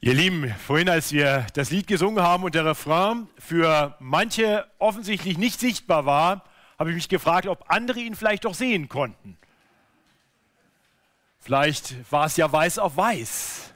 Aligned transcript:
Ihr 0.00 0.12
Lieben, 0.12 0.54
vorhin, 0.66 0.90
als 0.90 1.10
wir 1.12 1.46
das 1.54 1.70
Lied 1.70 1.86
gesungen 1.86 2.22
haben 2.22 2.44
und 2.44 2.54
der 2.54 2.66
Refrain 2.66 3.28
für 3.38 3.96
manche 3.98 4.66
offensichtlich 4.78 5.38
nicht 5.38 5.58
sichtbar 5.58 6.04
war, 6.04 6.44
habe 6.78 6.90
ich 6.90 6.96
mich 6.96 7.08
gefragt, 7.08 7.46
ob 7.46 7.64
andere 7.68 8.00
ihn 8.00 8.14
vielleicht 8.14 8.44
doch 8.44 8.52
sehen 8.52 8.90
konnten. 8.90 9.38
Vielleicht 11.40 11.94
war 12.12 12.26
es 12.26 12.36
ja 12.36 12.52
weiß 12.52 12.78
auf 12.78 12.98
weiß. 12.98 13.72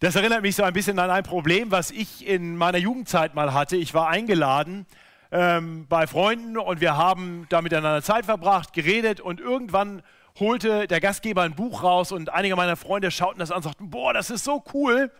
Das 0.00 0.14
erinnert 0.14 0.42
mich 0.42 0.56
so 0.56 0.62
ein 0.62 0.74
bisschen 0.74 0.98
an 0.98 1.10
ein 1.10 1.24
Problem, 1.24 1.70
was 1.70 1.90
ich 1.90 2.26
in 2.26 2.56
meiner 2.56 2.78
Jugendzeit 2.78 3.34
mal 3.34 3.54
hatte. 3.54 3.76
Ich 3.76 3.94
war 3.94 4.08
eingeladen 4.08 4.84
ähm, 5.32 5.86
bei 5.88 6.06
Freunden 6.06 6.58
und 6.58 6.82
wir 6.82 6.98
haben 6.98 7.46
da 7.48 7.62
miteinander 7.62 8.02
Zeit 8.02 8.26
verbracht, 8.26 8.74
geredet 8.74 9.20
und 9.20 9.40
irgendwann 9.40 10.02
holte 10.40 10.86
der 10.86 11.00
Gastgeber 11.00 11.42
ein 11.42 11.54
Buch 11.54 11.82
raus 11.82 12.12
und 12.12 12.30
einige 12.32 12.56
meiner 12.56 12.76
Freunde 12.76 13.10
schauten 13.10 13.38
das 13.38 13.50
an 13.50 13.58
und 13.58 13.62
sagten, 13.64 13.90
boah, 13.90 14.12
das 14.12 14.30
ist 14.30 14.44
so 14.44 14.62
cool. 14.72 15.10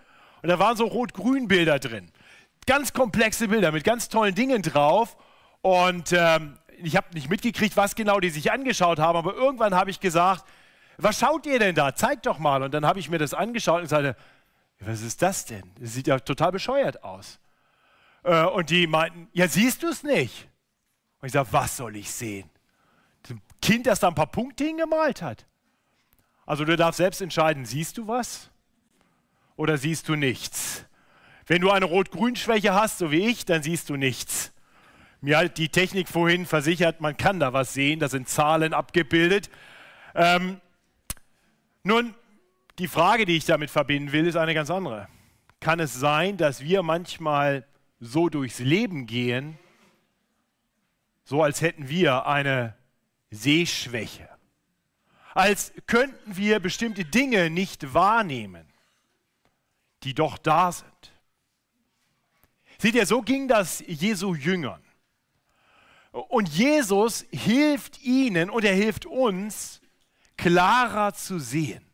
Und 0.43 0.49
da 0.49 0.59
waren 0.59 0.77
so 0.77 0.87
rot-grün 0.87 1.49
Bilder 1.49 1.79
drin. 1.79 2.11
Ganz 2.67 2.93
komplexe 2.93 3.49
Bilder 3.49 3.73
mit 3.73 3.85
ganz 3.85 4.09
tollen 4.09 4.35
Dingen 4.35 4.63
drauf. 4.63 5.17
Und 5.63 6.13
ähm, 6.13 6.59
ich 6.83 6.97
habe 6.97 7.09
nicht 7.15 7.29
mitgekriegt, 7.29 7.77
was 7.77 7.95
genau 7.95 8.21
die 8.21 8.31
sich 8.31 8.53
angeschaut 8.53 8.99
haben, 8.99 9.17
aber 9.17 9.35
irgendwann 9.35 9.75
habe 9.75 9.91
ich 9.91 10.01
gesagt, 10.01 10.45
was 10.97 11.19
schaut 11.19 11.47
ihr 11.47 11.59
denn 11.59 11.75
da? 11.75 11.95
Zeigt 11.95 12.27
doch 12.27 12.39
mal. 12.39 12.63
Und 12.63 12.75
dann 12.75 12.87
habe 12.87 12.99
ich 12.99 13.09
mir 13.09 13.19
das 13.19 13.35
angeschaut 13.35 13.83
und 13.83 13.89
sagte, 13.89 14.17
was 14.81 15.01
ist 15.01 15.23
das 15.23 15.45
denn? 15.45 15.73
Das 15.81 15.95
sieht 15.95 16.07
ja 16.07 16.19
total 16.19 16.53
bescheuert 16.53 17.03
aus. 17.03 17.41
Äh, 18.23 18.45
und 18.45 18.71
die 18.71 18.87
meinten, 18.87 19.29
ja, 19.33 19.49
siehst 19.49 19.83
du 19.83 19.89
es 19.89 20.03
nicht? 20.03 20.49
Und 21.21 21.27
ich 21.27 21.33
sage, 21.33 21.49
was 21.51 21.77
soll 21.77 21.97
ich 21.97 22.11
sehen? 22.11 22.49
Kind, 23.61 23.87
das 23.87 24.01
da 24.01 24.09
ein 24.09 24.15
paar 24.15 24.31
Punkte 24.31 24.65
hingemalt 24.65 25.23
hat. 25.23 25.47
Also 26.47 26.65
du 26.65 26.77
darfst 26.77 26.99
selbst 26.99 27.21
entscheiden, 27.21 27.65
siehst 27.65 27.99
du 27.99 28.09
was 28.09 28.51
oder 29.57 29.77
siehst 29.77 30.09
du 30.09 30.15
nichts? 30.15 30.85
Wenn 31.47 31.61
du 31.61 31.71
eine 31.71 31.85
Rot-Grün-Schwäche 31.87 32.75
hast, 32.75 32.99
so 32.99 33.11
wie 33.11 33.27
ich, 33.27 33.45
dann 33.45 33.63
siehst 33.63 33.91
du 33.91 33.97
nichts. 33.97 34.53
Mir 35.21 35.39
hat 35.39 35.59
die 35.59 35.69
Technik 35.69 36.09
vorhin 36.09 36.47
versichert, 36.47 37.01
man 37.01 37.17
kann 37.17 37.41
da 37.41 37.53
was 37.53 37.75
sehen, 37.75 37.99
da 37.99 38.09
sind 38.09 38.29
Zahlen 38.29 38.73
abgebildet. 38.73 39.51
Ähm, 40.15 40.61
nun, 41.83 42.15
die 42.79 42.87
Frage, 42.87 43.27
die 43.27 43.37
ich 43.37 43.45
damit 43.45 43.71
verbinden 43.71 44.13
will, 44.13 44.27
ist 44.27 44.37
eine 44.37 44.55
ganz 44.55 44.71
andere. 44.71 45.09
Kann 45.61 45.81
es 45.81 45.95
sein, 45.95 46.37
dass 46.37 46.63
wir 46.63 46.83
manchmal 46.83 47.67
so 47.99 48.29
durchs 48.29 48.61
Leben 48.61 49.07
gehen, 49.07 49.59
so 51.25 51.43
als 51.43 51.61
hätten 51.61 51.89
wir 51.89 52.27
eine 52.27 52.78
Sehschwäche. 53.31 54.29
Als 55.35 55.73
könnten 55.87 56.37
wir 56.37 56.61
bestimmte 56.61 57.05
Dinge 57.05 57.51
nicht 57.51 57.95
wahrnehmen, 57.95 58.67
die 60.03 60.15
doch 60.15 60.39
da 60.39 60.73
sind. 60.73 61.13
Seht 62.79 62.95
ihr, 62.95 63.07
so 63.07 63.23
ging 63.23 63.49
das 63.49 63.83
Jesu 63.87 64.35
Jüngern. 64.35 64.83
Und 66.13 66.49
Jesus 66.49 67.27
hilft 67.31 68.03
ihnen 68.03 68.51
und 68.51 68.65
er 68.65 68.75
hilft 68.75 69.07
uns, 69.07 69.81
klarer 70.37 71.13
zu 71.13 71.39
sehen, 71.39 71.85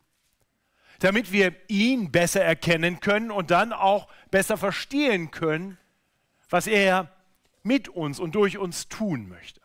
damit 0.99 1.31
wir 1.31 1.53
ihn 1.67 2.11
besser 2.11 2.41
erkennen 2.41 2.99
können 2.99 3.31
und 3.31 3.51
dann 3.51 3.73
auch 3.73 4.07
besser 4.31 4.57
verstehen 4.57 5.31
können, 5.31 5.77
was 6.49 6.67
er 6.67 7.11
mit 7.63 7.89
uns 7.89 8.19
und 8.19 8.35
durch 8.35 8.57
uns 8.57 8.87
tun 8.87 9.27
möchte. 9.27 9.64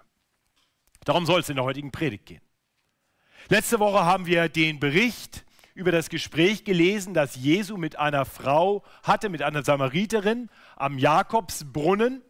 Darum 1.04 1.26
soll 1.26 1.40
es 1.40 1.48
in 1.48 1.56
der 1.56 1.64
heutigen 1.64 1.90
Predigt 1.90 2.26
gehen. 2.26 2.42
Letzte 3.48 3.80
Woche 3.80 4.04
haben 4.04 4.26
wir 4.26 4.48
den 4.48 4.80
Bericht 4.80 5.44
über 5.74 5.92
das 5.92 6.10
Gespräch 6.10 6.64
gelesen, 6.64 7.14
das 7.14 7.36
Jesu 7.36 7.76
mit 7.76 7.98
einer 7.98 8.24
Frau 8.24 8.84
hatte, 9.02 9.28
mit 9.28 9.42
einer 9.42 9.62
Samariterin 9.62 10.50
am 10.76 10.98
Jakobsbrunnen. 10.98 12.22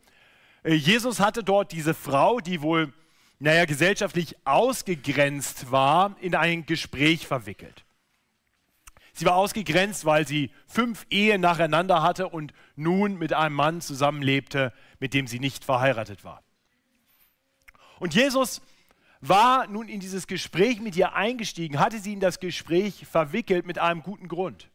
Äh, 0.62 0.74
Jesus 0.74 1.20
hatte 1.20 1.42
dort 1.42 1.72
diese 1.72 1.94
Frau, 1.94 2.40
die 2.40 2.62
wohl, 2.62 2.92
naja, 3.38 3.64
gesellschaftlich 3.64 4.36
ausgegrenzt 4.44 5.72
war, 5.72 6.16
in 6.20 6.34
ein 6.34 6.64
Gespräch 6.64 7.26
verwickelt. 7.26 7.84
Sie 9.12 9.26
war 9.26 9.34
ausgegrenzt, 9.34 10.04
weil 10.04 10.26
sie 10.26 10.50
fünf 10.66 11.06
Ehen 11.10 11.40
nacheinander 11.40 12.02
hatte 12.02 12.28
und 12.28 12.54
nun 12.76 13.18
mit 13.18 13.32
einem 13.32 13.56
Mann 13.56 13.80
zusammenlebte, 13.80 14.72
mit 15.00 15.12
dem 15.12 15.26
sie 15.26 15.40
nicht 15.40 15.64
verheiratet 15.64 16.24
war. 16.24 16.42
Und 17.98 18.14
Jesus 18.14 18.62
war 19.20 19.66
nun 19.66 19.88
in 19.88 20.00
dieses 20.00 20.26
Gespräch 20.26 20.80
mit 20.80 20.96
ihr 20.96 21.14
eingestiegen, 21.14 21.78
hatte 21.78 21.98
sie 21.98 22.14
in 22.14 22.20
das 22.20 22.40
Gespräch 22.40 23.06
verwickelt 23.06 23.66
mit 23.66 23.78
einem 23.78 24.02
guten 24.02 24.28
Grund. 24.28 24.70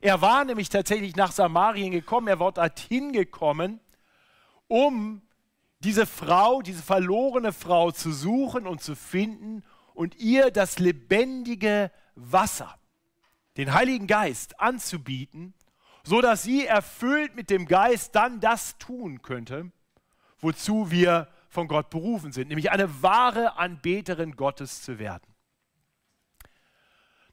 Er 0.00 0.20
war 0.20 0.44
nämlich 0.44 0.68
tatsächlich 0.68 1.16
nach 1.16 1.32
Samarien 1.32 1.92
gekommen, 1.92 2.28
er 2.28 2.40
war 2.40 2.52
dorthin 2.52 3.12
gekommen, 3.12 3.80
um 4.68 5.22
diese 5.80 6.06
Frau, 6.06 6.62
diese 6.62 6.82
verlorene 6.82 7.52
Frau 7.52 7.90
zu 7.90 8.10
suchen 8.12 8.66
und 8.66 8.82
zu 8.82 8.96
finden 8.96 9.62
und 9.92 10.16
ihr 10.16 10.50
das 10.50 10.78
lebendige 10.78 11.90
Wasser, 12.14 12.78
den 13.56 13.74
Heiligen 13.74 14.06
Geist 14.06 14.60
anzubieten, 14.60 15.54
so 16.02 16.20
dass 16.20 16.42
sie 16.42 16.66
erfüllt 16.66 17.36
mit 17.36 17.50
dem 17.50 17.66
Geist 17.66 18.14
dann 18.14 18.40
das 18.40 18.78
tun 18.78 19.22
könnte, 19.22 19.70
wozu 20.40 20.90
wir 20.90 21.28
von 21.54 21.68
Gott 21.68 21.88
berufen 21.88 22.32
sind, 22.32 22.48
nämlich 22.48 22.70
eine 22.70 23.02
wahre 23.02 23.56
Anbeterin 23.56 24.36
Gottes 24.36 24.82
zu 24.82 24.98
werden. 24.98 25.22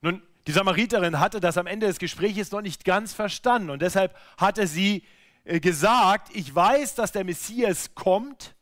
Nun, 0.02 0.22
die 0.48 0.52
Samariterin 0.52 1.20
hatte 1.20 1.40
das 1.40 1.58
am 1.58 1.68
Ende 1.68 1.88
des 1.88 2.00
Gesprächs 2.00 2.52
noch 2.52 2.62
nicht 2.62 2.86
ganz 2.86 3.14
verstanden 3.14 3.70
und 3.70 3.81
deshalb 3.81 4.16
hatte 4.38 4.68
sie 4.68 5.04
äh, 5.44 5.60
gesagt, 5.60 6.36
ich 6.36 6.54
weiß, 6.54 6.96
dass 6.96 7.12
der 7.12 7.24
Messias 7.24 7.94
kommt, 7.96 8.56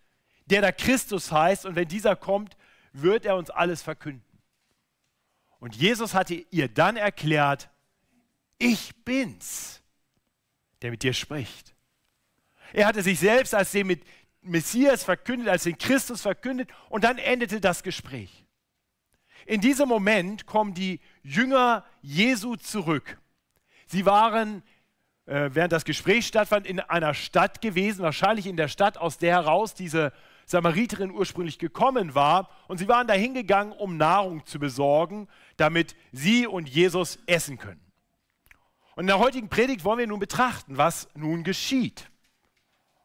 der 0.45 0.61
da 0.61 0.71
Christus 0.71 1.31
heißt 1.31 1.65
und 1.65 1.75
wenn 1.75 1.87
dieser 1.87 2.15
kommt, 2.15 2.57
wird 2.91 3.25
er 3.25 3.35
uns 3.35 3.49
alles 3.49 3.81
verkünden. 3.81 4.23
Und 5.59 5.75
Jesus 5.75 6.13
hatte 6.13 6.33
ihr 6.33 6.69
dann 6.69 6.97
erklärt, 6.97 7.69
ich 8.57 8.95
bin's, 9.03 9.81
der 10.81 10.91
mit 10.91 11.03
dir 11.03 11.13
spricht. 11.13 11.75
Er 12.73 12.87
hatte 12.87 13.01
sich 13.01 13.19
selbst 13.19 13.55
als 13.55 13.71
den 13.71 13.87
mit 13.87 14.03
Messias 14.41 15.03
verkündet, 15.03 15.49
als 15.49 15.63
den 15.63 15.77
Christus 15.77 16.21
verkündet 16.21 16.69
und 16.89 17.03
dann 17.03 17.17
endete 17.17 17.59
das 17.59 17.83
Gespräch. 17.83 18.45
In 19.45 19.61
diesem 19.61 19.89
Moment 19.89 20.45
kommen 20.45 20.73
die 20.73 20.99
Jünger 21.23 21.85
Jesu 22.01 22.55
zurück. 22.55 23.19
Sie 23.87 24.05
waren, 24.05 24.63
äh, 25.25 25.49
während 25.53 25.71
das 25.71 25.85
Gespräch 25.85 26.27
stattfand, 26.27 26.67
in 26.67 26.79
einer 26.79 27.13
Stadt 27.13 27.61
gewesen, 27.61 28.03
wahrscheinlich 28.03 28.45
in 28.45 28.57
der 28.57 28.67
Stadt, 28.67 28.97
aus 28.97 29.17
der 29.17 29.33
heraus 29.33 29.73
diese 29.73 30.13
Samariterin 30.45 31.11
ursprünglich 31.11 31.59
gekommen 31.59 32.15
war. 32.15 32.49
Und 32.67 32.77
sie 32.77 32.87
waren 32.87 33.07
dahin 33.07 33.33
gegangen, 33.33 33.71
um 33.71 33.97
Nahrung 33.97 34.45
zu 34.45 34.59
besorgen, 34.59 35.27
damit 35.57 35.95
sie 36.11 36.47
und 36.47 36.69
Jesus 36.69 37.19
essen 37.25 37.57
können. 37.57 37.81
Und 38.95 39.03
in 39.03 39.07
der 39.07 39.19
heutigen 39.19 39.49
Predigt 39.49 39.85
wollen 39.85 39.99
wir 39.99 40.07
nun 40.07 40.19
betrachten, 40.19 40.77
was 40.77 41.07
nun 41.15 41.43
geschieht. 41.43 42.09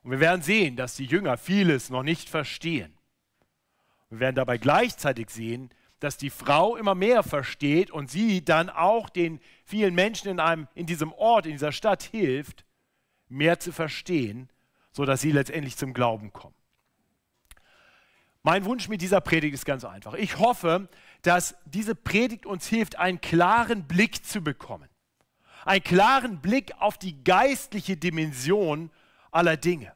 Und 0.04 0.10
wir 0.10 0.20
werden 0.20 0.42
sehen, 0.42 0.76
dass 0.76 0.96
die 0.96 1.06
Jünger 1.06 1.38
vieles 1.38 1.90
noch 1.90 2.02
nicht 2.02 2.28
verstehen. 2.28 2.94
Wir 4.10 4.20
werden 4.20 4.36
dabei 4.36 4.58
gleichzeitig 4.58 5.30
sehen, 5.30 5.70
dass 5.98 6.18
die 6.18 6.30
Frau 6.30 6.76
immer 6.76 6.94
mehr 6.94 7.22
versteht 7.22 7.90
und 7.90 8.10
sie 8.10 8.44
dann 8.44 8.68
auch 8.68 9.08
den 9.08 9.40
vielen 9.64 9.94
Menschen 9.94 10.28
in, 10.28 10.40
einem, 10.40 10.68
in 10.74 10.86
diesem 10.86 11.12
Ort, 11.14 11.46
in 11.46 11.52
dieser 11.52 11.72
Stadt 11.72 12.02
hilft, 12.02 12.66
mehr 13.28 13.58
zu 13.58 13.72
verstehen, 13.72 14.50
sodass 14.92 15.22
sie 15.22 15.32
letztendlich 15.32 15.78
zum 15.78 15.94
Glauben 15.94 16.32
kommen. 16.32 16.54
Mein 18.42 18.66
Wunsch 18.66 18.88
mit 18.88 19.00
dieser 19.00 19.22
Predigt 19.22 19.54
ist 19.54 19.64
ganz 19.64 19.86
einfach. 19.86 20.12
Ich 20.12 20.38
hoffe, 20.38 20.90
dass 21.22 21.56
diese 21.64 21.94
Predigt 21.94 22.44
uns 22.44 22.66
hilft, 22.68 22.98
einen 22.98 23.22
klaren 23.22 23.84
Blick 23.84 24.26
zu 24.26 24.42
bekommen. 24.42 24.90
Einen 25.64 25.82
klaren 25.82 26.42
Blick 26.42 26.74
auf 26.78 26.98
die 26.98 27.24
geistliche 27.24 27.96
Dimension 27.96 28.90
aller 29.34 29.56
Dinge, 29.56 29.92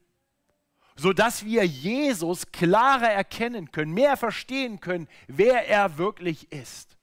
sodass 0.99 1.45
wir 1.45 1.65
Jesus 1.65 2.51
klarer 2.51 3.11
erkennen 3.11 3.71
können, 3.71 3.95
mehr 3.95 4.17
verstehen 4.17 4.81
können, 4.81 5.09
wer 5.29 5.69
er 5.69 5.97
wirklich 5.97 6.51
ist. 6.53 6.97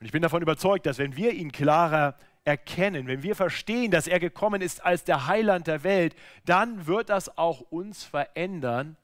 Und 0.00 0.06
ich 0.06 0.12
bin 0.12 0.22
davon 0.22 0.42
überzeugt, 0.42 0.86
dass 0.86 0.98
wenn 0.98 1.16
wir 1.16 1.32
ihn 1.32 1.52
klarer 1.52 2.16
erkennen, 2.44 3.06
wenn 3.06 3.22
wir 3.22 3.36
verstehen, 3.36 3.90
dass 3.90 4.06
er 4.06 4.18
gekommen 4.18 4.62
ist 4.62 4.84
als 4.84 5.04
der 5.04 5.26
Heiland 5.26 5.66
der 5.66 5.84
Welt, 5.84 6.16
dann 6.44 6.86
wird 6.86 7.08
das 7.08 7.36
auch 7.38 7.60
uns 7.60 8.02
verändern. 8.02 8.96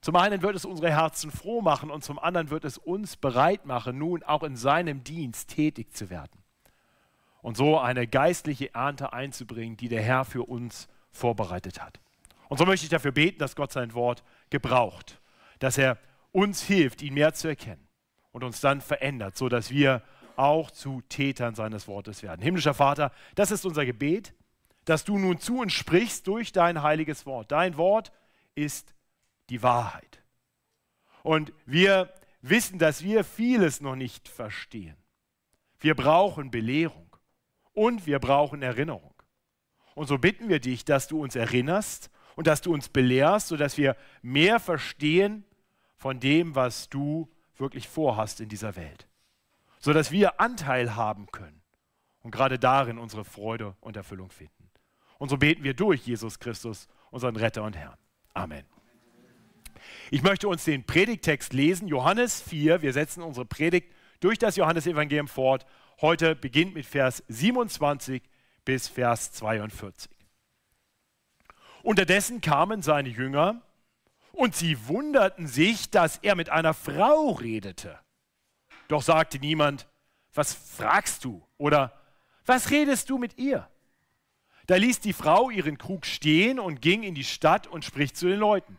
Zum 0.00 0.16
einen 0.16 0.42
wird 0.42 0.56
es 0.56 0.66
unsere 0.66 0.90
Herzen 0.90 1.30
froh 1.30 1.62
machen 1.62 1.90
und 1.90 2.04
zum 2.04 2.18
anderen 2.18 2.50
wird 2.50 2.64
es 2.64 2.76
uns 2.76 3.16
bereit 3.16 3.64
machen, 3.64 3.96
nun 3.96 4.22
auch 4.24 4.42
in 4.42 4.56
seinem 4.56 5.04
Dienst 5.04 5.50
tätig 5.50 5.96
zu 5.96 6.10
werden 6.10 6.42
und 7.40 7.56
so 7.56 7.78
eine 7.78 8.06
geistliche 8.06 8.74
Ernte 8.74 9.14
einzubringen, 9.14 9.78
die 9.78 9.88
der 9.88 10.02
Herr 10.02 10.26
für 10.26 10.42
uns 10.42 10.88
vorbereitet 11.14 11.82
hat. 11.82 12.00
Und 12.48 12.58
so 12.58 12.66
möchte 12.66 12.84
ich 12.84 12.90
dafür 12.90 13.12
beten, 13.12 13.38
dass 13.38 13.56
Gott 13.56 13.72
sein 13.72 13.94
Wort 13.94 14.22
gebraucht, 14.50 15.20
dass 15.58 15.78
er 15.78 15.98
uns 16.32 16.62
hilft, 16.62 17.02
ihn 17.02 17.14
mehr 17.14 17.32
zu 17.34 17.48
erkennen 17.48 17.88
und 18.32 18.44
uns 18.44 18.60
dann 18.60 18.80
verändert, 18.80 19.36
sodass 19.36 19.70
wir 19.70 20.02
auch 20.36 20.70
zu 20.70 21.00
Tätern 21.08 21.54
seines 21.54 21.86
Wortes 21.88 22.22
werden. 22.22 22.42
Himmlischer 22.42 22.74
Vater, 22.74 23.12
das 23.34 23.50
ist 23.50 23.64
unser 23.64 23.86
Gebet, 23.86 24.34
dass 24.84 25.04
du 25.04 25.18
nun 25.18 25.38
zu 25.38 25.60
uns 25.60 25.72
sprichst 25.72 26.26
durch 26.26 26.52
dein 26.52 26.82
heiliges 26.82 27.24
Wort. 27.26 27.52
Dein 27.52 27.76
Wort 27.76 28.12
ist 28.54 28.94
die 29.48 29.62
Wahrheit. 29.62 30.22
Und 31.22 31.52
wir 31.64 32.12
wissen, 32.42 32.78
dass 32.78 33.02
wir 33.02 33.24
vieles 33.24 33.80
noch 33.80 33.96
nicht 33.96 34.28
verstehen. 34.28 34.96
Wir 35.78 35.94
brauchen 35.94 36.50
Belehrung 36.50 37.16
und 37.72 38.06
wir 38.06 38.18
brauchen 38.18 38.62
Erinnerung. 38.62 39.13
Und 39.94 40.06
so 40.06 40.18
bitten 40.18 40.48
wir 40.48 40.60
dich, 40.60 40.84
dass 40.84 41.08
du 41.08 41.22
uns 41.22 41.36
erinnerst 41.36 42.10
und 42.36 42.46
dass 42.46 42.60
du 42.60 42.72
uns 42.72 42.88
belehrst, 42.88 43.48
sodass 43.48 43.78
wir 43.78 43.96
mehr 44.22 44.58
verstehen 44.58 45.44
von 45.96 46.20
dem, 46.20 46.54
was 46.54 46.88
du 46.88 47.30
wirklich 47.56 47.88
vorhast 47.88 48.40
in 48.40 48.48
dieser 48.48 48.76
Welt. 48.76 49.06
Sodass 49.78 50.10
wir 50.10 50.40
Anteil 50.40 50.96
haben 50.96 51.26
können 51.30 51.62
und 52.22 52.30
gerade 52.30 52.58
darin 52.58 52.98
unsere 52.98 53.24
Freude 53.24 53.76
und 53.80 53.96
Erfüllung 53.96 54.30
finden. 54.30 54.70
Und 55.18 55.28
so 55.28 55.36
beten 55.36 55.62
wir 55.62 55.74
durch 55.74 56.04
Jesus 56.06 56.38
Christus, 56.38 56.88
unseren 57.10 57.36
Retter 57.36 57.62
und 57.62 57.76
Herrn. 57.76 57.96
Amen. 58.32 58.64
Ich 60.10 60.22
möchte 60.22 60.48
uns 60.48 60.64
den 60.64 60.84
Predigtext 60.84 61.52
lesen, 61.52 61.86
Johannes 61.86 62.40
4. 62.42 62.82
Wir 62.82 62.92
setzen 62.92 63.22
unsere 63.22 63.46
Predigt 63.46 63.92
durch 64.20 64.38
das 64.38 64.56
Johannesevangelium 64.56 65.28
fort. 65.28 65.66
Heute 66.00 66.34
beginnt 66.34 66.74
mit 66.74 66.86
Vers 66.86 67.22
27 67.28 68.22
bis 68.64 68.88
Vers 68.88 69.32
42. 69.32 70.10
Unterdessen 71.82 72.40
kamen 72.40 72.82
seine 72.82 73.10
Jünger 73.10 73.60
und 74.32 74.56
sie 74.56 74.88
wunderten 74.88 75.46
sich, 75.46 75.90
dass 75.90 76.18
er 76.18 76.34
mit 76.34 76.48
einer 76.48 76.74
Frau 76.74 77.32
redete. 77.32 77.98
Doch 78.88 79.02
sagte 79.02 79.38
niemand, 79.38 79.86
was 80.32 80.54
fragst 80.54 81.24
du 81.24 81.46
oder 81.58 82.00
was 82.46 82.70
redest 82.70 83.10
du 83.10 83.18
mit 83.18 83.38
ihr? 83.38 83.68
Da 84.66 84.76
ließ 84.76 85.00
die 85.00 85.12
Frau 85.12 85.50
ihren 85.50 85.78
Krug 85.78 86.06
stehen 86.06 86.58
und 86.58 86.80
ging 86.80 87.02
in 87.02 87.14
die 87.14 87.24
Stadt 87.24 87.66
und 87.66 87.84
spricht 87.84 88.16
zu 88.16 88.26
den 88.26 88.38
Leuten. 88.38 88.78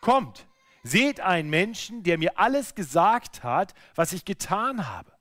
Kommt, 0.00 0.46
seht 0.82 1.20
einen 1.20 1.48
Menschen, 1.48 2.02
der 2.02 2.18
mir 2.18 2.38
alles 2.38 2.74
gesagt 2.74 3.44
hat, 3.44 3.74
was 3.94 4.12
ich 4.12 4.24
getan 4.24 4.88
habe, 4.88 5.12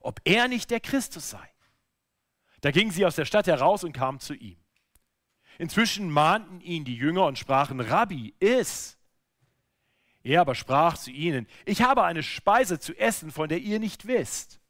ob 0.00 0.20
er 0.24 0.48
nicht 0.48 0.70
der 0.70 0.80
Christus 0.80 1.30
sei. 1.30 1.50
Da 2.60 2.70
gingen 2.70 2.90
sie 2.90 3.06
aus 3.06 3.16
der 3.16 3.24
Stadt 3.24 3.46
heraus 3.46 3.84
und 3.84 3.92
kamen 3.92 4.20
zu 4.20 4.34
ihm. 4.34 4.58
Inzwischen 5.58 6.10
mahnten 6.10 6.60
ihn 6.60 6.84
die 6.84 6.96
Jünger 6.96 7.26
und 7.26 7.38
sprachen, 7.38 7.80
Rabbi, 7.80 8.34
iss. 8.38 8.96
Er 10.22 10.40
aber 10.40 10.54
sprach 10.54 10.96
zu 10.96 11.10
ihnen, 11.10 11.46
ich 11.64 11.82
habe 11.82 12.04
eine 12.04 12.22
Speise 12.22 12.78
zu 12.78 12.96
essen, 12.98 13.30
von 13.30 13.48
der 13.48 13.58
ihr 13.58 13.78
nicht 13.78 14.06
wisst. 14.06 14.60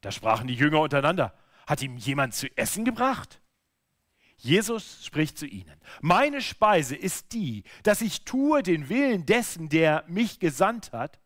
Da 0.00 0.10
sprachen 0.10 0.46
die 0.46 0.54
Jünger 0.54 0.80
untereinander, 0.80 1.34
hat 1.66 1.82
ihm 1.82 1.96
jemand 1.96 2.34
zu 2.34 2.46
essen 2.56 2.84
gebracht? 2.84 3.40
Jesus 4.38 5.04
spricht 5.04 5.38
zu 5.38 5.46
ihnen, 5.46 5.80
meine 6.00 6.42
Speise 6.42 6.94
ist 6.94 7.32
die, 7.32 7.64
dass 7.82 8.02
ich 8.02 8.24
tue 8.24 8.62
den 8.62 8.88
Willen 8.88 9.24
dessen, 9.24 9.68
der 9.68 10.04
mich 10.08 10.40
gesandt 10.40 10.92
hat 10.92 11.18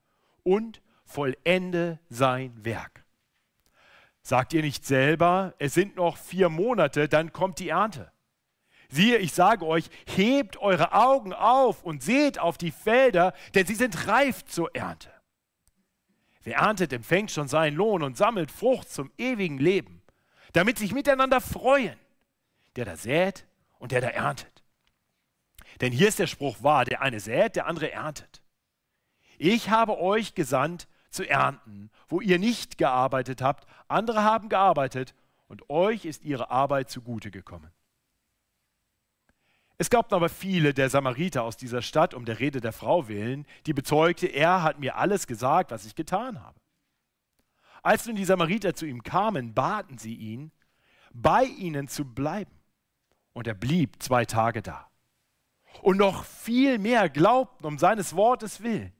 und 0.44 0.80
vollende 1.04 1.98
sein 2.08 2.64
Werk. 2.64 3.04
Sagt 4.30 4.52
ihr 4.52 4.62
nicht 4.62 4.86
selber, 4.86 5.54
es 5.58 5.74
sind 5.74 5.96
noch 5.96 6.16
vier 6.16 6.50
Monate, 6.50 7.08
dann 7.08 7.32
kommt 7.32 7.58
die 7.58 7.70
Ernte. 7.70 8.12
Siehe, 8.88 9.18
ich 9.18 9.32
sage 9.32 9.66
euch, 9.66 9.90
hebt 10.06 10.56
eure 10.58 10.92
Augen 10.92 11.32
auf 11.32 11.82
und 11.82 12.00
seht 12.00 12.38
auf 12.38 12.56
die 12.56 12.70
Felder, 12.70 13.32
denn 13.56 13.66
sie 13.66 13.74
sind 13.74 14.06
reif 14.06 14.44
zur 14.44 14.72
Ernte. 14.72 15.10
Wer 16.44 16.58
erntet, 16.58 16.92
empfängt 16.92 17.32
schon 17.32 17.48
seinen 17.48 17.76
Lohn 17.76 18.04
und 18.04 18.16
sammelt 18.16 18.52
Frucht 18.52 18.92
zum 18.92 19.10
ewigen 19.18 19.58
Leben, 19.58 20.00
damit 20.52 20.78
sich 20.78 20.92
miteinander 20.92 21.40
freuen 21.40 21.98
der 22.76 22.84
da 22.84 22.96
sät 22.96 23.48
und 23.80 23.90
der 23.90 24.00
da 24.00 24.10
erntet. 24.10 24.62
Denn 25.80 25.92
hier 25.92 26.06
ist 26.06 26.20
der 26.20 26.28
Spruch 26.28 26.62
wahr, 26.62 26.84
der 26.84 27.02
eine 27.02 27.18
sät, 27.18 27.56
der 27.56 27.66
andere 27.66 27.90
erntet. 27.90 28.42
Ich 29.38 29.70
habe 29.70 29.98
euch 29.98 30.36
gesandt 30.36 30.86
zu 31.10 31.28
ernten, 31.28 31.90
wo 32.08 32.20
ihr 32.20 32.38
nicht 32.38 32.78
gearbeitet 32.78 33.42
habt, 33.42 33.66
andere 33.88 34.22
haben 34.22 34.48
gearbeitet 34.48 35.14
und 35.48 35.68
euch 35.68 36.04
ist 36.04 36.24
ihre 36.24 36.50
Arbeit 36.50 36.90
zugute 36.90 37.30
gekommen. 37.30 37.70
Es 39.78 39.88
glaubten 39.88 40.14
aber 40.14 40.28
viele 40.28 40.74
der 40.74 40.90
Samariter 40.90 41.42
aus 41.42 41.56
dieser 41.56 41.82
Stadt 41.82 42.12
um 42.12 42.24
der 42.26 42.38
Rede 42.38 42.60
der 42.60 42.72
Frau 42.72 43.08
willen, 43.08 43.46
die 43.66 43.72
bezeugte, 43.72 44.26
er 44.26 44.62
hat 44.62 44.78
mir 44.78 44.96
alles 44.96 45.26
gesagt, 45.26 45.70
was 45.70 45.86
ich 45.86 45.94
getan 45.94 46.42
habe. 46.42 46.60
Als 47.82 48.04
nun 48.04 48.16
die 48.16 48.26
Samariter 48.26 48.74
zu 48.74 48.84
ihm 48.84 49.02
kamen, 49.02 49.54
baten 49.54 49.96
sie 49.96 50.14
ihn, 50.14 50.52
bei 51.12 51.44
ihnen 51.44 51.88
zu 51.88 52.04
bleiben. 52.04 52.52
Und 53.32 53.46
er 53.46 53.54
blieb 53.54 54.02
zwei 54.02 54.26
Tage 54.26 54.60
da. 54.60 54.90
Und 55.82 55.96
noch 55.96 56.24
viel 56.24 56.78
mehr 56.78 57.08
glaubten 57.08 57.64
um 57.64 57.78
seines 57.78 58.14
Wortes 58.14 58.62
willen. 58.62 58.92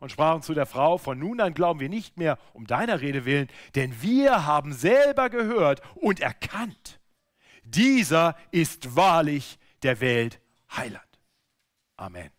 Und 0.00 0.12
sprachen 0.12 0.42
zu 0.42 0.54
der 0.54 0.66
Frau, 0.66 0.96
von 0.98 1.18
nun 1.18 1.40
an 1.40 1.54
glauben 1.54 1.80
wir 1.80 1.88
nicht 1.88 2.18
mehr 2.18 2.38
um 2.52 2.66
deiner 2.66 3.00
Rede 3.00 3.24
willen, 3.24 3.48
denn 3.74 4.00
wir 4.00 4.46
haben 4.46 4.72
selber 4.72 5.28
gehört 5.28 5.82
und 5.96 6.20
erkannt, 6.20 7.00
dieser 7.64 8.36
ist 8.52 8.94
wahrlich 8.94 9.58
der 9.82 10.00
Welt 10.00 10.40
Heiland. 10.74 11.04
Amen. 11.96 12.30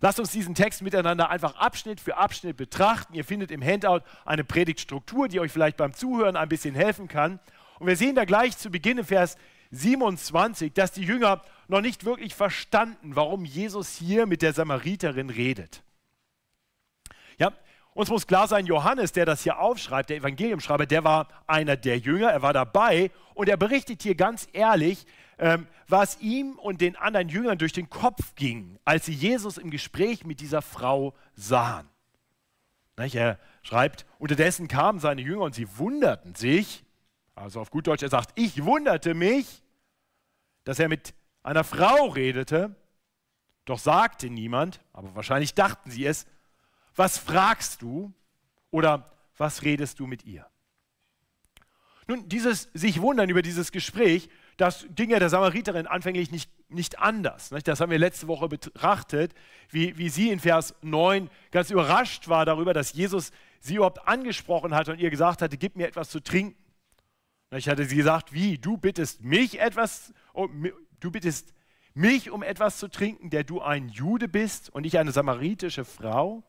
Lasst 0.00 0.18
uns 0.18 0.32
diesen 0.32 0.54
Text 0.54 0.82
miteinander 0.82 1.28
einfach 1.28 1.56
Abschnitt 1.56 2.00
für 2.00 2.16
Abschnitt 2.16 2.56
betrachten. 2.56 3.14
Ihr 3.14 3.24
findet 3.24 3.50
im 3.50 3.62
Handout 3.62 4.00
eine 4.24 4.44
Predigtstruktur, 4.44 5.28
die 5.28 5.40
euch 5.40 5.52
vielleicht 5.52 5.76
beim 5.76 5.92
Zuhören 5.92 6.36
ein 6.36 6.48
bisschen 6.48 6.74
helfen 6.74 7.06
kann. 7.06 7.38
Und 7.78 7.86
wir 7.86 7.96
sehen 7.96 8.14
da 8.14 8.24
gleich 8.24 8.56
zu 8.56 8.70
Beginn 8.70 8.98
im 8.98 9.04
Vers 9.04 9.36
27, 9.72 10.72
dass 10.72 10.92
die 10.92 11.04
Jünger 11.04 11.42
noch 11.68 11.82
nicht 11.82 12.04
wirklich 12.04 12.34
verstanden, 12.34 13.14
warum 13.14 13.44
Jesus 13.44 13.94
hier 13.94 14.26
mit 14.26 14.42
der 14.42 14.54
Samariterin 14.54 15.30
redet. 15.30 15.82
Uns 18.00 18.08
muss 18.08 18.26
klar 18.26 18.48
sein, 18.48 18.64
Johannes, 18.64 19.12
der 19.12 19.26
das 19.26 19.42
hier 19.42 19.58
aufschreibt, 19.58 20.08
der 20.08 20.16
Evangeliumschreiber, 20.16 20.86
der 20.86 21.04
war 21.04 21.28
einer 21.46 21.76
der 21.76 21.98
Jünger, 21.98 22.30
er 22.30 22.40
war 22.40 22.54
dabei 22.54 23.10
und 23.34 23.46
er 23.50 23.58
berichtet 23.58 24.02
hier 24.02 24.14
ganz 24.14 24.48
ehrlich, 24.54 25.04
ähm, 25.36 25.66
was 25.86 26.18
ihm 26.22 26.58
und 26.58 26.80
den 26.80 26.96
anderen 26.96 27.28
Jüngern 27.28 27.58
durch 27.58 27.74
den 27.74 27.90
Kopf 27.90 28.34
ging, 28.36 28.78
als 28.86 29.04
sie 29.04 29.12
Jesus 29.12 29.58
im 29.58 29.70
Gespräch 29.70 30.24
mit 30.24 30.40
dieser 30.40 30.62
Frau 30.62 31.12
sahen. 31.34 31.90
Er 32.96 33.38
schreibt, 33.60 34.06
unterdessen 34.18 34.66
kamen 34.66 34.98
seine 34.98 35.20
Jünger 35.20 35.42
und 35.42 35.54
sie 35.54 35.68
wunderten 35.76 36.34
sich, 36.34 36.86
also 37.34 37.60
auf 37.60 37.70
gut 37.70 37.86
Deutsch, 37.86 38.02
er 38.02 38.08
sagt, 38.08 38.30
ich 38.34 38.64
wunderte 38.64 39.12
mich, 39.12 39.62
dass 40.64 40.78
er 40.78 40.88
mit 40.88 41.12
einer 41.42 41.64
Frau 41.64 42.06
redete, 42.06 42.74
doch 43.66 43.78
sagte 43.78 44.30
niemand, 44.30 44.80
aber 44.94 45.14
wahrscheinlich 45.14 45.52
dachten 45.52 45.90
sie 45.90 46.06
es, 46.06 46.24
was 47.00 47.16
fragst 47.16 47.80
du 47.80 48.12
oder 48.70 49.10
was 49.38 49.62
redest 49.62 49.98
du 50.00 50.06
mit 50.06 50.26
ihr? 50.26 50.46
Nun, 52.06 52.28
dieses 52.28 52.68
sich 52.74 53.00
wundern 53.00 53.30
über 53.30 53.40
dieses 53.40 53.72
Gespräch, 53.72 54.28
das 54.58 54.84
ging 54.94 55.08
ja 55.08 55.18
der 55.18 55.30
Samariterin 55.30 55.86
anfänglich 55.86 56.30
nicht, 56.30 56.50
nicht 56.68 56.98
anders. 56.98 57.54
Das 57.64 57.80
haben 57.80 57.90
wir 57.90 57.98
letzte 57.98 58.28
Woche 58.28 58.48
betrachtet, 58.48 59.32
wie, 59.70 59.96
wie 59.96 60.10
sie 60.10 60.28
in 60.28 60.40
Vers 60.40 60.74
9 60.82 61.30
ganz 61.52 61.70
überrascht 61.70 62.28
war 62.28 62.44
darüber, 62.44 62.74
dass 62.74 62.92
Jesus 62.92 63.30
sie 63.60 63.76
überhaupt 63.76 64.06
angesprochen 64.06 64.74
hatte 64.74 64.92
und 64.92 64.98
ihr 64.98 65.08
gesagt 65.08 65.40
hatte, 65.40 65.56
gib 65.56 65.76
mir 65.76 65.88
etwas 65.88 66.10
zu 66.10 66.20
trinken. 66.20 66.62
Ich 67.56 67.70
hatte 67.70 67.86
sie 67.86 67.96
gesagt, 67.96 68.34
wie, 68.34 68.58
du 68.58 68.76
bittest 68.76 69.24
mich 69.24 69.58
etwas, 69.58 70.12
du 71.00 71.10
bittest 71.10 71.54
mich 71.94 72.30
um 72.30 72.42
etwas 72.42 72.76
zu 72.76 72.88
trinken, 72.88 73.30
der 73.30 73.44
du 73.44 73.62
ein 73.62 73.88
Jude 73.88 74.28
bist 74.28 74.68
und 74.68 74.84
ich 74.84 74.98
eine 74.98 75.12
samaritische 75.12 75.86
Frau? 75.86 76.44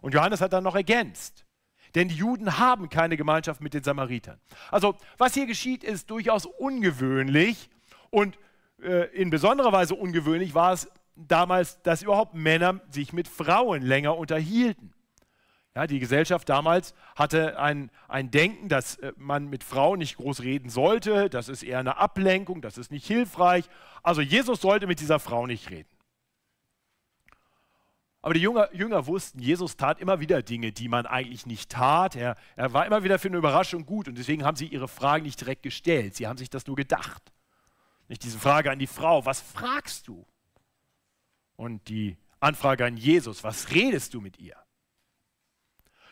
Und 0.00 0.14
Johannes 0.14 0.40
hat 0.40 0.52
dann 0.52 0.64
noch 0.64 0.76
ergänzt, 0.76 1.44
denn 1.94 2.08
die 2.08 2.16
Juden 2.16 2.58
haben 2.58 2.88
keine 2.88 3.16
Gemeinschaft 3.16 3.60
mit 3.60 3.74
den 3.74 3.82
Samaritern. 3.82 4.40
Also 4.70 4.94
was 5.16 5.34
hier 5.34 5.46
geschieht, 5.46 5.84
ist 5.84 6.10
durchaus 6.10 6.46
ungewöhnlich 6.46 7.70
und 8.10 8.38
äh, 8.82 9.06
in 9.14 9.30
besonderer 9.30 9.72
Weise 9.72 9.94
ungewöhnlich 9.94 10.54
war 10.54 10.72
es 10.72 10.88
damals, 11.16 11.82
dass 11.82 12.02
überhaupt 12.02 12.34
Männer 12.34 12.80
sich 12.90 13.12
mit 13.12 13.26
Frauen 13.28 13.82
länger 13.82 14.16
unterhielten. 14.16 14.94
Ja, 15.74 15.86
die 15.86 15.98
Gesellschaft 15.98 16.48
damals 16.48 16.94
hatte 17.14 17.58
ein, 17.58 17.90
ein 18.08 18.30
Denken, 18.30 18.68
dass 18.68 18.96
äh, 18.96 19.12
man 19.16 19.48
mit 19.48 19.62
Frauen 19.62 19.98
nicht 19.98 20.16
groß 20.16 20.42
reden 20.42 20.70
sollte, 20.70 21.30
das 21.30 21.48
ist 21.48 21.62
eher 21.62 21.78
eine 21.78 21.98
Ablenkung, 21.98 22.60
das 22.62 22.78
ist 22.78 22.90
nicht 22.90 23.06
hilfreich. 23.06 23.64
Also 24.02 24.20
Jesus 24.20 24.60
sollte 24.60 24.86
mit 24.86 25.00
dieser 25.00 25.18
Frau 25.18 25.46
nicht 25.46 25.70
reden. 25.70 25.88
Aber 28.20 28.34
die 28.34 28.40
Jünger, 28.40 28.74
Jünger, 28.74 29.06
wussten, 29.06 29.38
Jesus 29.38 29.76
tat 29.76 30.00
immer 30.00 30.20
wieder 30.20 30.42
Dinge, 30.42 30.72
die 30.72 30.88
man 30.88 31.06
eigentlich 31.06 31.46
nicht 31.46 31.70
tat. 31.70 32.16
Er, 32.16 32.36
er 32.56 32.72
war 32.72 32.84
immer 32.84 33.04
wieder 33.04 33.18
für 33.18 33.28
eine 33.28 33.36
Überraschung 33.36 33.86
gut 33.86 34.08
und 34.08 34.18
deswegen 34.18 34.44
haben 34.44 34.56
sie 34.56 34.66
ihre 34.66 34.88
Fragen 34.88 35.24
nicht 35.24 35.40
direkt 35.40 35.62
gestellt. 35.62 36.16
Sie 36.16 36.26
haben 36.26 36.36
sich 36.36 36.50
das 36.50 36.66
nur 36.66 36.76
gedacht. 36.76 37.32
Nicht 38.08 38.24
diese 38.24 38.38
Frage 38.38 38.70
an 38.70 38.78
die 38.78 38.86
Frau, 38.86 39.24
was 39.24 39.40
fragst 39.40 40.08
du? 40.08 40.26
Und 41.56 41.88
die 41.88 42.16
Anfrage 42.40 42.84
an 42.84 42.96
Jesus, 42.96 43.44
was 43.44 43.70
redest 43.72 44.14
du 44.14 44.20
mit 44.20 44.38
ihr? 44.38 44.56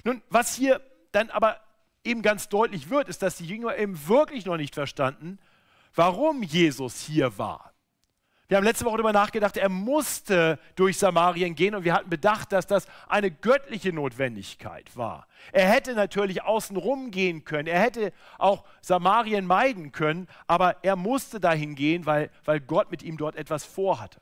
Nun, 0.04 0.22
was 0.28 0.54
hier 0.54 0.80
dann 1.12 1.30
aber 1.30 1.60
eben 2.04 2.22
ganz 2.22 2.48
deutlich 2.48 2.90
wird, 2.90 3.08
ist, 3.08 3.22
dass 3.22 3.36
die 3.36 3.46
Jünger 3.46 3.76
eben 3.76 4.06
wirklich 4.06 4.46
noch 4.46 4.56
nicht 4.56 4.74
verstanden, 4.74 5.38
warum 5.94 6.42
Jesus 6.42 7.00
hier 7.00 7.38
war. 7.38 7.72
Wir 8.48 8.58
haben 8.58 8.64
letzte 8.64 8.84
Woche 8.84 8.98
darüber 8.98 9.12
nachgedacht, 9.12 9.56
er 9.56 9.68
musste 9.68 10.60
durch 10.76 10.98
Samarien 10.98 11.56
gehen 11.56 11.74
und 11.74 11.82
wir 11.82 11.94
hatten 11.94 12.08
bedacht, 12.08 12.52
dass 12.52 12.66
das 12.66 12.86
eine 13.08 13.30
göttliche 13.30 13.92
Notwendigkeit 13.92 14.96
war. 14.96 15.26
Er 15.52 15.68
hätte 15.68 15.94
natürlich 15.94 16.44
außenrum 16.44 17.10
gehen 17.10 17.44
können, 17.44 17.66
er 17.66 17.80
hätte 17.80 18.12
auch 18.38 18.64
Samarien 18.80 19.46
meiden 19.46 19.90
können, 19.90 20.28
aber 20.46 20.76
er 20.84 20.94
musste 20.94 21.40
dahin 21.40 21.74
gehen, 21.74 22.06
weil, 22.06 22.30
weil 22.44 22.60
Gott 22.60 22.92
mit 22.92 23.02
ihm 23.02 23.16
dort 23.16 23.34
etwas 23.34 23.64
vorhatte. 23.64 24.20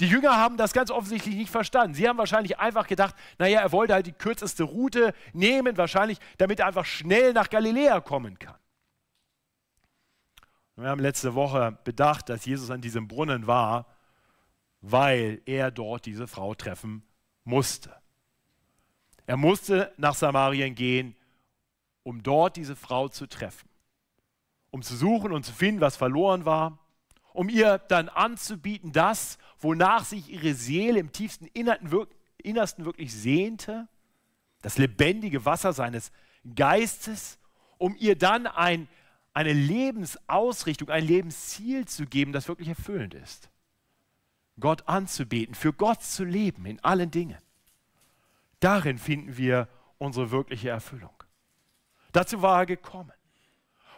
Die 0.00 0.08
Jünger 0.08 0.36
haben 0.36 0.56
das 0.56 0.72
ganz 0.72 0.90
offensichtlich 0.90 1.36
nicht 1.36 1.50
verstanden. 1.50 1.94
Sie 1.94 2.08
haben 2.08 2.18
wahrscheinlich 2.18 2.58
einfach 2.58 2.88
gedacht, 2.88 3.14
naja, 3.38 3.60
er 3.60 3.70
wollte 3.70 3.94
halt 3.94 4.06
die 4.06 4.12
kürzeste 4.12 4.64
Route 4.64 5.14
nehmen, 5.32 5.76
wahrscheinlich, 5.76 6.18
damit 6.38 6.58
er 6.58 6.66
einfach 6.66 6.84
schnell 6.84 7.32
nach 7.32 7.48
Galiläa 7.48 8.00
kommen 8.00 8.40
kann. 8.40 8.56
Wir 10.76 10.88
haben 10.88 11.00
letzte 11.00 11.34
Woche 11.34 11.78
bedacht, 11.84 12.28
dass 12.28 12.44
Jesus 12.44 12.70
an 12.70 12.80
diesem 12.80 13.06
Brunnen 13.06 13.46
war, 13.46 13.86
weil 14.80 15.40
er 15.46 15.70
dort 15.70 16.04
diese 16.04 16.26
Frau 16.26 16.54
treffen 16.54 17.04
musste. 17.44 17.94
Er 19.26 19.36
musste 19.36 19.92
nach 19.96 20.14
Samarien 20.14 20.74
gehen, 20.74 21.14
um 22.02 22.22
dort 22.22 22.56
diese 22.56 22.74
Frau 22.74 23.08
zu 23.08 23.26
treffen, 23.26 23.68
um 24.70 24.82
zu 24.82 24.96
suchen 24.96 25.32
und 25.32 25.46
zu 25.46 25.52
finden, 25.52 25.80
was 25.80 25.96
verloren 25.96 26.44
war, 26.44 26.78
um 27.32 27.48
ihr 27.48 27.78
dann 27.78 28.08
anzubieten, 28.08 28.92
das, 28.92 29.38
wonach 29.60 30.04
sich 30.04 30.30
ihre 30.30 30.54
Seele 30.54 30.98
im 30.98 31.12
tiefsten 31.12 31.46
Innersten 31.46 32.84
wirklich 32.84 33.12
sehnte, 33.14 33.88
das 34.60 34.76
lebendige 34.76 35.44
Wasser 35.44 35.72
seines 35.72 36.10
Geistes, 36.54 37.38
um 37.78 37.96
ihr 37.98 38.16
dann 38.16 38.46
ein, 38.46 38.88
eine 39.34 39.52
Lebensausrichtung, 39.52 40.88
ein 40.88 41.04
Lebensziel 41.04 41.86
zu 41.86 42.06
geben, 42.06 42.32
das 42.32 42.48
wirklich 42.48 42.68
erfüllend 42.68 43.14
ist. 43.14 43.50
Gott 44.60 44.88
anzubeten, 44.88 45.54
für 45.54 45.72
Gott 45.72 46.02
zu 46.02 46.24
leben 46.24 46.64
in 46.64 46.82
allen 46.82 47.10
Dingen. 47.10 47.38
Darin 48.60 48.98
finden 48.98 49.36
wir 49.36 49.68
unsere 49.98 50.30
wirkliche 50.30 50.70
Erfüllung. 50.70 51.24
Dazu 52.12 52.40
war 52.40 52.60
er 52.60 52.66
gekommen. 52.66 53.12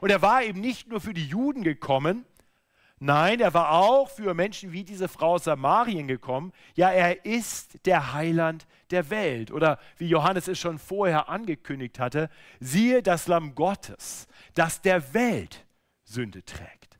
Und 0.01 0.11
er 0.11 0.23
war 0.23 0.43
eben 0.43 0.61
nicht 0.61 0.89
nur 0.89 1.01
für 1.01 1.13
die 1.15 1.27
Juden 1.27 1.63
gekommen, 1.63 2.25
Nein, 2.99 3.41
er 3.41 3.53
war 3.53 3.73
auch 3.73 4.09
für 4.09 4.33
Menschen 4.33 4.73
wie 4.73 4.83
diese 4.83 5.09
Frau 5.09 5.35
aus 5.35 5.45
Samarien 5.45 6.09
gekommen. 6.09 6.53
Ja, 6.75 6.91
er 6.91 7.27
ist 7.27 7.85
der 7.85 8.15
Heiland 8.15 8.67
der 8.91 9.11
Welt. 9.11 9.51
Oder 9.51 9.79
wie 9.99 10.09
Johannes 10.09 10.49
es 10.49 10.59
schon 10.59 10.79
vorher 10.79 11.29
angekündigt 11.29 11.99
hatte, 11.99 12.31
siehe 12.59 13.03
das 13.03 13.27
Lamm 13.27 13.55
Gottes, 13.55 14.27
das 14.55 14.81
der 14.81 15.13
Welt 15.13 15.67
Sünde 16.05 16.43
trägt. 16.43 16.99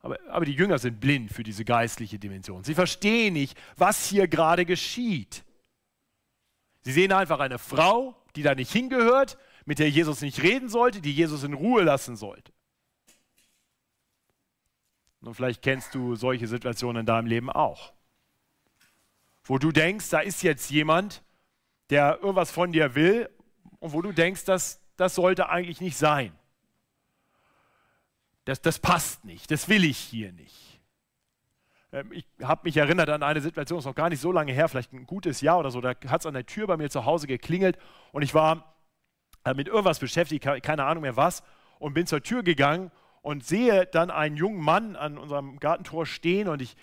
Aber, 0.00 0.18
aber 0.28 0.44
die 0.44 0.52
Jünger 0.52 0.78
sind 0.78 1.00
blind 1.00 1.32
für 1.32 1.42
diese 1.42 1.64
geistliche 1.64 2.18
Dimension. 2.18 2.62
Sie 2.62 2.74
verstehen 2.74 3.32
nicht, 3.32 3.56
was 3.76 4.06
hier 4.06 4.28
gerade 4.28 4.66
geschieht. 4.66 5.44
Sie 6.82 6.92
sehen 6.92 7.12
einfach 7.12 7.40
eine 7.40 7.58
Frau, 7.58 8.14
die 8.36 8.42
da 8.42 8.54
nicht 8.54 8.70
hingehört, 8.70 9.38
mit 9.64 9.78
der 9.78 9.88
Jesus 9.88 10.20
nicht 10.20 10.42
reden 10.42 10.68
sollte, 10.68 11.00
die 11.00 11.14
Jesus 11.14 11.42
in 11.42 11.54
Ruhe 11.54 11.82
lassen 11.82 12.16
sollte. 12.16 12.52
Und 15.26 15.34
vielleicht 15.34 15.62
kennst 15.62 15.94
du 15.94 16.16
solche 16.16 16.46
Situationen 16.46 17.00
in 17.00 17.06
deinem 17.06 17.26
Leben 17.26 17.50
auch. 17.50 17.92
Wo 19.44 19.58
du 19.58 19.72
denkst, 19.72 20.10
da 20.10 20.20
ist 20.20 20.42
jetzt 20.42 20.70
jemand, 20.70 21.22
der 21.90 22.18
irgendwas 22.20 22.50
von 22.50 22.72
dir 22.72 22.94
will 22.94 23.28
und 23.78 23.92
wo 23.92 24.02
du 24.02 24.12
denkst, 24.12 24.44
das, 24.44 24.80
das 24.96 25.14
sollte 25.14 25.48
eigentlich 25.48 25.80
nicht 25.80 25.96
sein. 25.96 26.32
Das, 28.44 28.60
das 28.60 28.78
passt 28.78 29.24
nicht, 29.24 29.50
das 29.50 29.68
will 29.68 29.84
ich 29.84 29.98
hier 29.98 30.32
nicht. 30.32 30.80
Ähm, 31.92 32.12
ich 32.12 32.26
habe 32.42 32.62
mich 32.64 32.76
erinnert 32.76 33.08
an 33.08 33.22
eine 33.22 33.40
Situation, 33.40 33.78
das 33.78 33.84
ist 33.84 33.88
noch 33.88 33.94
gar 33.94 34.10
nicht 34.10 34.20
so 34.20 34.32
lange 34.32 34.52
her, 34.52 34.68
vielleicht 34.68 34.92
ein 34.92 35.06
gutes 35.06 35.40
Jahr 35.40 35.58
oder 35.58 35.70
so, 35.70 35.80
da 35.80 35.94
hat 36.08 36.20
es 36.20 36.26
an 36.26 36.34
der 36.34 36.44
Tür 36.44 36.66
bei 36.66 36.76
mir 36.76 36.90
zu 36.90 37.06
Hause 37.06 37.26
geklingelt 37.26 37.78
und 38.12 38.22
ich 38.22 38.34
war 38.34 38.74
äh, 39.44 39.54
mit 39.54 39.68
irgendwas 39.68 39.98
beschäftigt, 39.98 40.44
keine 40.62 40.84
Ahnung 40.84 41.02
mehr 41.02 41.16
was, 41.16 41.42
und 41.78 41.94
bin 41.94 42.06
zur 42.06 42.22
Tür 42.22 42.42
gegangen 42.42 42.90
und 43.24 43.42
sehe 43.42 43.86
dann 43.86 44.10
einen 44.10 44.36
jungen 44.36 44.60
Mann 44.60 44.96
an 44.96 45.16
unserem 45.16 45.58
Gartentor 45.58 46.04
stehen 46.04 46.46
und 46.46 46.60
ich, 46.60 46.76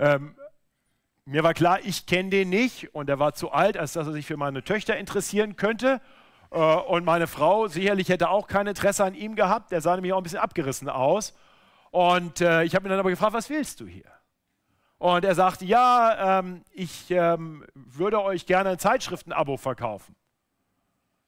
ähm, 0.00 0.34
mir 1.24 1.44
war 1.44 1.54
klar, 1.54 1.78
ich 1.84 2.06
kenne 2.06 2.30
den 2.30 2.48
nicht 2.48 2.92
und 2.92 3.08
er 3.08 3.20
war 3.20 3.34
zu 3.34 3.52
alt, 3.52 3.76
als 3.76 3.92
dass 3.92 4.08
er 4.08 4.12
sich 4.12 4.26
für 4.26 4.36
meine 4.36 4.64
Töchter 4.64 4.96
interessieren 4.96 5.54
könnte. 5.54 6.00
Äh, 6.50 6.58
und 6.58 7.04
meine 7.04 7.28
Frau 7.28 7.68
sicherlich 7.68 8.08
hätte 8.08 8.30
auch 8.30 8.48
kein 8.48 8.66
Interesse 8.66 9.04
an 9.04 9.14
ihm 9.14 9.36
gehabt. 9.36 9.70
Der 9.70 9.80
sah 9.80 9.94
nämlich 9.94 10.12
auch 10.12 10.18
ein 10.18 10.24
bisschen 10.24 10.40
abgerissen 10.40 10.88
aus. 10.88 11.34
Und 11.92 12.40
äh, 12.40 12.64
ich 12.64 12.74
habe 12.74 12.88
ihn 12.88 12.90
dann 12.90 12.98
aber 12.98 13.10
gefragt, 13.10 13.32
was 13.32 13.48
willst 13.48 13.78
du 13.78 13.86
hier? 13.86 14.10
Und 14.98 15.24
er 15.24 15.36
sagte, 15.36 15.64
ja, 15.66 16.40
ähm, 16.40 16.64
ich 16.72 17.12
ähm, 17.12 17.64
würde 17.74 18.20
euch 18.22 18.44
gerne 18.46 18.70
ein 18.70 18.78
Zeitschriftenabo 18.80 19.56
verkaufen. 19.56 20.16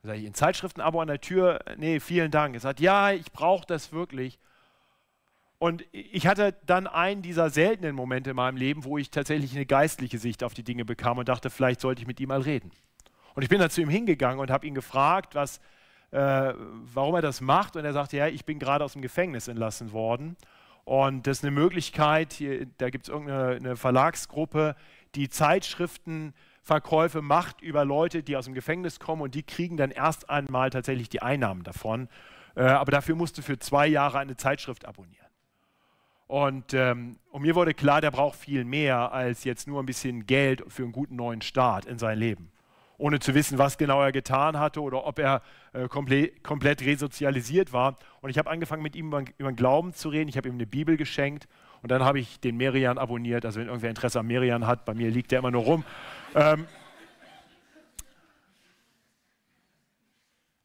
Da 0.03 0.09
sage 0.09 0.21
ich, 0.21 0.27
ein 0.27 0.35
Zeitschriftenabo 0.35 1.00
an 1.00 1.07
der 1.07 1.21
Tür? 1.21 1.61
Nee, 1.77 2.00
vielen 2.00 2.33
Dank. 2.33 2.55
Er 2.55 2.61
sagt, 2.61 2.81
ja, 2.81 3.12
ich 3.12 3.31
brauche 3.31 3.67
das 3.67 3.93
wirklich. 3.93 4.41
Und 5.59 5.85
ich 5.91 6.27
hatte 6.27 6.55
dann 6.67 6.87
einen 6.87 7.21
dieser 7.23 7.50
seltenen 7.50 7.97
Momente 7.97 8.31
in 8.31 8.37
meinem 8.37 8.57
Leben, 8.57 8.85
wo 8.85 8.97
ich 8.97 9.11
tatsächlich 9.11 9.55
eine 9.55 9.67
geistliche 9.67 10.19
Sicht 10.19 10.45
auf 10.45 10.55
die 10.55 10.62
Dinge 10.62 10.85
bekam 10.85 11.19
und 11.19 11.29
dachte, 11.29 11.50
vielleicht 11.50 11.81
sollte 11.81 12.00
ich 12.00 12.07
mit 12.07 12.21
ihm 12.21 12.29
mal 12.29 12.43
reden. 12.43 12.71
Und 13.35 13.43
ich 13.43 13.49
bin 13.49 13.59
dann 13.59 13.71
zu 13.71 13.81
ihm 13.81 13.88
hingegangen 13.88 14.38
und 14.38 14.50
habe 14.50 14.67
ihn 14.67 14.75
gefragt, 14.75 15.35
was, 15.35 15.59
äh, 16.12 16.53
warum 16.57 17.15
er 17.17 17.23
das 17.23 17.41
macht. 17.41 17.77
Und 17.77 17.85
er 17.85 17.93
sagte, 17.93 18.17
ja, 18.17 18.29
ich 18.29 18.45
bin 18.45 18.61
gerade 18.61 18.85
aus 18.85 18.93
dem 18.93 19.03
Gefängnis 19.03 19.49
entlassen 19.49 19.93
worden. 19.93 20.37
Und 20.85 21.27
das 21.27 21.38
ist 21.38 21.45
eine 21.45 21.50
Möglichkeit, 21.50 22.33
hier, 22.33 22.67
da 22.79 22.88
gibt 22.88 23.09
es 23.09 23.12
irgendeine 23.12 23.77
Verlagsgruppe, 23.77 24.75
die 25.17 25.29
Zeitschriftenverkäufe 25.29 27.21
macht 27.21 27.61
über 27.61 27.85
Leute, 27.85 28.23
die 28.23 28.37
aus 28.37 28.47
dem 28.47 28.55
Gefängnis 28.55 28.99
kommen 28.99 29.21
und 29.21 29.35
die 29.35 29.43
kriegen 29.43 29.77
dann 29.77 29.91
erst 29.91 30.31
einmal 30.31 30.71
tatsächlich 30.71 31.11
die 31.11 31.21
Einnahmen 31.21 31.62
davon. 31.62 32.09
Äh, 32.55 32.62
aber 32.62 32.91
dafür 32.91 33.17
musst 33.17 33.37
du 33.37 33.43
für 33.43 33.59
zwei 33.59 33.87
Jahre 33.87 34.19
eine 34.19 34.37
Zeitschrift 34.37 34.87
abonnieren. 34.87 35.27
Und, 36.28 36.75
ähm, 36.75 37.18
und, 37.30 37.40
mir 37.40 37.54
wurde 37.54 37.73
klar, 37.73 38.02
der 38.02 38.11
braucht 38.11 38.38
viel 38.38 38.64
mehr 38.64 39.12
als 39.12 39.44
jetzt 39.44 39.66
nur 39.66 39.82
ein 39.82 39.87
bisschen 39.87 40.26
Geld 40.26 40.62
für 40.68 40.82
einen 40.82 40.92
guten 40.92 41.16
neuen 41.16 41.40
Start 41.40 41.87
in 41.87 41.99
sein 41.99 42.18
Leben. 42.18 42.52
Ohne 42.99 43.18
zu 43.18 43.35
wissen, 43.35 43.56
was 43.56 43.78
genau 43.78 44.02
er 44.02 44.12
getan 44.12 44.58
hatte 44.58 44.82
oder 44.82 45.06
ob 45.06 45.18
er 45.18 45.40
äh, 45.73 45.88
komplett, 45.88 46.44
komplett 46.44 46.82
resozialisiert 46.82 47.73
war. 47.73 47.97
Und 48.20 48.28
ich 48.28 48.37
habe 48.37 48.50
angefangen, 48.50 48.82
mit 48.82 48.94
ihm 48.94 49.06
über, 49.06 49.25
über 49.38 49.50
den 49.50 49.56
Glauben 49.56 49.94
zu 49.94 50.11
reden. 50.11 50.28
Ich 50.28 50.37
habe 50.37 50.49
ihm 50.49 50.56
eine 50.56 50.66
Bibel 50.66 50.99
geschenkt 50.99 51.49
und 51.80 51.90
dann 51.90 52.04
habe 52.04 52.20
ich 52.20 52.40
den 52.40 52.58
Merian 52.58 52.99
abonniert. 52.99 53.47
Also, 53.47 53.61
wenn 53.61 53.68
irgendwer 53.68 53.88
Interesse 53.88 54.20
an 54.20 54.26
Merian 54.26 54.66
hat, 54.66 54.85
bei 54.85 54.92
mir 54.92 55.11
liegt 55.11 55.30
der 55.30 55.38
immer 55.38 55.50
nur 55.50 55.62
rum. 55.62 55.85
Ähm, 56.35 56.66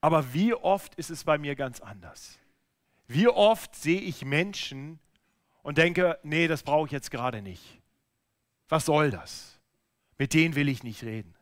aber 0.02 0.34
wie 0.34 0.54
oft 0.54 0.96
ist 0.96 1.10
es 1.10 1.24
bei 1.24 1.38
mir 1.38 1.56
ganz 1.56 1.80
anders? 1.80 2.38
Wie 3.08 3.30
oft 3.30 3.76
sehe 3.76 4.02
ich 4.02 4.26
Menschen, 4.26 5.00
und 5.64 5.78
denke, 5.78 6.20
nee, 6.24 6.48
das 6.48 6.62
brauche 6.62 6.86
ich 6.86 6.92
jetzt 6.92 7.10
gerade 7.10 7.42
nicht. 7.42 7.82
Was 8.70 8.86
soll 8.86 9.10
das? 9.10 9.60
Mit 10.18 10.34
denen 10.34 10.56
will 10.56 10.70
ich 10.70 10.84
nicht 10.84 11.04
reden. 11.04 11.34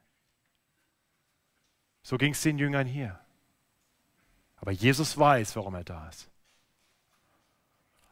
So 2.03 2.17
ging 2.17 2.31
es 2.31 2.41
den 2.41 2.57
Jüngern 2.57 2.87
hier. 2.87 3.19
Aber 4.55 4.71
Jesus 4.71 5.17
weiß, 5.17 5.55
warum 5.55 5.75
er 5.75 5.83
da 5.83 6.07
ist. 6.07 6.29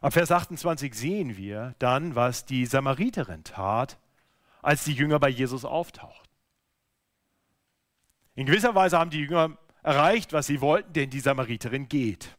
Ab 0.00 0.14
Vers 0.14 0.32
28 0.32 0.94
sehen 0.94 1.36
wir 1.36 1.74
dann, 1.78 2.14
was 2.14 2.44
die 2.44 2.66
Samariterin 2.66 3.44
tat, 3.44 3.98
als 4.62 4.84
die 4.84 4.94
Jünger 4.94 5.18
bei 5.18 5.28
Jesus 5.28 5.64
auftauchten. 5.64 6.28
In 8.34 8.46
gewisser 8.46 8.74
Weise 8.74 8.98
haben 8.98 9.10
die 9.10 9.20
Jünger 9.20 9.58
erreicht, 9.82 10.32
was 10.32 10.46
sie 10.46 10.60
wollten, 10.60 10.92
denn 10.92 11.10
die 11.10 11.20
Samariterin 11.20 11.88
geht. 11.88 12.36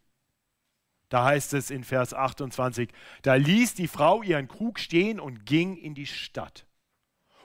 Da 1.11 1.25
heißt 1.25 1.53
es 1.55 1.71
in 1.71 1.83
Vers 1.83 2.13
28, 2.13 2.89
da 3.21 3.33
ließ 3.33 3.73
die 3.73 3.89
Frau 3.89 4.23
ihren 4.23 4.47
Krug 4.47 4.79
stehen 4.79 5.19
und 5.19 5.45
ging 5.45 5.75
in 5.75 5.93
die 5.93 6.05
Stadt 6.05 6.65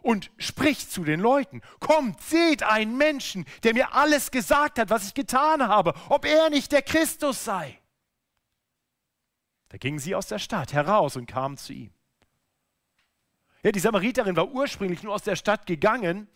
und 0.03 0.31
spricht 0.39 0.93
zu 0.93 1.03
den 1.03 1.19
Leuten, 1.19 1.63
kommt, 1.81 2.23
seht 2.23 2.63
einen 2.63 2.97
Menschen, 2.97 3.45
der 3.65 3.75
mir 3.75 3.93
alles 3.93 4.31
gesagt 4.31 4.79
hat, 4.79 4.89
was 4.89 5.09
ich 5.09 5.15
getan 5.15 5.67
habe, 5.67 5.95
ob 6.09 6.25
er 6.25 6.49
nicht 6.49 6.71
der 6.71 6.83
Christus 6.83 7.45
sei. 7.45 7.81
Da 9.71 9.79
gingen 9.79 9.99
sie 9.99 10.15
aus 10.15 10.29
der 10.29 10.39
Stadt 10.39 10.73
heraus 10.73 11.17
und 11.17 11.27
kamen 11.27 11.57
zu 11.57 11.73
ihm. 11.73 11.91
Ja, 13.65 13.73
die 13.73 13.81
Samariterin 13.81 14.37
war 14.37 14.47
ursprünglich 14.47 15.03
nur 15.03 15.13
aus 15.13 15.25
der 15.25 15.35
Stadt 15.35 15.67
gegangen, 15.67 16.29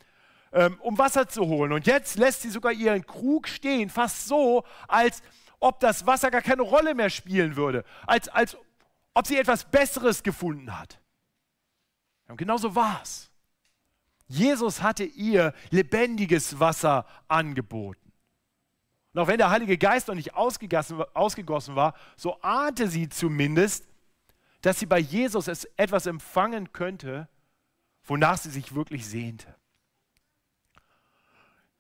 ähm, 0.53 0.81
um 0.81 0.99
Wasser 0.99 1.29
zu 1.29 1.47
holen. 1.47 1.71
Und 1.71 1.87
jetzt 1.87 2.19
lässt 2.19 2.43
sie 2.43 2.51
sogar 2.51 2.73
ihren 2.73 3.07
Krug 3.07 3.47
stehen, 3.47 3.89
fast 3.89 4.27
so, 4.27 4.65
als 4.89 5.23
ob 5.61 5.79
das 5.81 6.07
Wasser 6.07 6.31
gar 6.31 6.43
keine 6.43 6.63
Rolle 6.63 6.95
mehr 6.95 7.11
spielen 7.11 7.55
würde, 7.55 7.85
als, 8.07 8.29
als 8.29 8.57
ob 9.15 9.27
sie 9.27 9.37
etwas 9.37 9.65
Besseres 9.65 10.23
gefunden 10.23 10.77
hat. 10.79 10.99
Und 12.27 12.37
genauso 12.37 12.75
war 12.75 13.01
es. 13.03 13.31
Jesus 14.27 14.83
hatte 14.83 15.05
ihr 15.05 15.53
lebendiges 15.71 16.61
Wasser 16.61 17.05
angeboten. 17.29 18.13
Und 19.13 19.21
auch 19.21 19.27
wenn 19.27 19.39
der 19.39 19.51
Heilige 19.51 19.77
Geist 19.77 20.07
noch 20.09 20.15
nicht 20.15 20.35
ausgegossen 20.35 21.75
war, 21.77 21.95
so 22.17 22.41
ahnte 22.41 22.89
sie 22.89 23.09
zumindest, 23.09 23.89
dass 24.63 24.79
sie 24.79 24.87
bei 24.87 24.99
Jesus 24.99 25.49
etwas 25.77 26.07
empfangen 26.07 26.73
könnte, 26.73 27.29
wonach 28.05 28.39
sie 28.39 28.51
sich 28.51 28.75
wirklich 28.75 29.07
sehnte. 29.07 29.57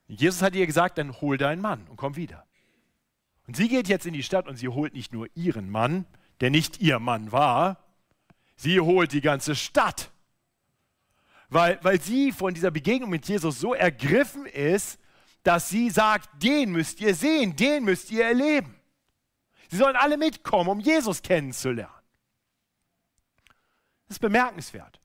Jesus 0.08 0.42
hat 0.42 0.56
ihr 0.56 0.66
gesagt, 0.66 0.98
dann 0.98 1.20
hol 1.20 1.38
deinen 1.38 1.62
Mann 1.62 1.86
und 1.86 1.96
komm 1.96 2.16
wieder. 2.16 2.44
Und 3.50 3.56
sie 3.56 3.66
geht 3.66 3.88
jetzt 3.88 4.06
in 4.06 4.12
die 4.12 4.22
Stadt 4.22 4.46
und 4.46 4.54
sie 4.54 4.68
holt 4.68 4.94
nicht 4.94 5.12
nur 5.12 5.26
ihren 5.34 5.70
Mann, 5.70 6.06
der 6.40 6.50
nicht 6.50 6.80
ihr 6.80 7.00
Mann 7.00 7.32
war, 7.32 7.84
sie 8.54 8.78
holt 8.78 9.10
die 9.10 9.20
ganze 9.20 9.56
Stadt. 9.56 10.12
Weil, 11.48 11.80
weil 11.82 12.00
sie 12.00 12.30
von 12.30 12.54
dieser 12.54 12.70
Begegnung 12.70 13.10
mit 13.10 13.26
Jesus 13.26 13.58
so 13.58 13.74
ergriffen 13.74 14.46
ist, 14.46 15.00
dass 15.42 15.68
sie 15.68 15.90
sagt, 15.90 16.30
den 16.40 16.70
müsst 16.70 17.00
ihr 17.00 17.12
sehen, 17.12 17.56
den 17.56 17.82
müsst 17.82 18.12
ihr 18.12 18.24
erleben. 18.24 18.76
Sie 19.68 19.78
sollen 19.78 19.96
alle 19.96 20.16
mitkommen, 20.16 20.70
um 20.70 20.78
Jesus 20.78 21.20
kennenzulernen. 21.20 21.90
Das 24.06 24.14
ist 24.14 24.20
bemerkenswert. 24.20 25.00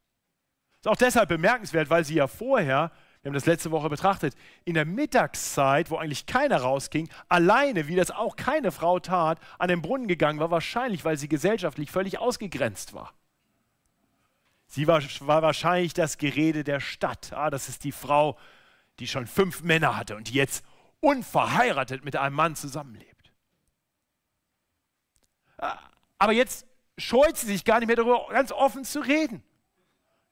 Das 0.69 0.79
ist 0.81 0.87
auch 0.87 1.03
deshalb 1.03 1.29
bemerkenswert, 1.29 1.89
weil 1.89 2.05
sie 2.05 2.13
ja 2.13 2.27
vorher 2.27 2.91
wir 3.25 3.29
haben 3.31 3.33
das 3.33 3.47
letzte 3.47 3.71
Woche 3.71 3.89
betrachtet, 3.89 4.35
in 4.65 4.75
der 4.75 4.85
Mittagszeit, 4.85 5.89
wo 5.89 5.97
eigentlich 5.97 6.27
keiner 6.27 6.57
rausging, 6.57 7.09
alleine, 7.27 7.87
wie 7.87 7.95
das 7.95 8.11
auch 8.11 8.35
keine 8.35 8.71
Frau 8.71 8.99
tat, 8.99 9.39
an 9.57 9.67
den 9.67 9.81
Brunnen 9.81 10.07
gegangen 10.07 10.39
war, 10.39 10.51
wahrscheinlich, 10.51 11.03
weil 11.05 11.17
sie 11.17 11.27
gesellschaftlich 11.27 11.89
völlig 11.89 12.19
ausgegrenzt 12.19 12.93
war. 12.93 13.15
Sie 14.67 14.85
war, 14.85 15.01
war 15.21 15.41
wahrscheinlich 15.41 15.95
das 15.95 16.19
Gerede 16.19 16.63
der 16.63 16.79
Stadt. 16.79 17.33
Ah, 17.33 17.49
das 17.49 17.67
ist 17.67 17.83
die 17.83 17.91
Frau, 17.91 18.37
die 18.99 19.07
schon 19.07 19.25
fünf 19.25 19.63
Männer 19.63 19.97
hatte 19.97 20.15
und 20.15 20.29
die 20.29 20.35
jetzt 20.35 20.63
unverheiratet 20.99 22.05
mit 22.05 22.15
einem 22.15 22.35
Mann 22.35 22.55
zusammenlebt. 22.55 23.31
Ah, 25.57 25.79
aber 26.19 26.33
jetzt 26.33 26.67
scheut 26.99 27.37
sie 27.37 27.47
sich 27.47 27.65
gar 27.65 27.79
nicht 27.79 27.87
mehr 27.87 27.95
darüber, 27.95 28.27
ganz 28.29 28.51
offen 28.51 28.85
zu 28.85 28.99
reden. 28.99 29.43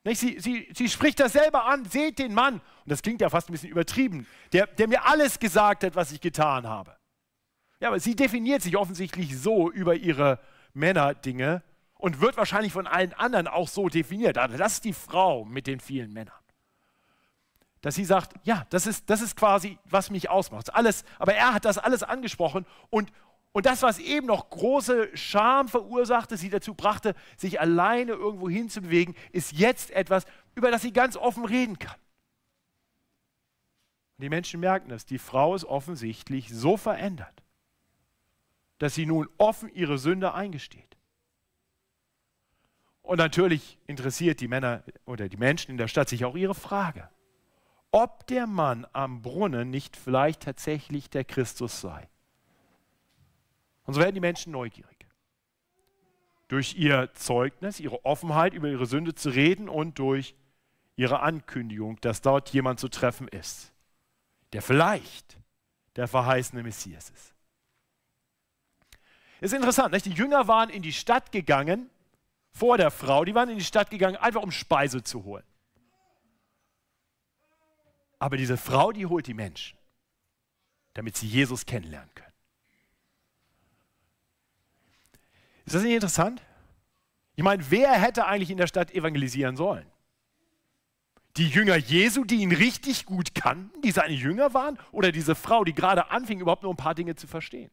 Sie, 0.05 0.37
sie, 0.39 0.67
sie 0.73 0.89
spricht 0.89 1.19
das 1.19 1.31
selber 1.33 1.65
an, 1.65 1.85
seht 1.85 2.19
den 2.19 2.33
Mann, 2.33 2.55
und 2.55 2.91
das 2.91 3.01
klingt 3.01 3.21
ja 3.21 3.29
fast 3.29 3.49
ein 3.49 3.53
bisschen 3.53 3.69
übertrieben, 3.69 4.27
der, 4.51 4.67
der 4.67 4.89
mir 4.89 5.05
alles 5.05 5.39
gesagt 5.39 5.85
hat, 5.85 5.95
was 5.95 6.11
ich 6.11 6.19
getan 6.19 6.67
habe. 6.67 6.97
Ja, 7.79 7.87
aber 7.87 7.99
sie 7.99 8.15
definiert 8.15 8.61
sich 8.61 8.75
offensichtlich 8.75 9.37
so 9.37 9.71
über 9.71 9.95
ihre 9.95 10.39
Männerdinge 10.73 11.63
und 11.95 12.19
wird 12.19 12.35
wahrscheinlich 12.35 12.73
von 12.73 12.85
allen 12.85 13.13
anderen 13.13 13.47
auch 13.47 13.69
so 13.69 13.87
definiert. 13.87 14.37
Also 14.37 14.57
das 14.57 14.73
ist 14.73 14.85
die 14.85 14.93
Frau 14.93 15.45
mit 15.45 15.67
den 15.67 15.79
vielen 15.79 16.11
Männern. 16.11 16.35
Dass 17.79 17.95
sie 17.95 18.05
sagt, 18.05 18.33
ja, 18.43 18.65
das 18.69 18.87
ist, 18.87 19.09
das 19.09 19.21
ist 19.21 19.37
quasi, 19.37 19.77
was 19.85 20.09
mich 20.09 20.29
ausmacht. 20.29 20.73
Alles, 20.73 21.05
aber 21.19 21.33
er 21.33 21.53
hat 21.53 21.63
das 21.63 21.77
alles 21.77 22.03
angesprochen 22.03 22.65
und, 22.89 23.11
und 23.53 23.67
das, 23.67 23.83
was 23.83 23.99
eben 23.99 24.25
noch 24.25 24.49
große 24.49 25.15
Scham 25.15 25.67
verursachte, 25.67 26.37
sie 26.37 26.49
dazu 26.49 26.73
brachte, 26.73 27.13
sich 27.37 27.61
alleine 27.61 28.13
irgendwo 28.13 28.49
hinzubewegen, 28.49 29.15
ist 29.31 29.53
jetzt 29.53 29.91
etwas, 29.91 30.25
über 30.55 30.71
das 30.71 30.81
sie 30.81 30.91
ganz 30.91 31.15
offen 31.15 31.45
reden 31.45 31.77
kann. 31.77 31.95
Und 34.17 34.23
die 34.23 34.29
Menschen 34.29 34.59
merken 34.59 34.89
das. 34.89 35.05
Die 35.05 35.19
Frau 35.19 35.53
ist 35.53 35.65
offensichtlich 35.65 36.49
so 36.49 36.77
verändert, 36.77 37.43
dass 38.79 38.95
sie 38.95 39.05
nun 39.05 39.29
offen 39.37 39.69
ihre 39.69 39.99
Sünde 39.99 40.33
eingesteht. 40.33 40.97
Und 43.03 43.17
natürlich 43.17 43.77
interessiert 43.85 44.41
die 44.41 44.47
Männer 44.47 44.83
oder 45.05 45.29
die 45.29 45.37
Menschen 45.37 45.71
in 45.71 45.77
der 45.77 45.87
Stadt 45.87 46.09
sich 46.09 46.25
auch 46.25 46.35
ihre 46.35 46.55
Frage, 46.55 47.07
ob 47.91 48.25
der 48.25 48.47
Mann 48.47 48.87
am 48.93 49.21
Brunnen 49.21 49.69
nicht 49.69 49.95
vielleicht 49.95 50.41
tatsächlich 50.41 51.11
der 51.11 51.23
Christus 51.23 51.81
sei. 51.81 52.09
Und 53.85 53.93
so 53.93 53.99
werden 53.99 54.15
die 54.15 54.21
Menschen 54.21 54.51
neugierig. 54.51 55.07
Durch 56.47 56.75
ihr 56.75 57.13
Zeugnis, 57.13 57.79
ihre 57.79 58.05
Offenheit, 58.05 58.53
über 58.53 58.69
ihre 58.69 58.85
Sünde 58.85 59.15
zu 59.15 59.29
reden 59.29 59.69
und 59.69 59.99
durch 59.99 60.35
ihre 60.95 61.21
Ankündigung, 61.21 61.99
dass 62.01 62.21
dort 62.21 62.49
jemand 62.49 62.79
zu 62.79 62.87
treffen 62.87 63.27
ist, 63.27 63.73
der 64.53 64.61
vielleicht 64.61 65.37
der 65.95 66.07
verheißene 66.07 66.63
Messias 66.63 67.09
ist. 67.09 67.33
Ist 69.41 69.53
interessant, 69.53 69.91
nicht? 69.93 70.05
die 70.05 70.11
Jünger 70.11 70.47
waren 70.47 70.69
in 70.69 70.81
die 70.81 70.93
Stadt 70.93 71.31
gegangen, 71.31 71.89
vor 72.51 72.77
der 72.77 72.91
Frau, 72.91 73.25
die 73.25 73.33
waren 73.33 73.49
in 73.49 73.57
die 73.57 73.63
Stadt 73.63 73.89
gegangen, 73.89 74.15
einfach 74.15 74.43
um 74.43 74.51
Speise 74.51 75.03
zu 75.03 75.23
holen. 75.23 75.43
Aber 78.19 78.37
diese 78.37 78.57
Frau, 78.57 78.91
die 78.91 79.05
holt 79.05 79.27
die 79.27 79.33
Menschen, 79.33 79.77
damit 80.93 81.17
sie 81.17 81.27
Jesus 81.27 81.65
kennenlernen 81.65 82.13
können. 82.15 82.32
Ist 85.65 85.75
das 85.75 85.83
nicht 85.83 85.93
interessant? 85.93 86.41
Ich 87.35 87.43
meine, 87.43 87.69
wer 87.71 87.93
hätte 87.93 88.25
eigentlich 88.25 88.51
in 88.51 88.57
der 88.57 88.67
Stadt 88.67 88.91
evangelisieren 88.91 89.55
sollen? 89.55 89.87
Die 91.37 91.47
Jünger 91.47 91.77
Jesu, 91.77 92.25
die 92.25 92.35
ihn 92.35 92.51
richtig 92.51 93.05
gut 93.05 93.33
kannten, 93.33 93.81
die 93.81 93.91
seine 93.91 94.13
Jünger 94.13 94.53
waren, 94.53 94.77
oder 94.91 95.11
diese 95.11 95.33
Frau, 95.33 95.63
die 95.63 95.73
gerade 95.73 96.11
anfing, 96.11 96.39
überhaupt 96.39 96.61
nur 96.61 96.71
ein 96.71 96.77
paar 96.77 96.93
Dinge 96.93 97.15
zu 97.15 97.25
verstehen? 97.25 97.71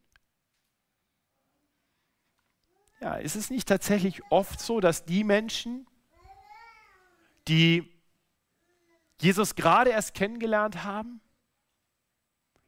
Ja, 3.01 3.15
ist 3.15 3.35
es 3.35 3.49
nicht 3.49 3.67
tatsächlich 3.67 4.21
oft 4.31 4.59
so, 4.59 4.79
dass 4.79 5.05
die 5.05 5.23
Menschen, 5.23 5.87
die 7.47 7.91
Jesus 9.19 9.55
gerade 9.55 9.91
erst 9.91 10.15
kennengelernt 10.15 10.83
haben, 10.83 11.21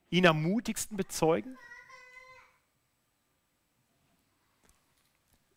ihn 0.09 0.27
am 0.27 0.43
mutigsten 0.43 0.97
bezeugen? 0.97 1.57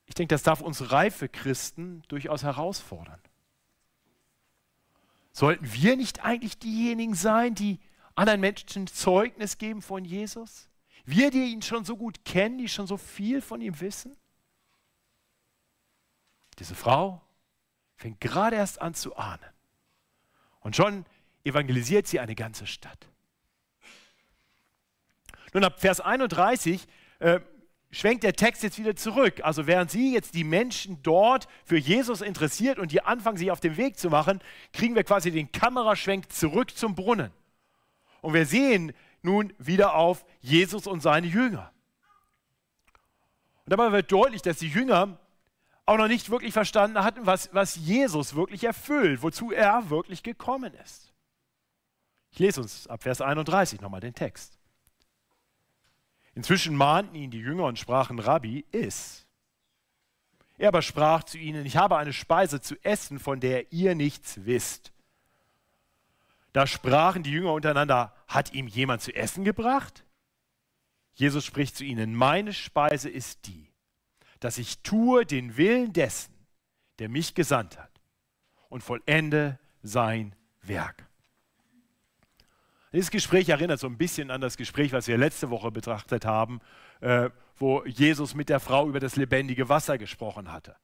Ich 0.07 0.15
denke, 0.15 0.35
das 0.35 0.43
darf 0.43 0.61
uns 0.61 0.91
reife 0.91 1.29
Christen 1.29 2.03
durchaus 2.09 2.43
herausfordern. 2.43 3.21
Sollten 5.33 5.73
wir 5.73 5.97
nicht 5.97 6.25
eigentlich 6.25 6.59
diejenigen 6.59 7.15
sein, 7.15 7.55
die 7.55 7.79
anderen 8.15 8.41
Menschen 8.41 8.87
Zeugnis 8.87 9.59
geben 9.59 9.83
von 9.83 10.05
Jesus? 10.05 10.69
Wir, 11.05 11.31
die 11.31 11.53
ihn 11.53 11.63
schon 11.63 11.85
so 11.85 11.97
gut 11.97 12.25
kennen, 12.25 12.59
die 12.59 12.69
schon 12.69 12.87
so 12.87 12.97
viel 12.97 13.43
von 13.43 13.61
ihm 13.61 13.81
wissen? 13.81 14.17
Diese 16.59 16.75
Frau 16.75 17.21
fängt 17.97 18.21
gerade 18.21 18.57
erst 18.57 18.81
an 18.81 18.95
zu 18.95 19.17
ahnen. 19.17 19.51
Und 20.61 20.75
schon 20.75 21.05
evangelisiert 21.45 22.07
sie 22.07 22.19
eine 22.19 22.35
ganze 22.35 22.67
Stadt. 22.67 23.07
Nun 25.53 25.65
ab 25.65 25.81
Vers 25.81 26.01
31 26.01 26.87
äh, 27.19 27.41
schwenkt 27.97 28.25
der 28.25 28.35
Text 28.35 28.63
jetzt 28.63 28.79
wieder 28.79 28.95
zurück. 28.95 29.41
Also 29.43 29.67
während 29.67 29.91
sie 29.91 30.13
jetzt 30.13 30.35
die 30.35 30.45
Menschen 30.45 31.03
dort 31.03 31.49
für 31.65 31.79
Jesus 31.79 32.21
interessiert 32.21 32.79
und 32.79 32.93
die 32.93 33.03
anfangen, 33.03 33.39
sich 33.39 33.51
auf 33.51 33.61
den 33.61 33.79
Weg 33.79 33.99
zu 33.99 34.11
machen, 34.11 34.41
kriegen 34.73 34.95
wir 34.95 35.03
quasi 35.03 35.31
den 35.31 35.51
Kameraschwenk 35.51 36.31
zurück 36.31 36.77
zum 36.77 36.95
Brunnen. 36.95 37.33
Und 38.21 38.35
wir 38.35 38.45
sehen 38.45 38.93
nun 39.23 39.53
wieder 39.59 39.95
auf 39.95 40.27
Jesus 40.41 40.87
und 40.87 41.01
seine 41.01 41.27
Jünger. 41.27 41.73
Und 43.65 43.73
dabei 43.73 43.91
wird 43.93 44.13
deutlich, 44.13 44.43
dass 44.43 44.59
die 44.59 44.69
Jünger 44.69 45.19
auch 45.87 45.97
noch 45.97 46.09
nicht 46.09 46.29
wirklich 46.29 46.53
verstanden 46.53 47.03
hatten, 47.03 47.25
was, 47.25 47.49
was 47.55 47.77
Jesus 47.77 48.35
wirklich 48.35 48.65
erfüllt, 48.65 49.23
wozu 49.23 49.53
er 49.53 49.89
wirklich 49.89 50.23
gekommen 50.23 50.75
ist. 50.85 51.15
Ich 52.31 52.41
lese 52.41 52.61
uns 52.61 52.87
ab 52.89 53.03
Vers 53.03 53.23
31 53.23 53.81
nochmal 53.81 54.01
den 54.01 54.15
Text. 54.15 54.56
Inzwischen 56.37 56.77
mahnten 56.77 57.15
ihn 57.15 57.31
die 57.31 57.41
Jünger 57.41 57.65
und 57.65 57.79
sprachen, 57.79 58.19
Rabbi, 58.19 58.67
iss. 58.71 59.27
Er 60.59 60.69
aber 60.69 60.83
sprach 60.83 61.25
zu 61.25 61.39
ihnen, 61.39 61.65
ich 61.65 61.79
habe 61.79 61.97
eine 61.97 62.13
Speise 62.13 62.61
zu 62.61 62.77
essen, 62.85 63.19
von 63.19 63.41
der 63.41 63.73
ihr 63.73 63.95
nichts 63.95 64.45
wisst. 64.45 64.93
Da 66.53 66.67
sprachen 66.67 67.23
die 67.23 67.31
Jünger 67.31 67.55
untereinander, 67.55 68.15
hat 68.29 68.53
ihm 68.53 68.69
jemand 68.69 69.01
zu 69.01 69.15
essen 69.15 69.45
gebracht? 69.45 70.05
Jesus 71.15 71.47
spricht 71.47 71.75
zu 71.75 71.85
ihnen, 71.85 72.15
meine 72.15 72.53
Speise 72.53 73.09
ist 73.09 73.47
die, 73.47 73.73
dass 74.39 74.59
ich 74.59 74.83
tue 74.83 75.25
den 75.25 75.57
Willen 75.57 75.95
dessen, 75.95 76.35
der 76.99 77.09
mich 77.09 77.35
gesandt 77.35 77.79
hat 77.79 78.03
und 78.69 78.83
vollende 78.83 79.59
sein 79.83 80.37
Werk. 80.61 81.06
Dieses 82.97 83.11
Gespräch 83.11 83.51
erinnert 83.51 83.79
so 83.79 83.89
ein 83.89 83.99
bisschen 83.99 84.31
an 84.31 84.41
das 84.41 84.57
Gespräch, 84.57 84.91
was 84.93 85.07
wir 85.07 85.19
letzte 85.19 85.51
Woche 85.51 85.71
betrachtet 85.71 86.25
haben, 86.25 86.61
äh, 87.03 87.29
wo 87.59 87.85
Jesus 87.85 88.35
mit 88.35 88.49
der 88.49 88.59
Frau 88.59 88.89
über 88.89 89.01
das 89.01 89.17
lebendige 89.17 89.69
Wasser 89.69 89.99
gesprochen 89.99 90.51
hatte. 90.51 90.77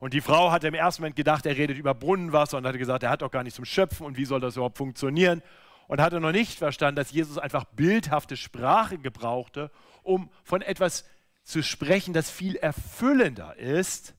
Und 0.00 0.14
die 0.14 0.20
Frau 0.20 0.50
hatte 0.50 0.66
im 0.66 0.74
ersten 0.74 1.02
Moment 1.02 1.14
gedacht, 1.14 1.46
er 1.46 1.56
redet 1.56 1.78
über 1.78 1.94
Brunnenwasser 1.94 2.58
und 2.58 2.66
hatte 2.66 2.78
gesagt, 2.78 3.04
er 3.04 3.10
hat 3.10 3.22
doch 3.22 3.30
gar 3.30 3.44
nicht 3.44 3.54
zum 3.54 3.64
Schöpfen 3.64 4.04
und 4.04 4.16
wie 4.16 4.24
soll 4.24 4.40
das 4.40 4.56
überhaupt 4.56 4.78
funktionieren? 4.78 5.42
Und 5.86 6.00
hatte 6.00 6.18
noch 6.18 6.32
nicht 6.32 6.58
verstanden, 6.58 6.96
dass 6.96 7.12
Jesus 7.12 7.38
einfach 7.38 7.62
bildhafte 7.66 8.36
Sprache 8.36 8.98
gebrauchte, 8.98 9.70
um 10.02 10.30
von 10.42 10.60
etwas 10.60 11.04
zu 11.44 11.62
sprechen, 11.62 12.14
das 12.14 12.30
viel 12.30 12.56
erfüllender 12.56 13.54
ist 13.54 14.16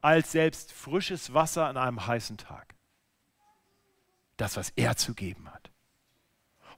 als 0.00 0.32
selbst 0.32 0.72
frisches 0.72 1.34
Wasser 1.34 1.66
an 1.66 1.76
einem 1.76 2.06
heißen 2.06 2.38
Tag. 2.38 2.76
das, 4.38 4.56
was 4.56 4.70
er 4.70 4.96
zu 4.96 5.12
geben 5.12 5.52
hat. 5.52 5.70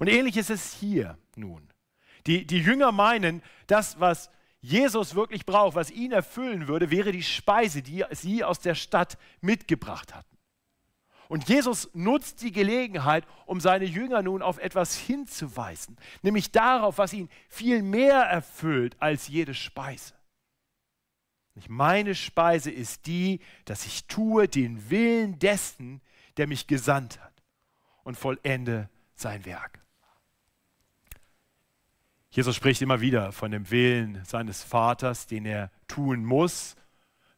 Und 0.03 0.09
ähnlich 0.09 0.37
ist 0.37 0.51
es 0.51 0.75
hier 0.75 1.17
nun. 1.37 1.73
Die, 2.27 2.45
die 2.45 2.59
Jünger 2.59 2.91
meinen, 2.91 3.41
das, 3.69 4.01
was 4.01 4.31
Jesus 4.61 5.15
wirklich 5.15 5.47
braucht, 5.47 5.77
was 5.77 5.93
ihn 5.93 6.11
erfüllen 6.11 6.67
würde, 6.67 6.91
wäre 6.91 7.13
die 7.13 7.23
Speise, 7.23 7.83
die 7.83 8.05
sie 8.11 8.43
aus 8.43 8.59
der 8.59 8.75
Stadt 8.75 9.17
mitgebracht 9.43 10.13
hatten. 10.13 10.37
Und 11.29 11.49
Jesus 11.49 11.89
nutzt 11.95 12.43
die 12.43 12.51
Gelegenheit, 12.51 13.25
um 13.47 13.61
seine 13.61 13.85
Jünger 13.85 14.23
nun 14.23 14.43
auf 14.43 14.59
etwas 14.59 14.97
hinzuweisen, 14.97 15.97
nämlich 16.23 16.51
darauf, 16.51 16.99
was 16.99 17.13
ihn 17.13 17.29
viel 17.49 17.85
mehr 17.85 18.23
erfüllt 18.23 18.97
als 18.99 19.29
jede 19.29 19.55
Speise. 19.55 20.15
Meine 21.69 22.17
Speise 22.17 22.73
ist 22.73 23.07
die, 23.07 23.39
dass 23.67 23.87
ich 23.87 24.09
tue 24.09 24.49
den 24.49 24.91
Willen 24.91 25.39
dessen, 25.39 26.03
der 26.39 26.49
mich 26.49 26.67
gesandt 26.67 27.21
hat 27.21 27.45
und 28.03 28.17
vollende 28.17 28.91
sein 29.15 29.45
Werk. 29.45 29.82
Jesus 32.35 32.57
spricht 32.57 32.81
immer 32.81 33.03
wieder 33.03 33.31
von 33.31 33.51
dem 33.51 33.71
Willen 33.71 34.25
seines 34.25 34.63
Vaters, 34.63 35.27
den 35.27 35.45
er 35.45 35.71
tun 35.87 36.25
muss, 36.25 36.77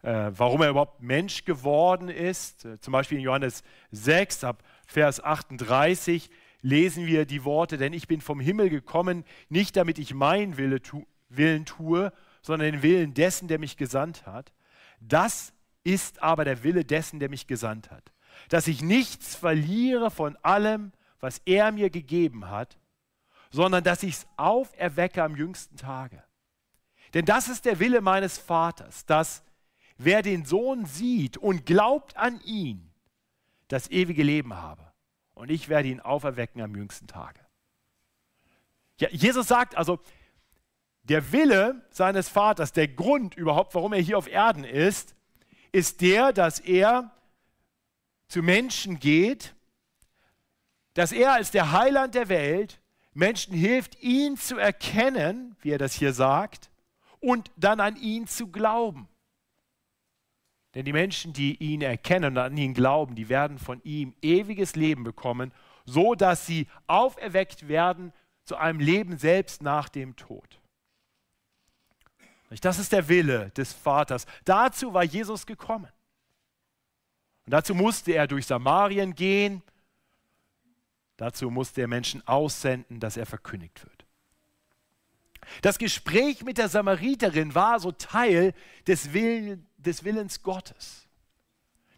äh, 0.03 0.31
warum 0.37 0.63
er 0.63 0.71
überhaupt 0.71 1.03
Mensch 1.03 1.45
geworden 1.45 2.09
ist. 2.09 2.65
Äh, 2.65 2.79
zum 2.79 2.93
Beispiel 2.93 3.19
in 3.19 3.25
Johannes 3.25 3.65
6 3.91 4.45
ab 4.45 4.63
Vers 4.87 5.21
38 5.21 6.31
lesen 6.63 7.07
wir 7.07 7.27
die 7.27 7.43
Worte, 7.45 7.77
denn 7.77 7.93
ich 7.93 8.07
bin 8.07 8.21
vom 8.21 8.39
Himmel 8.39 8.71
gekommen, 8.71 9.25
nicht 9.49 9.75
damit 9.75 9.99
ich 9.99 10.15
meinen 10.15 10.59
Wille 10.59 10.81
tu, 10.81 11.05
Willen 11.29 11.65
tue, 11.65 12.13
sondern 12.41 12.71
den 12.71 12.83
Willen 12.85 13.15
dessen, 13.15 13.49
der 13.49 13.59
mich 13.59 13.77
gesandt 13.77 14.27
hat. 14.27 14.53
Das 15.01 15.53
ist 15.83 16.23
aber 16.23 16.45
der 16.45 16.63
Wille 16.63 16.85
dessen, 16.85 17.19
der 17.19 17.31
mich 17.31 17.49
gesandt 17.49 17.91
hat, 17.91 18.13
dass 18.49 18.69
ich 18.69 18.81
nichts 18.81 19.35
verliere 19.35 20.13
von 20.13 20.37
allem, 20.43 20.93
was 21.19 21.43
er 21.47 21.73
mir 21.73 21.91
gegeben 21.91 22.49
hat, 22.49 22.79
sondern 23.55 23.85
dass 23.85 24.03
ich 24.03 24.15
es 24.15 24.27
auferwecke 24.37 25.23
am 25.23 25.37
jüngsten 25.37 25.77
Tage. 25.77 26.25
Denn 27.15 27.25
das 27.25 27.49
ist 27.49 27.65
der 27.65 27.79
Wille 27.79 28.01
meines 28.01 28.37
Vaters, 28.37 29.07
dass 29.07 29.45
wer 29.97 30.23
den 30.23 30.45
Sohn 30.45 30.87
sieht 30.87 31.37
und 31.37 31.65
glaubt 31.65 32.17
an 32.17 32.41
ihn, 32.41 32.91
das 33.69 33.89
ewige 33.93 34.25
Leben 34.25 34.55
habe. 34.55 34.93
Und 35.35 35.53
ich 35.53 35.69
werde 35.69 35.89
ihn 35.89 36.01
auferwecken 36.01 36.63
am 36.63 36.75
jüngsten 36.75 37.07
Tage. 37.07 37.39
Ja, 38.99 39.09
Jesus 39.11 39.47
sagt 39.47 39.77
also, 39.77 40.01
der 41.05 41.31
Wille 41.31 41.81
seines 41.91 42.29
Vaters, 42.29 42.73
der 42.73 42.89
Grund 42.89 43.37
überhaupt, 43.37 43.73
warum 43.77 43.93
er 43.93 44.01
hier 44.01 44.19
auf 44.19 44.27
Erden 44.27 44.65
ist, 44.65 45.15
ist 45.71 46.01
der, 46.01 46.33
dass 46.33 46.59
er 46.59 47.13
zu 48.27 48.43
Menschen 48.43 48.99
geht, 48.99 49.55
dass 50.95 51.13
er 51.13 51.35
als 51.35 51.53
der 51.53 51.71
Heiland 51.71 52.17
der 52.17 52.29
Welt 52.29 52.81
Menschen 53.15 53.55
hilft, 53.55 54.03
ihn 54.03 54.37
zu 54.37 54.59
erkennen, 54.59 55.57
wie 55.61 55.71
er 55.71 55.79
das 55.79 55.95
hier 55.95 56.13
sagt, 56.13 56.71
und 57.21 57.51
dann 57.57 57.81
an 57.81 57.97
ihn 57.97 58.27
zu 58.27 58.49
glauben. 58.49 59.09
Denn 60.75 60.85
die 60.85 60.93
Menschen, 60.93 61.33
die 61.33 61.57
ihn 61.57 61.83
erkennen 61.83 62.37
und 62.37 62.39
an 62.39 62.57
ihn 62.57 62.75
glauben, 62.75 63.15
die 63.15 63.29
werden 63.29 63.59
von 63.59 63.81
ihm 63.85 64.15
ewiges 64.21 64.75
Leben 64.75 65.05
bekommen, 65.05 65.53
so 65.85 66.15
dass 66.15 66.47
sie 66.47 66.67
auferweckt 66.89 67.69
werden 67.69 68.13
zu 68.45 68.57
einem 68.57 68.81
Leben 68.81 69.17
selbst 69.17 69.63
nach 69.63 69.89
dem 69.89 70.17
Tod. 70.17 70.61
Das 72.61 72.79
ist 72.79 72.93
der 72.93 73.09
Wille 73.09 73.51
des 73.51 73.73
Vaters. 73.73 74.27
Dazu 74.45 74.93
war 74.93 75.05
Jesus 75.05 75.47
gekommen. 75.47 75.89
Und 77.47 77.53
dazu 77.53 77.75
musste 77.75 78.13
er 78.13 78.27
durch 78.27 78.47
Samarien 78.47 79.15
gehen, 79.15 79.63
Dazu 81.17 81.51
musste 81.51 81.83
er 81.83 81.89
Menschen 81.89 82.27
aussenden, 82.27 83.01
dass 83.01 83.17
er 83.17 83.27
verkündigt 83.27 83.85
wird. 83.85 84.05
Das 85.63 85.79
Gespräch 85.79 86.43
mit 86.43 86.59
der 86.59 86.69
Samariterin 86.69 87.55
war 87.55 87.79
so 87.79 87.93
Teil 87.93 88.55
des, 88.87 89.13
Willen, 89.13 89.67
des 89.77 90.05
Willens 90.05 90.43
Gottes. 90.43 91.07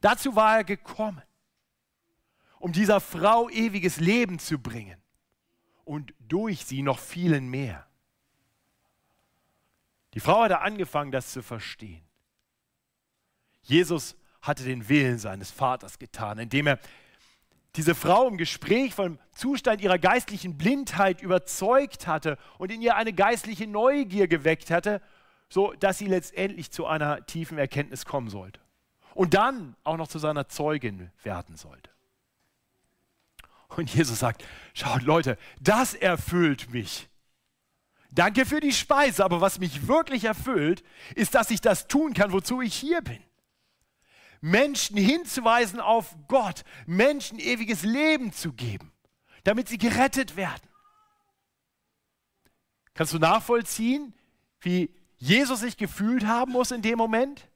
Dazu 0.01 0.37
war 0.37 0.59
er 0.59 0.65
gekommen, 0.65 1.23
um 2.59 2.73
dieser 2.73 3.01
Frau 3.01 3.49
ewiges 3.51 3.99
Leben 3.99 4.39
zu 4.39 4.59
bringen 4.59 5.01
und 5.85 6.13
durch 6.19 6.65
sie 6.65 6.83
noch 6.83 6.99
vielen 6.99 7.49
mehr. 7.49 7.87
Die 10.15 10.21
Frau 10.21 10.43
hatte 10.43 10.61
angefangen, 10.61 11.13
das 11.13 11.33
zu 11.33 11.43
verstehen. 11.43 12.03
Jesus 13.63 14.17
hatte 14.41 14.65
den 14.65 14.89
Willen 14.89 15.19
seines 15.19 15.51
Vaters 15.51 15.99
getan, 15.99 16.39
indem 16.39 16.69
er 16.69 16.79
diese 17.77 17.95
Frau 17.95 18.27
im 18.29 18.39
Gespräch 18.39 18.95
vom 18.95 19.19
Zustand 19.33 19.81
ihrer 19.81 19.99
geistlichen 19.99 20.57
Blindheit 20.57 21.21
überzeugt 21.21 22.07
hatte 22.07 22.39
und 22.59 22.73
in 22.73 22.81
ihr 22.81 22.97
eine 22.97 23.13
geistliche 23.13 23.67
Neugier 23.67 24.29
geweckt 24.29 24.71
hatte, 24.71 25.03
so 25.49 25.73
dass 25.73 25.99
sie 25.99 26.07
letztendlich 26.07 26.71
zu 26.71 26.87
einer 26.87 27.25
tiefen 27.27 27.59
Erkenntnis 27.59 28.05
kommen 28.05 28.31
sollte 28.31 28.61
und 29.15 29.35
dann 29.35 29.77
auch 29.85 29.97
noch 29.97 30.09
zu 30.09 30.19
seiner 30.19 30.49
Zeugin 30.49 31.11
werden 31.23 31.57
sollte. 31.57 31.91
Und 33.69 33.93
Jesus 33.95 34.21
sagt, 34.21 34.45
schaut 34.75 35.03
Leute, 35.03 35.39
das 35.61 35.95
erfüllt 35.95 36.71
mich. 36.73 37.09
Danke 38.11 38.47
für 38.47 38.61
die 38.61 38.73
Speise, 38.73 39.25
aber 39.25 39.41
was 39.41 39.59
mich 39.59 39.89
wirklich 39.89 40.25
erfüllt, 40.25 40.83
ist, 41.15 41.35
dass 41.35 41.51
ich 41.51 41.61
das 41.61 41.89
tun 41.89 42.15
kann, 42.15 42.33
wozu 42.33 42.63
ich 42.63 42.75
hier 42.75 43.03
bin. 43.03 43.19
Menschen 44.47 44.97
hinzuweisen 44.97 45.81
auf 45.81 46.17
Gott, 46.29 46.63
Menschen 46.87 47.41
ewiges 47.41 47.83
Leben 47.83 48.33
zu 48.33 48.53
geben, 48.53 48.93
damit 49.43 49.69
sie 49.69 49.77
gerettet 49.77 50.37
werden. 50.37 50.63
Kannst 52.95 53.13
du 53.13 53.19
nachvollziehen, 53.19 54.15
wie 54.61 54.95
Jesus 55.19 55.61
sich 55.61 55.77
gefühlt 55.77 56.27
haben 56.27 56.53
muss 56.53 56.71
in 56.71 56.81
dem 56.81 56.97
Moment? 56.97 57.49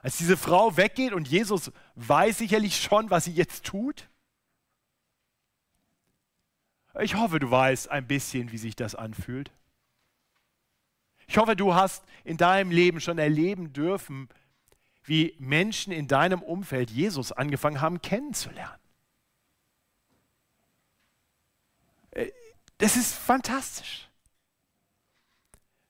Als 0.00 0.16
diese 0.16 0.36
Frau 0.36 0.76
weggeht 0.76 1.12
und 1.12 1.26
Jesus 1.26 1.72
weiß 1.96 2.38
sicherlich 2.38 2.80
schon, 2.80 3.10
was 3.10 3.24
sie 3.24 3.32
jetzt 3.32 3.64
tut. 3.64 4.08
Ich 7.00 7.16
hoffe, 7.16 7.40
du 7.40 7.50
weißt 7.50 7.90
ein 7.90 8.06
bisschen, 8.06 8.52
wie 8.52 8.58
sich 8.58 8.76
das 8.76 8.94
anfühlt. 8.94 9.50
Ich 11.26 11.36
hoffe, 11.36 11.56
du 11.56 11.74
hast 11.74 12.04
in 12.22 12.36
deinem 12.36 12.70
Leben 12.70 13.00
schon 13.00 13.18
erleben 13.18 13.72
dürfen, 13.72 14.28
wie 15.08 15.34
Menschen 15.38 15.92
in 15.92 16.06
deinem 16.06 16.42
Umfeld 16.42 16.90
Jesus 16.90 17.32
angefangen 17.32 17.80
haben 17.80 18.02
kennenzulernen. 18.02 18.78
Äh, 22.10 22.30
das 22.78 22.96
ist 22.96 23.14
fantastisch. 23.14 24.08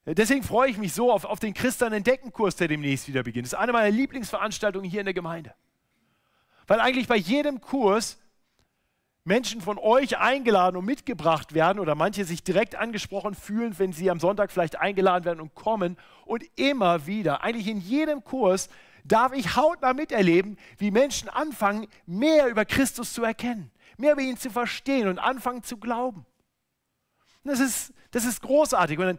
Deswegen 0.07 0.42
freue 0.42 0.70
ich 0.70 0.78
mich 0.78 0.94
so 0.94 1.12
auf, 1.12 1.26
auf 1.26 1.38
den 1.38 1.52
Christian 1.52 1.92
Entdecken-Kurs, 1.92 2.57
der 2.57 2.68
demnächst 2.68 3.09
wieder 3.09 3.22
beginnt. 3.22 3.46
Das 3.46 3.52
ist 3.52 3.59
eine 3.59 3.72
meiner 3.72 3.90
Lieblingsveranstaltungen 3.90 4.88
hier 4.88 5.00
in 5.00 5.07
der 5.07 5.12
Gemeinde. 5.12 5.54
Weil 6.66 6.81
eigentlich 6.81 7.09
bei 7.09 7.16
jedem 7.16 7.61
Kurs 7.61 8.18
Menschen 9.24 9.61
von 9.61 9.76
euch 9.76 10.16
eingeladen 10.18 10.76
und 10.76 10.87
mitgebracht 10.87 11.52
werden 11.52 11.78
oder 11.78 11.94
manche 11.94 12.24
sich 12.24 12.42
direkt 12.42 12.74
angesprochen 12.74 13.35
fühlen, 13.35 13.78
wenn 13.78 13.92
sie 13.92 14.11
am 14.11 14.20
Sonntag 14.20 14.50
vielleicht 14.50 14.76
eingeladen 14.76 15.26
werden 15.26 15.40
und 15.40 15.54
kommen. 15.54 15.98
Und 16.24 16.44
immer 16.57 17.07
wieder, 17.07 17.42
eigentlich 17.42 17.68
in 17.68 17.81
jedem 17.81 18.24
Kurs, 18.24 18.70
darf 19.04 19.32
ich 19.32 19.56
hautnah 19.56 19.92
miterleben, 19.92 20.56
wie 20.78 20.90
Menschen 20.90 21.28
anfangen, 21.28 21.87
mehr 22.06 22.48
über 22.48 22.64
Christus 22.64 23.12
zu 23.12 23.22
erkennen, 23.22 23.70
mehr 23.96 24.12
über 24.12 24.22
ihn 24.22 24.37
zu 24.37 24.50
verstehen 24.50 25.08
und 25.08 25.18
anfangen 25.18 25.62
zu 25.62 25.76
glauben. 25.78 26.26
Das 27.44 27.61
ist, 27.61 27.92
das 28.11 28.24
ist 28.24 28.42
großartig. 28.42 28.98
Und 28.98 29.06
dann 29.06 29.18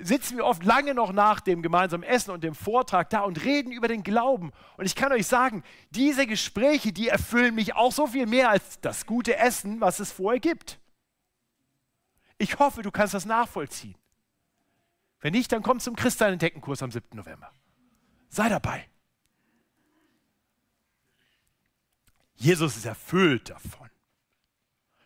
sitzen 0.00 0.36
wir 0.36 0.44
oft 0.44 0.64
lange 0.64 0.94
noch 0.94 1.12
nach 1.12 1.40
dem 1.40 1.62
gemeinsamen 1.62 2.04
Essen 2.04 2.30
und 2.30 2.44
dem 2.44 2.54
Vortrag 2.54 3.10
da 3.10 3.20
und 3.20 3.44
reden 3.44 3.72
über 3.72 3.88
den 3.88 4.02
Glauben. 4.02 4.52
Und 4.76 4.86
ich 4.86 4.94
kann 4.94 5.12
euch 5.12 5.26
sagen, 5.26 5.62
diese 5.90 6.26
Gespräche, 6.26 6.92
die 6.92 7.08
erfüllen 7.08 7.54
mich 7.54 7.74
auch 7.74 7.92
so 7.92 8.06
viel 8.06 8.26
mehr 8.26 8.50
als 8.50 8.80
das 8.80 9.06
gute 9.06 9.36
Essen, 9.36 9.80
was 9.80 10.00
es 10.00 10.12
vorher 10.12 10.40
gibt. 10.40 10.80
Ich 12.38 12.58
hoffe, 12.58 12.82
du 12.82 12.90
kannst 12.90 13.14
das 13.14 13.26
nachvollziehen. 13.26 13.96
Wenn 15.20 15.32
nicht, 15.32 15.52
dann 15.52 15.62
komm 15.62 15.80
zum 15.80 15.96
Christian-Entdecken-Kurs 15.96 16.82
am 16.82 16.90
7. 16.90 17.16
November. 17.16 17.50
Sei 18.28 18.48
dabei. 18.48 18.88
Jesus 22.34 22.76
ist 22.76 22.86
erfüllt 22.86 23.50
davon. 23.50 23.88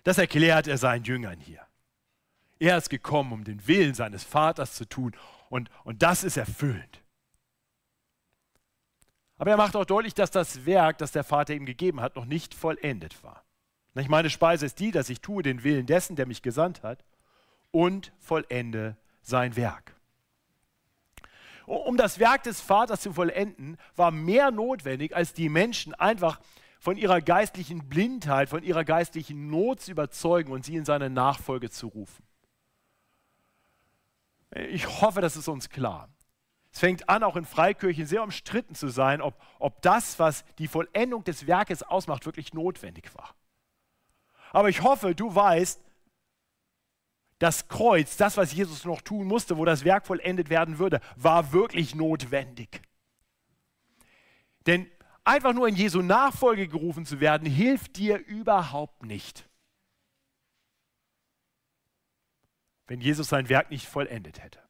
Das 0.04 0.18
erklärt 0.18 0.66
er 0.66 0.78
seinen 0.78 1.04
Jüngern 1.04 1.40
hier. 1.40 1.60
Er 2.58 2.78
ist 2.78 2.90
gekommen, 2.90 3.32
um 3.32 3.44
den 3.44 3.66
Willen 3.66 3.94
seines 3.94 4.24
Vaters 4.24 4.74
zu 4.74 4.88
tun 4.88 5.14
und, 5.48 5.70
und 5.84 6.02
das 6.02 6.24
ist 6.24 6.36
erfüllend. 6.36 7.02
Aber 9.36 9.52
er 9.52 9.56
macht 9.56 9.76
auch 9.76 9.84
deutlich, 9.84 10.14
dass 10.14 10.30
das 10.30 10.66
Werk, 10.66 10.98
das 10.98 11.12
der 11.12 11.22
Vater 11.24 11.54
ihm 11.54 11.64
gegeben 11.64 12.00
hat, 12.00 12.16
noch 12.16 12.24
nicht 12.24 12.54
vollendet 12.54 13.22
war. 13.22 13.44
Meine 13.94 14.30
Speise 14.30 14.66
ist 14.66 14.78
die, 14.80 14.90
dass 14.90 15.10
ich 15.10 15.20
tue 15.20 15.42
den 15.42 15.64
Willen 15.64 15.86
dessen, 15.86 16.16
der 16.16 16.26
mich 16.26 16.42
gesandt 16.42 16.82
hat 16.82 17.04
und 17.70 18.12
vollende 18.18 18.96
sein 19.22 19.56
Werk. 19.56 19.94
Um 21.66 21.96
das 21.96 22.18
Werk 22.18 22.44
des 22.44 22.60
Vaters 22.60 23.00
zu 23.00 23.12
vollenden, 23.12 23.76
war 23.94 24.10
mehr 24.10 24.50
notwendig, 24.50 25.14
als 25.14 25.34
die 25.34 25.48
Menschen 25.48 25.94
einfach 25.94 26.40
von 26.78 26.96
ihrer 26.96 27.20
geistlichen 27.20 27.88
Blindheit, 27.88 28.48
von 28.48 28.62
ihrer 28.62 28.84
geistlichen 28.84 29.48
Not 29.48 29.80
zu 29.80 29.90
überzeugen 29.90 30.52
und 30.52 30.64
sie 30.64 30.76
in 30.76 30.84
seine 30.84 31.10
Nachfolge 31.10 31.70
zu 31.70 31.88
rufen. 31.88 32.24
Ich 34.70 35.00
hoffe, 35.00 35.20
das 35.20 35.36
ist 35.36 35.48
uns 35.48 35.68
klar. 35.68 36.08
Es 36.72 36.80
fängt 36.80 37.08
an, 37.08 37.22
auch 37.22 37.36
in 37.36 37.44
Freikirchen 37.44 38.06
sehr 38.06 38.22
umstritten 38.22 38.74
zu 38.74 38.88
sein, 38.88 39.20
ob, 39.20 39.34
ob 39.58 39.82
das, 39.82 40.18
was 40.18 40.44
die 40.58 40.68
Vollendung 40.68 41.24
des 41.24 41.46
Werkes 41.46 41.82
ausmacht, 41.82 42.26
wirklich 42.26 42.54
notwendig 42.54 43.14
war. 43.14 43.34
Aber 44.52 44.68
ich 44.68 44.82
hoffe, 44.82 45.14
du 45.14 45.34
weißt, 45.34 45.82
das 47.38 47.68
Kreuz, 47.68 48.16
das, 48.16 48.36
was 48.36 48.52
Jesus 48.52 48.84
noch 48.84 49.00
tun 49.00 49.26
musste, 49.26 49.58
wo 49.58 49.64
das 49.64 49.84
Werk 49.84 50.06
vollendet 50.06 50.50
werden 50.50 50.78
würde, 50.78 51.00
war 51.16 51.52
wirklich 51.52 51.94
notwendig. 51.94 52.82
Denn 54.66 54.90
einfach 55.28 55.52
nur 55.52 55.68
in 55.68 55.76
Jesu 55.76 56.00
Nachfolge 56.00 56.68
gerufen 56.68 57.04
zu 57.04 57.20
werden, 57.20 57.46
hilft 57.46 57.96
dir 57.96 58.18
überhaupt 58.26 59.04
nicht. 59.04 59.48
Wenn 62.86 63.00
Jesus 63.00 63.28
sein 63.28 63.48
Werk 63.50 63.70
nicht 63.70 63.86
vollendet 63.86 64.42
hätte. 64.42 64.60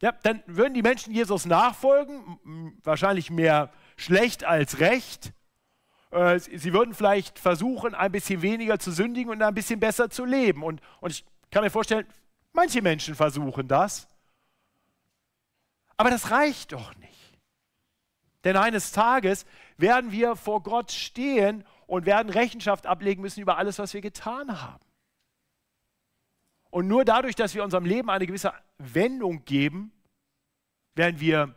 Ja, 0.00 0.12
dann 0.12 0.42
würden 0.46 0.74
die 0.74 0.82
Menschen 0.82 1.12
Jesus 1.12 1.46
nachfolgen, 1.46 2.78
wahrscheinlich 2.84 3.30
mehr 3.30 3.72
schlecht 3.96 4.44
als 4.44 4.78
recht. 4.78 5.32
Äh, 6.10 6.38
sie 6.38 6.72
würden 6.72 6.94
vielleicht 6.94 7.38
versuchen, 7.38 7.94
ein 7.94 8.12
bisschen 8.12 8.42
weniger 8.42 8.78
zu 8.78 8.92
sündigen 8.92 9.32
und 9.32 9.42
ein 9.42 9.54
bisschen 9.54 9.80
besser 9.80 10.10
zu 10.10 10.24
leben. 10.24 10.62
Und, 10.62 10.80
und 11.00 11.10
ich 11.10 11.24
kann 11.50 11.64
mir 11.64 11.70
vorstellen, 11.70 12.06
manche 12.52 12.82
Menschen 12.82 13.14
versuchen 13.14 13.66
das. 13.66 14.06
Aber 15.96 16.10
das 16.10 16.30
reicht 16.30 16.72
doch 16.72 16.94
nicht. 16.96 17.25
Denn 18.46 18.56
eines 18.56 18.92
Tages 18.92 19.44
werden 19.76 20.10
wir 20.10 20.36
vor 20.36 20.62
Gott 20.62 20.90
stehen 20.90 21.64
und 21.86 22.06
werden 22.06 22.32
Rechenschaft 22.32 22.86
ablegen 22.86 23.20
müssen 23.20 23.40
über 23.40 23.58
alles, 23.58 23.78
was 23.78 23.92
wir 23.92 24.00
getan 24.00 24.62
haben. 24.62 24.84
Und 26.70 26.88
nur 26.88 27.04
dadurch, 27.04 27.34
dass 27.34 27.54
wir 27.54 27.62
unserem 27.62 27.84
Leben 27.84 28.08
eine 28.08 28.26
gewisse 28.26 28.54
Wendung 28.78 29.44
geben, 29.44 29.92
werden 30.94 31.20
wir 31.20 31.54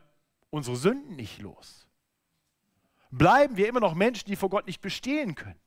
unsere 0.50 0.76
Sünden 0.76 1.16
nicht 1.16 1.42
los 1.42 1.80
bleiben 3.12 3.58
wir 3.58 3.68
immer 3.68 3.80
noch 3.80 3.96
Menschen, 3.96 4.28
die 4.28 4.36
vor 4.36 4.50
Gott 4.50 4.68
nicht 4.68 4.82
bestehen 4.82 5.36
können. 5.36 5.60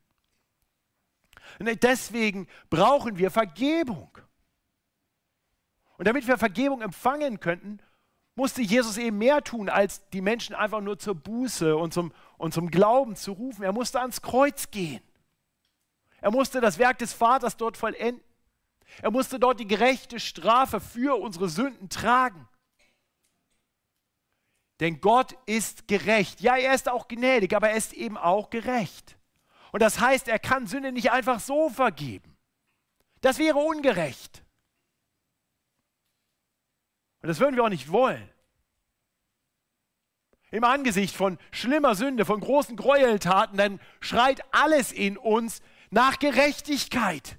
Und 1.58 1.82
deswegen 1.82 2.46
brauchen 2.70 3.18
wir 3.18 3.30
Vergebung. 3.30 4.16
Und 5.98 6.08
damit 6.08 6.26
wir 6.26 6.38
Vergebung 6.38 6.82
empfangen 6.82 7.40
könnten, 7.40 7.80
musste 8.34 8.62
Jesus 8.62 8.96
eben 8.96 9.18
mehr 9.18 9.42
tun, 9.42 9.68
als 9.68 10.08
die 10.10 10.20
Menschen 10.20 10.54
einfach 10.54 10.80
nur 10.80 10.98
zur 10.98 11.14
Buße 11.14 11.76
und 11.76 11.92
zum, 11.92 12.12
und 12.38 12.54
zum 12.54 12.70
Glauben 12.70 13.16
zu 13.16 13.32
rufen. 13.32 13.62
Er 13.62 13.72
musste 13.72 14.00
ans 14.00 14.22
Kreuz 14.22 14.70
gehen. 14.70 15.02
Er 16.20 16.30
musste 16.30 16.60
das 16.60 16.78
Werk 16.78 16.98
des 16.98 17.12
Vaters 17.12 17.56
dort 17.56 17.76
vollenden. 17.76 18.22
Er 19.00 19.10
musste 19.10 19.38
dort 19.38 19.60
die 19.60 19.66
gerechte 19.66 20.20
Strafe 20.20 20.80
für 20.80 21.20
unsere 21.20 21.48
Sünden 21.48 21.88
tragen. 21.88 22.48
Denn 24.80 25.00
Gott 25.00 25.36
ist 25.46 25.86
gerecht. 25.88 26.40
Ja, 26.40 26.56
er 26.56 26.74
ist 26.74 26.88
auch 26.88 27.08
gnädig, 27.08 27.54
aber 27.54 27.70
er 27.70 27.76
ist 27.76 27.92
eben 27.92 28.16
auch 28.16 28.50
gerecht. 28.50 29.16
Und 29.70 29.80
das 29.80 30.00
heißt, 30.00 30.28
er 30.28 30.38
kann 30.38 30.66
Sünde 30.66 30.92
nicht 30.92 31.12
einfach 31.12 31.40
so 31.40 31.70
vergeben. 31.70 32.36
Das 33.20 33.38
wäre 33.38 33.58
ungerecht. 33.58 34.41
Und 37.22 37.28
das 37.28 37.40
würden 37.40 37.56
wir 37.56 37.64
auch 37.64 37.68
nicht 37.68 37.90
wollen. 37.90 38.28
Im 40.50 40.64
Angesicht 40.64 41.16
von 41.16 41.38
schlimmer 41.50 41.94
Sünde, 41.94 42.24
von 42.24 42.40
großen 42.40 42.76
Gräueltaten, 42.76 43.56
dann 43.56 43.80
schreit 44.00 44.42
alles 44.52 44.92
in 44.92 45.16
uns 45.16 45.62
nach 45.90 46.18
Gerechtigkeit. 46.18 47.38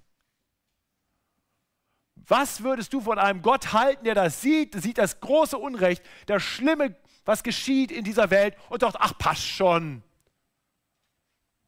Was 2.15 2.63
würdest 2.63 2.93
du 2.93 3.02
von 3.02 3.19
einem 3.19 3.41
Gott 3.41 3.74
halten, 3.74 4.06
der 4.06 4.15
das 4.15 4.41
sieht, 4.41 4.82
sieht 4.82 4.98
das 4.98 5.19
große 5.19 5.58
Unrecht, 5.58 6.04
das 6.26 6.41
schlimme 6.41 6.96
was 7.26 7.43
geschieht 7.43 7.91
in 7.91 8.04
dieser 8.04 8.30
Welt 8.32 8.56
und 8.69 8.82
sagt, 8.82 8.98
ach, 9.00 9.17
passt 9.17 9.48
schon. 9.48 10.04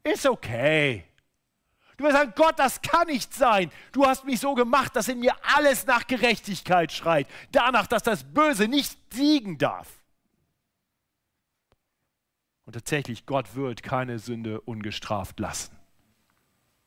Ist 0.04 0.26
okay. 0.26 1.06
Du 1.98 2.04
wirst 2.04 2.16
sagen, 2.16 2.34
Gott, 2.36 2.60
das 2.60 2.82
kann 2.82 3.08
nicht 3.08 3.34
sein. 3.34 3.72
Du 3.92 4.06
hast 4.06 4.26
mich 4.26 4.40
so 4.40 4.54
gemacht, 4.54 4.96
dass 4.96 5.08
in 5.08 5.20
mir 5.20 5.34
alles 5.56 5.86
nach 5.86 6.08
Gerechtigkeit 6.08 6.92
schreit. 6.92 7.28
Danach, 7.52 7.88
dass 7.88 8.04
das 8.04 8.24
Böse 8.24 8.68
nicht 8.68 8.98
siegen 9.14 9.58
darf. 9.58 9.88
Und 12.66 12.74
tatsächlich, 12.74 13.26
Gott 13.26 13.56
wird 13.56 13.84
keine 13.84 14.20
Sünde 14.20 14.60
ungestraft 14.62 15.40
lassen. 15.40 15.76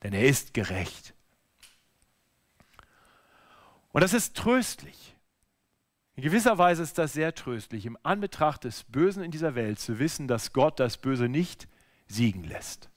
Denn 0.03 0.13
er 0.13 0.25
ist 0.25 0.53
gerecht. 0.53 1.15
Und 3.93 4.03
das 4.03 4.13
ist 4.13 4.37
tröstlich. 4.37 5.15
In 6.17 6.25
gewisser 6.25 6.59
Weise 6.59 6.83
ist 6.83 6.99
das 6.99 7.13
sehr 7.13 7.35
tröstlich, 7.35 7.87
im 7.87 7.97
Anbetracht 8.03 8.65
des 8.65 8.83
Bösen 8.85 9.23
in 9.23 9.31
dieser 9.31 9.55
Welt 9.55 9.79
zu 9.79 10.01
wissen, 10.01 10.27
dass 10.27 10.53
Gott 10.53 10.81
das 10.81 10.97
Böse 10.97 11.29
nicht 11.29 11.69
siegen 12.09 12.43
lässt. 12.43 12.91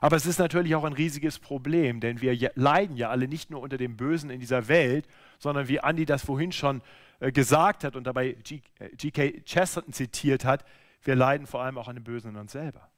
Aber 0.00 0.16
es 0.16 0.26
ist 0.26 0.38
natürlich 0.38 0.74
auch 0.74 0.84
ein 0.84 0.94
riesiges 0.94 1.38
Problem, 1.38 2.00
denn 2.00 2.20
wir 2.20 2.50
leiden 2.54 2.96
ja 2.96 3.10
alle 3.10 3.28
nicht 3.28 3.50
nur 3.50 3.60
unter 3.60 3.76
dem 3.76 3.96
Bösen 3.96 4.30
in 4.30 4.40
dieser 4.40 4.68
Welt, 4.68 5.06
sondern 5.38 5.68
wie 5.68 5.80
Andi 5.80 6.06
das 6.06 6.24
vorhin 6.24 6.52
schon 6.52 6.82
äh, 7.20 7.32
gesagt 7.32 7.84
hat 7.84 7.96
und 7.96 8.04
dabei 8.04 8.32
G.K. 8.32 9.22
Äh, 9.22 9.40
Chesterton 9.42 9.92
zitiert 9.92 10.44
hat, 10.44 10.64
wir 11.02 11.14
leiden 11.14 11.46
vor 11.46 11.62
allem 11.62 11.78
auch 11.78 11.88
an 11.88 11.96
dem 11.96 12.04
Bösen 12.04 12.30
in 12.30 12.36
uns 12.36 12.52
selber. 12.52 12.90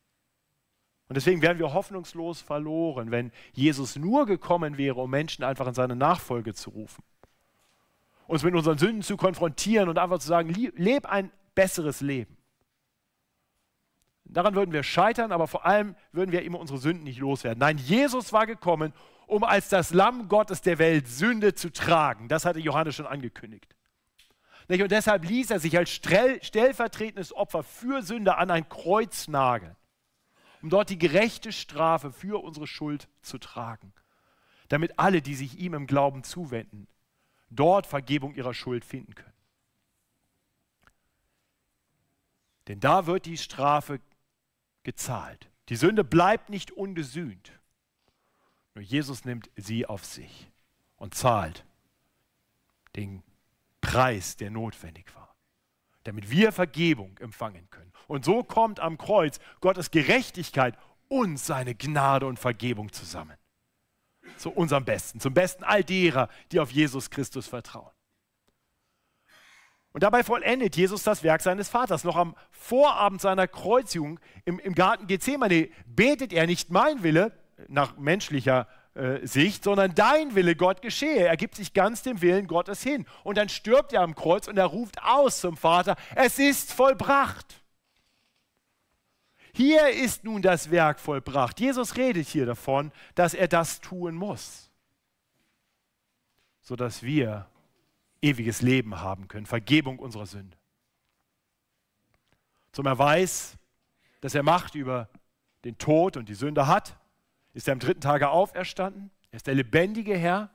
Und 1.09 1.17
deswegen 1.17 1.43
wären 1.43 1.59
wir 1.59 1.73
hoffnungslos 1.73 2.41
verloren, 2.41 3.11
wenn 3.11 3.33
Jesus 3.53 3.97
nur 3.97 4.27
gekommen 4.27 4.79
wäre, 4.79 5.01
um 5.01 5.11
Menschen 5.11 5.45
einfach 5.45 5.67
in 5.67 5.75
seine 5.75 5.97
Nachfolge 5.97 6.55
zu 6.55 6.71
rufen 6.71 7.03
uns 8.33 8.43
mit 8.43 8.55
unseren 8.55 8.79
Sünden 8.79 9.03
zu 9.03 9.17
konfrontieren 9.17 9.89
und 9.89 9.99
einfach 9.99 10.19
zu 10.19 10.27
sagen, 10.27 10.49
leb 10.77 11.07
ein 11.07 11.31
besseres 11.55 12.01
Leben. 12.01 12.37
Daran 14.33 14.55
würden 14.55 14.73
wir 14.73 14.83
scheitern, 14.83 15.33
aber 15.33 15.47
vor 15.47 15.67
allem 15.67 15.95
würden 16.13 16.33
wir 16.33 16.43
immer 16.43 16.59
unsere 16.59 16.79
Sünden 16.79 17.05
nicht 17.05 17.19
loswerden. 17.19 17.59
Nein, 17.59 17.79
Jesus 17.79 18.33
war 18.33 18.47
gekommen, 18.47 18.93
um 19.27 19.45
als 19.45 19.69
das 19.69 19.93
Lamm 19.93 20.29
Gottes 20.29 20.61
der 20.63 20.79
Welt 20.79 21.09
Sünde 21.09 21.55
zu 21.55 21.71
tragen. 21.71 22.29
Das 22.29 22.45
hatte 22.45 22.61
Johannes 22.61 22.95
schon 22.95 23.07
angekündigt. 23.07 23.75
Und 24.69 24.91
deshalb 24.91 25.25
ließ 25.25 25.51
er 25.51 25.59
sich 25.59 25.77
als 25.77 25.91
stellvertretendes 25.91 27.35
Opfer 27.35 27.63
für 27.63 28.03
Sünde 28.03 28.37
an 28.37 28.51
ein 28.51 28.69
Kreuz 28.69 29.29
nageln, 29.29 29.77
um 30.63 30.71
dort 30.71 30.89
die 30.89 30.99
gerechte 30.99 31.53
Strafe 31.53 32.13
für 32.13 32.43
unsere 32.43 32.67
Schuld 32.67 33.09
zu 33.21 33.39
tragen, 33.39 33.93
damit 34.69 34.99
alle, 34.99 35.21
die 35.21 35.35
sich 35.35 35.59
ihm 35.59 35.75
im 35.75 35.87
Glauben 35.87 36.25
zuwenden, 36.25 36.87
dort 37.51 37.87
Vergebung 37.87 38.35
ihrer 38.35 38.55
Schuld 38.55 38.85
finden 38.85 39.15
können. 39.15 39.33
Denn 42.69 42.81
da 42.81 43.07
wird 43.07 43.27
die 43.27 43.37
Strafe 43.37 44.01
gezahlt. 44.83 45.51
Die 45.69 45.77
Sünde 45.77 46.05
bleibt 46.05 46.51
nicht 46.51 46.71
ungesühnt. 46.71 47.53
Nur 48.75 48.83
Jesus 48.83 49.25
nimmt 49.25 49.51
sie 49.57 49.87
auf 49.87 50.05
sich 50.05 50.51
und 50.97 51.15
zahlt 51.15 51.65
den 52.97 53.23
Preis, 53.81 54.37
der 54.37 54.51
notwendig 54.51 55.15
war, 55.15 55.35
damit 56.05 56.31
wir 56.31 56.53
Vergebung 56.53 57.19
empfangen 57.19 57.69
können. 57.71 57.93
Und 58.07 58.25
so 58.25 58.43
kommt 58.43 58.81
am 58.81 58.99
Kreuz 58.99 59.39
Gottes 59.61 59.91
Gerechtigkeit 59.91 60.79
und 61.09 61.39
seine 61.39 61.75
Gnade 61.75 62.27
und 62.27 62.39
Vergebung 62.39 62.93
zusammen 62.93 63.37
zu 64.37 64.51
unserem 64.51 64.85
Besten, 64.85 65.21
zum 65.21 65.35
Besten 65.35 65.65
all 65.65 65.85
derer, 65.85 66.29
die 66.51 66.61
auf 66.61 66.71
Jesus 66.71 67.11
Christus 67.11 67.47
vertrauen. 67.47 67.93
Und 69.93 70.03
dabei 70.03 70.23
vollendet 70.23 70.77
Jesus 70.77 71.03
das 71.03 71.23
Werk 71.23 71.43
seines 71.43 71.69
Vaters. 71.69 72.05
Noch 72.05 72.17
am 72.17 72.35
Vorabend 72.51 73.21
seiner 73.21 73.47
Kreuzigung 73.47 74.19
im, 74.45 74.59
im 74.59 74.75
Garten 74.75 75.07
Gethsemane 75.07 75.69
betet 75.87 76.33
er 76.33 76.47
nicht 76.47 76.71
mein 76.71 77.03
Wille 77.03 77.33
nach 77.69 77.99
menschlicher 77.99 78.67
äh, 78.95 79.27
Sicht, 79.27 79.65
sondern 79.65 79.95
dein 79.95 80.35
Wille, 80.35 80.57
Gott, 80.57 80.83
geschehe. 80.83 81.27
Er 81.27 81.37
gibt 81.37 81.57
sich 81.57 81.75
ganz 81.75 82.03
dem 82.03 82.23
Willen 82.23 82.47
Gottes 82.47 82.83
hin. 82.83 83.07
Und 83.23 83.37
dann 83.37 83.49
stirbt 83.49 83.93
er 83.93 84.01
am 84.01 84.15
Kreuz 84.15 84.49
und 84.49 84.59
er 84.59 84.67
ruft 84.67 85.03
aus 85.03 85.41
zum 85.41 85.57
Vater, 85.57 85.97
es 86.15 86.39
ist 86.39 86.73
vollbracht. 86.73 87.63
Hier 89.55 89.91
ist 89.91 90.25
nun 90.25 90.41
das 90.41 90.71
Werk 90.71 90.99
vollbracht. 90.99 91.61
Jesus 91.61 91.97
redet 91.97 92.27
hier 92.27 92.47
davon, 92.47 92.91
dass 93.15 93.35
er 93.35 93.49
das 93.49 93.81
tun 93.81 94.15
muss, 94.15 94.71
sodass 96.63 97.03
wir 97.03 97.47
ewiges 98.23 98.63
Leben 98.63 99.01
haben 99.01 99.29
können, 99.29 99.47
Vergebung 99.47 99.99
unserer 99.99 100.27
Sünde. 100.27 100.57
Zum 102.73 102.87
Erweis, 102.87 103.59
dass 104.21 104.35
er 104.35 104.43
Macht 104.43 104.75
über 104.75 105.11
den 105.65 105.77
Tod 105.77 106.17
und 106.17 106.29
die 106.29 106.35
Sünde 106.35 106.67
hat, 106.67 106.99
ist 107.53 107.69
er 107.69 107.73
am 107.73 107.81
dritten 107.81 108.01
Tage 108.01 108.31
auferstanden. 108.31 109.11
Er 109.31 109.37
ist 109.37 109.47
der 109.47 109.55
lebendige 109.55 110.17
Herr, 110.17 110.51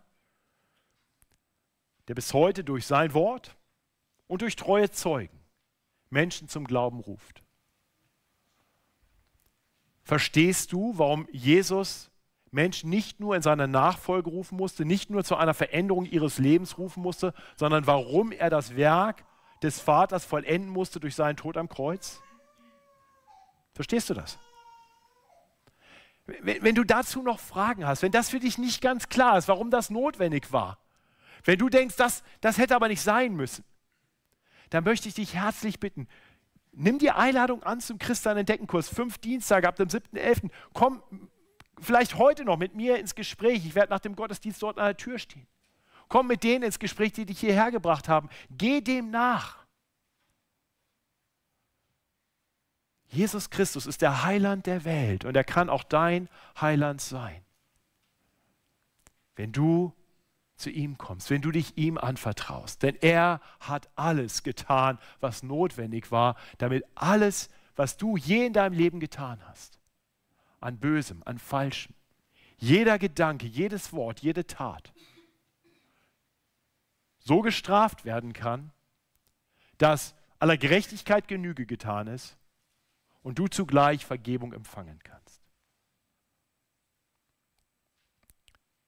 der 2.07 2.15
bis 2.15 2.33
heute 2.33 2.63
durch 2.63 2.87
sein 2.87 3.13
Wort 3.13 3.55
und 4.27 4.41
durch 4.41 4.55
treue 4.55 4.89
Zeugen 4.89 5.37
Menschen 6.09 6.47
zum 6.47 6.65
Glauben 6.65 6.99
ruft. 7.01 7.43
verstehst 10.07 10.71
du, 10.71 10.97
warum 10.97 11.27
Jesus 11.33 12.09
Menschen 12.51 12.89
nicht 12.89 13.19
nur 13.19 13.35
in 13.35 13.41
seiner 13.41 13.67
Nachfolge 13.67 14.29
rufen 14.29 14.57
musste, 14.57 14.85
nicht 14.85 15.09
nur 15.09 15.23
zu 15.23 15.35
einer 15.35 15.53
Veränderung 15.53 16.05
ihres 16.05 16.37
Lebens 16.37 16.77
rufen 16.77 17.03
musste, 17.03 17.33
sondern 17.55 17.87
warum 17.87 18.31
er 18.31 18.49
das 18.49 18.75
Werk 18.75 19.25
des 19.61 19.79
Vaters 19.79 20.25
vollenden 20.25 20.69
musste 20.69 20.99
durch 20.99 21.15
seinen 21.15 21.37
Tod 21.37 21.57
am 21.57 21.69
Kreuz? 21.69 22.21
Verstehst 23.73 24.09
du 24.09 24.13
das? 24.13 24.39
Wenn, 26.25 26.75
du 26.75 26.83
dazu 26.83 27.21
noch 27.21 27.39
Fragen 27.39 27.87
hast, 27.87 28.01
wenn 28.01 28.11
das 28.11 28.29
für 28.29 28.39
dich 28.39 28.57
nicht 28.57 28.81
ganz 28.81 29.07
klar 29.07 29.37
ist, 29.37 29.47
warum 29.47 29.71
das 29.71 29.89
notwendig 29.89 30.51
war, 30.51 30.77
wenn 31.45 31.57
du 31.57 31.69
denkst, 31.69 31.95
das, 31.95 32.23
das 32.41 32.57
hätte 32.57 32.75
aber 32.75 32.89
nicht 32.89 33.01
sein 33.01 33.33
müssen, 33.33 33.63
dann 34.69 34.83
möchte 34.83 35.07
ich 35.07 35.15
dich 35.15 35.35
herzlich 35.35 35.79
bitten, 35.79 36.07
nimm 36.73 36.99
die 36.99 37.11
Einladung 37.11 37.63
an 37.63 37.79
zum 37.79 37.97
Christian 37.97 38.35
Entdeckenkurs, 38.35 38.89
fünf 38.89 39.17
Dienstage 39.19 39.67
ab 39.67 39.77
dem 39.77 39.87
7.11. 39.87 40.49
Komm 40.73 41.01
vielleicht 41.79 42.17
heute 42.17 42.45
noch 42.45 42.57
mit 42.57 42.75
mir 42.75 42.99
ins 42.99 43.15
Gespräch. 43.15 43.65
Ich 43.65 43.75
werde 43.75 43.91
nach 43.91 43.99
dem 43.99 44.15
Gottesdienst 44.15 44.61
dort 44.61 44.77
an 44.77 44.85
der 44.85 44.97
Tür 44.97 45.19
stehen. 45.19 45.47
Komm 46.09 46.27
mit 46.27 46.43
denen 46.43 46.63
ins 46.63 46.79
Gespräch, 46.79 47.13
die 47.13 47.25
dich 47.25 47.39
hierher 47.39 47.71
gebracht 47.71 48.07
haben. 48.07 48.29
Geh 48.49 48.81
dem 48.81 49.09
nach. 49.11 49.65
Jesus 53.09 53.49
Christus 53.49 53.85
ist 53.85 54.01
der 54.01 54.23
Heiland 54.23 54.65
der 54.65 54.83
Welt 54.83 55.25
und 55.25 55.35
er 55.35 55.43
kann 55.43 55.69
auch 55.69 55.83
dein 55.83 56.29
Heiland 56.59 57.01
sein. 57.01 57.43
Wenn 59.35 59.51
du 59.51 59.93
zu 60.57 60.69
ihm 60.71 60.97
kommst, 60.97 61.29
wenn 61.29 61.41
du 61.41 61.51
dich 61.51 61.77
ihm 61.77 61.97
anvertraust. 61.97 62.83
Denn 62.83 62.95
er 62.95 63.39
hat 63.59 63.89
alles 63.95 64.43
getan, 64.43 64.97
was 65.19 65.43
notwendig 65.43 66.11
war, 66.11 66.35
damit 66.57 66.83
alles, 66.95 67.49
was 67.75 67.97
du 67.97 68.17
je 68.17 68.47
in 68.47 68.53
deinem 68.53 68.73
Leben 68.73 68.99
getan 68.99 69.39
hast, 69.47 69.76
an 70.59 70.79
Bösem, 70.79 71.21
an 71.25 71.39
Falschem, 71.39 71.93
jeder 72.57 72.97
Gedanke, 72.97 73.45
jedes 73.45 73.93
Wort, 73.93 74.21
jede 74.21 74.47
Tat, 74.47 74.91
so 77.19 77.41
gestraft 77.41 78.05
werden 78.05 78.33
kann, 78.33 78.71
dass 79.77 80.15
aller 80.39 80.57
Gerechtigkeit 80.57 81.27
Genüge 81.27 81.65
getan 81.65 82.07
ist 82.07 82.37
und 83.21 83.37
du 83.37 83.47
zugleich 83.47 84.05
Vergebung 84.05 84.53
empfangen 84.53 84.99
kannst. 85.03 85.41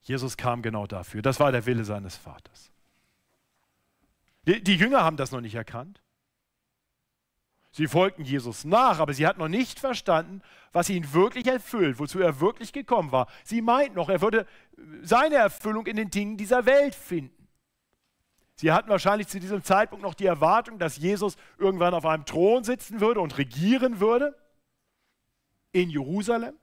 Jesus 0.01 0.37
kam 0.37 0.61
genau 0.61 0.87
dafür. 0.87 1.21
Das 1.21 1.39
war 1.39 1.51
der 1.51 1.65
Wille 1.65 1.83
seines 1.85 2.15
Vaters. 2.15 2.71
Die, 4.43 4.75
Jünger 4.75 5.03
haben 5.03 5.17
das 5.17 5.31
noch 5.31 5.41
nicht 5.41 5.53
erkannt. 5.53 6.01
Sie 7.71 7.87
folgten 7.87 8.23
Jesus 8.23 8.65
nach, 8.65 8.99
aber 8.99 9.13
sie 9.13 9.27
hatten 9.27 9.39
noch 9.39 9.47
nicht 9.47 9.79
verstanden, 9.79 10.41
was 10.71 10.89
ihn 10.89 11.13
wirklich 11.13 11.47
erfüllt, 11.47 11.99
wozu 11.99 12.19
er 12.19 12.39
wirklich 12.39 12.73
gekommen 12.73 13.11
war. 13.11 13.27
Sie 13.43 13.61
meinten 13.61 13.95
noch, 13.95 14.09
er 14.09 14.21
würde 14.21 14.47
seine 15.01 15.35
Erfüllung 15.35 15.85
in 15.85 15.95
den 15.95 16.09
Dingen 16.09 16.37
dieser 16.37 16.65
Welt 16.65 16.95
finden. 16.95 17.47
Sie 18.55 18.71
hatten 18.71 18.89
wahrscheinlich 18.89 19.27
zu 19.27 19.39
diesem 19.39 19.63
Zeitpunkt 19.63 20.03
noch 20.03 20.15
die 20.15 20.25
Erwartung, 20.25 20.79
dass 20.79 20.97
Jesus 20.97 21.37
irgendwann 21.57 21.93
auf 21.93 22.05
einem 22.05 22.25
Thron 22.25 22.63
sitzen 22.63 22.99
würde 22.99 23.21
und 23.21 23.37
regieren 23.37 23.99
würde 23.99 24.35
in 25.71 25.89
Jerusalem. 25.89 26.55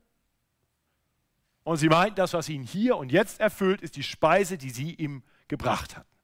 Und 1.62 1.79
sie 1.79 1.88
meinten, 1.88 2.16
das, 2.16 2.35
was 2.35 2.49
ihn 2.49 2.64
hier 2.64 2.97
und 2.97 3.11
jetzt 3.11 3.40
erfüllt, 3.40 3.81
ist 3.81 3.97
die 3.97 4.03
Speise, 4.03 4.59
die 4.59 4.71
sie 4.71 4.95
ihm 4.95 5.23
gebracht 5.49 5.97
hatten. 5.97 6.15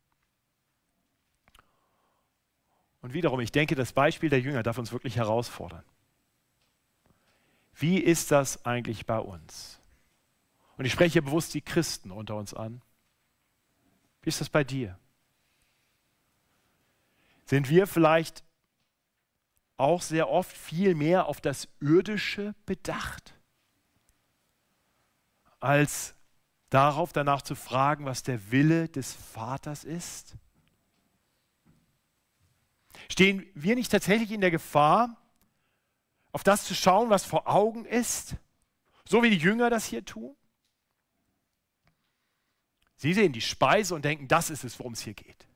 Und 3.02 3.12
wiederum, 3.12 3.40
ich 3.40 3.52
denke, 3.52 3.74
das 3.74 3.92
Beispiel 3.92 4.30
der 4.30 4.40
Jünger 4.40 4.62
darf 4.62 4.78
uns 4.78 4.92
wirklich 4.92 5.16
herausfordern. 5.16 5.84
Wie 7.74 7.98
ist 7.98 8.30
das 8.30 8.64
eigentlich 8.64 9.06
bei 9.06 9.18
uns? 9.18 9.78
Und 10.76 10.84
ich 10.84 10.92
spreche 10.92 11.20
bewusst 11.20 11.54
die 11.54 11.60
Christen 11.60 12.10
unter 12.10 12.36
uns 12.36 12.54
an. 12.54 12.80
Wie 14.22 14.28
ist 14.28 14.40
das 14.40 14.48
bei 14.48 14.64
dir? 14.64 14.98
sind 17.52 17.68
wir 17.68 17.86
vielleicht 17.86 18.42
auch 19.76 20.00
sehr 20.00 20.30
oft 20.30 20.56
viel 20.56 20.94
mehr 20.94 21.26
auf 21.26 21.42
das 21.42 21.68
Irdische 21.80 22.54
bedacht, 22.64 23.34
als 25.60 26.14
darauf 26.70 27.12
danach 27.12 27.42
zu 27.42 27.54
fragen, 27.54 28.06
was 28.06 28.22
der 28.22 28.50
Wille 28.50 28.88
des 28.88 29.12
Vaters 29.12 29.84
ist? 29.84 30.34
Stehen 33.12 33.46
wir 33.54 33.74
nicht 33.74 33.92
tatsächlich 33.92 34.30
in 34.30 34.40
der 34.40 34.50
Gefahr, 34.50 35.18
auf 36.32 36.42
das 36.42 36.64
zu 36.64 36.74
schauen, 36.74 37.10
was 37.10 37.26
vor 37.26 37.46
Augen 37.46 37.84
ist, 37.84 38.36
so 39.06 39.22
wie 39.22 39.28
die 39.28 39.36
Jünger 39.36 39.68
das 39.68 39.84
hier 39.84 40.02
tun? 40.02 40.34
Sie 42.96 43.12
sehen 43.12 43.34
die 43.34 43.42
Speise 43.42 43.94
und 43.94 44.06
denken, 44.06 44.28
das 44.28 44.48
ist 44.48 44.64
es, 44.64 44.78
worum 44.78 44.94
es 44.94 45.02
hier 45.02 45.12
geht. 45.12 45.46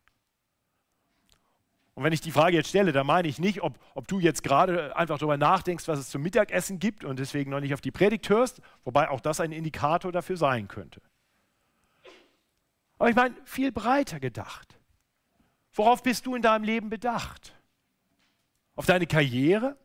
Und 1.94 2.04
wenn 2.04 2.12
ich 2.12 2.20
die 2.20 2.30
Frage 2.30 2.58
jetzt 2.58 2.68
stelle, 2.68 2.92
dann 2.92 3.06
meine 3.06 3.26
ich 3.26 3.38
nicht, 3.38 3.62
ob, 3.62 3.78
ob 3.94 4.06
du 4.06 4.20
jetzt 4.20 4.42
gerade 4.42 4.94
einfach 4.94 5.16
darüber 5.16 5.38
nachdenkst, 5.38 5.88
was 5.88 5.98
es 5.98 6.10
zum 6.10 6.20
Mittagessen 6.20 6.78
gibt 6.78 7.04
und 7.04 7.18
deswegen 7.18 7.50
noch 7.50 7.60
nicht 7.60 7.72
auf 7.72 7.80
die 7.80 7.90
Predigt 7.90 8.28
hörst, 8.28 8.60
wobei 8.84 9.08
auch 9.08 9.20
das 9.20 9.40
ein 9.40 9.52
Indikator 9.52 10.12
dafür 10.12 10.36
sein 10.36 10.68
könnte. 10.68 11.00
Aber 12.98 13.08
ich 13.08 13.16
meine, 13.16 13.34
viel 13.46 13.72
breiter 13.72 14.20
gedacht. 14.20 14.75
Worauf 15.76 16.02
bist 16.02 16.26
du 16.26 16.34
in 16.34 16.42
deinem 16.42 16.64
Leben 16.64 16.88
bedacht? 16.90 17.54
Auf 18.74 18.86
deine 18.86 19.06
Karriere? 19.06 19.76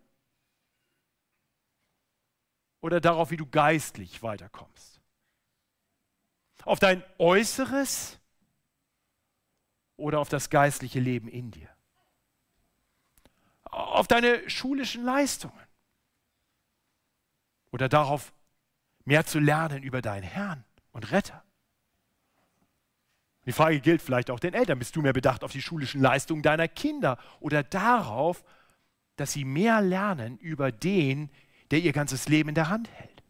Oder 2.80 3.00
darauf, 3.00 3.30
wie 3.30 3.38
du 3.38 3.46
geistlich 3.46 4.24
weiterkommst? 4.24 5.00
Auf 6.66 6.80
dein 6.80 7.04
Äußeres 7.20 8.20
oder 9.98 10.20
auf 10.20 10.30
das 10.30 10.50
geistliche 10.50 11.00
Leben 11.00 11.28
in 11.28 11.52
dir? 11.52 11.70
auf 13.72 14.08
deine 14.08 14.50
schulischen 14.50 15.04
Leistungen 15.04 15.68
oder 17.72 17.88
darauf, 17.88 18.34
mehr 19.06 19.26
zu 19.26 19.40
lernen 19.40 19.82
über 19.82 20.02
deinen 20.02 20.24
Herrn 20.24 20.66
und 20.92 21.12
Retter. 21.12 21.44
Die 23.46 23.52
Frage 23.52 23.80
gilt 23.80 24.02
vielleicht 24.02 24.30
auch 24.30 24.40
den 24.40 24.54
Eltern. 24.54 24.80
Bist 24.80 24.96
du 24.96 25.02
mehr 25.02 25.14
bedacht 25.14 25.44
auf 25.44 25.52
die 25.52 25.62
schulischen 25.62 26.02
Leistungen 26.02 26.44
deiner 26.44 26.68
Kinder 26.68 27.18
oder 27.40 27.64
darauf, 27.64 28.44
dass 29.16 29.34
sie 29.34 29.46
mehr 29.46 29.82
lernen 29.82 30.38
über 30.38 30.72
den, 30.72 31.30
der 31.72 31.80
ihr 31.80 31.94
ganzes 31.94 32.28
Leben 32.30 32.50
in 32.50 32.56
der 32.56 32.70
Hand 32.70 32.90
hält? 32.92 33.24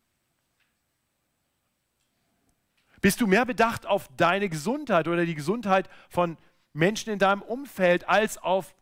Bist 2.99 3.19
du 3.19 3.27
mehr 3.27 3.45
bedacht 3.45 3.85
auf 3.85 4.09
deine 4.15 4.47
Gesundheit 4.47 5.07
oder 5.07 5.25
die 5.25 5.35
Gesundheit 5.35 5.89
von 6.09 6.37
Menschen 6.73 7.11
in 7.11 7.19
deinem 7.19 7.41
Umfeld 7.41 8.07
als 8.07 8.37
auf 8.37 8.75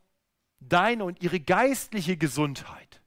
deine 0.60 1.06
und 1.06 1.22
ihre 1.22 1.40
geistliche 1.40 2.18
Gesundheit. 2.18 3.02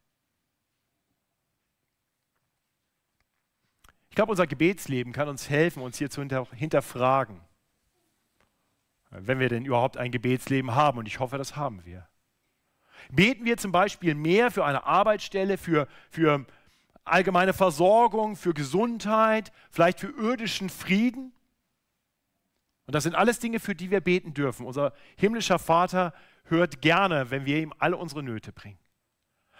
Ich 4.10 4.16
glaube, 4.16 4.30
unser 4.30 4.46
Gebetsleben 4.46 5.12
kann 5.12 5.28
uns 5.28 5.48
helfen, 5.48 5.82
uns 5.82 5.96
hier 5.98 6.10
zu 6.10 6.22
hinterfragen, 6.22 7.40
wenn 9.12 9.38
wir 9.38 9.48
denn 9.48 9.64
überhaupt 9.64 9.96
ein 9.96 10.10
Gebetsleben 10.10 10.74
haben. 10.74 10.98
Und 10.98 11.06
ich 11.06 11.20
hoffe, 11.20 11.38
das 11.38 11.56
haben 11.56 11.84
wir. 11.84 12.08
Beten 13.10 13.44
wir 13.44 13.56
zum 13.56 13.72
Beispiel 13.72 14.14
mehr 14.14 14.50
für 14.50 14.64
eine 14.64 14.84
Arbeitsstelle, 14.84 15.58
für, 15.58 15.86
für 16.10 16.46
allgemeine 17.04 17.52
Versorgung, 17.52 18.36
für 18.36 18.54
Gesundheit, 18.54 19.52
vielleicht 19.70 20.00
für 20.00 20.10
irdischen 20.10 20.70
Frieden? 20.70 21.32
Und 22.86 22.94
das 22.94 23.04
sind 23.04 23.14
alles 23.14 23.38
Dinge, 23.38 23.60
für 23.60 23.74
die 23.74 23.90
wir 23.90 24.00
beten 24.00 24.34
dürfen. 24.34 24.66
Unser 24.66 24.92
himmlischer 25.16 25.58
Vater 25.58 26.14
hört 26.44 26.80
gerne, 26.80 27.30
wenn 27.30 27.44
wir 27.44 27.58
ihm 27.58 27.72
alle 27.78 27.96
unsere 27.96 28.22
Nöte 28.22 28.52
bringen. 28.52 28.78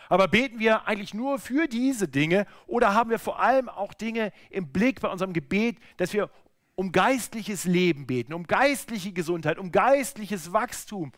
Aber 0.08 0.28
beten 0.28 0.58
wir 0.58 0.86
eigentlich 0.86 1.14
nur 1.14 1.38
für 1.38 1.68
diese 1.68 2.08
Dinge 2.08 2.46
oder 2.66 2.94
haben 2.94 3.11
wir 3.11 3.18
vor 3.18 3.40
allem 3.40 3.68
auch 3.68 3.94
Dinge 3.94 4.32
im 4.50 4.72
Blick 4.72 5.00
bei 5.00 5.09
unserem 5.09 5.32
Gebet, 5.32 5.78
dass 5.96 6.12
wir 6.12 6.28
um 6.83 6.91
geistliches 6.91 7.64
Leben 7.64 8.09
beten, 8.09 8.33
um 8.33 8.45
geistliche 8.45 9.12
Gesundheit, 9.12 9.57
um 9.57 9.70
geistliches 9.70 10.53
Wachstum, 10.53 11.12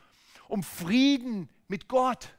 um 0.47 0.63
Frieden 0.63 1.49
mit 1.69 1.89
Gott? 1.89 2.37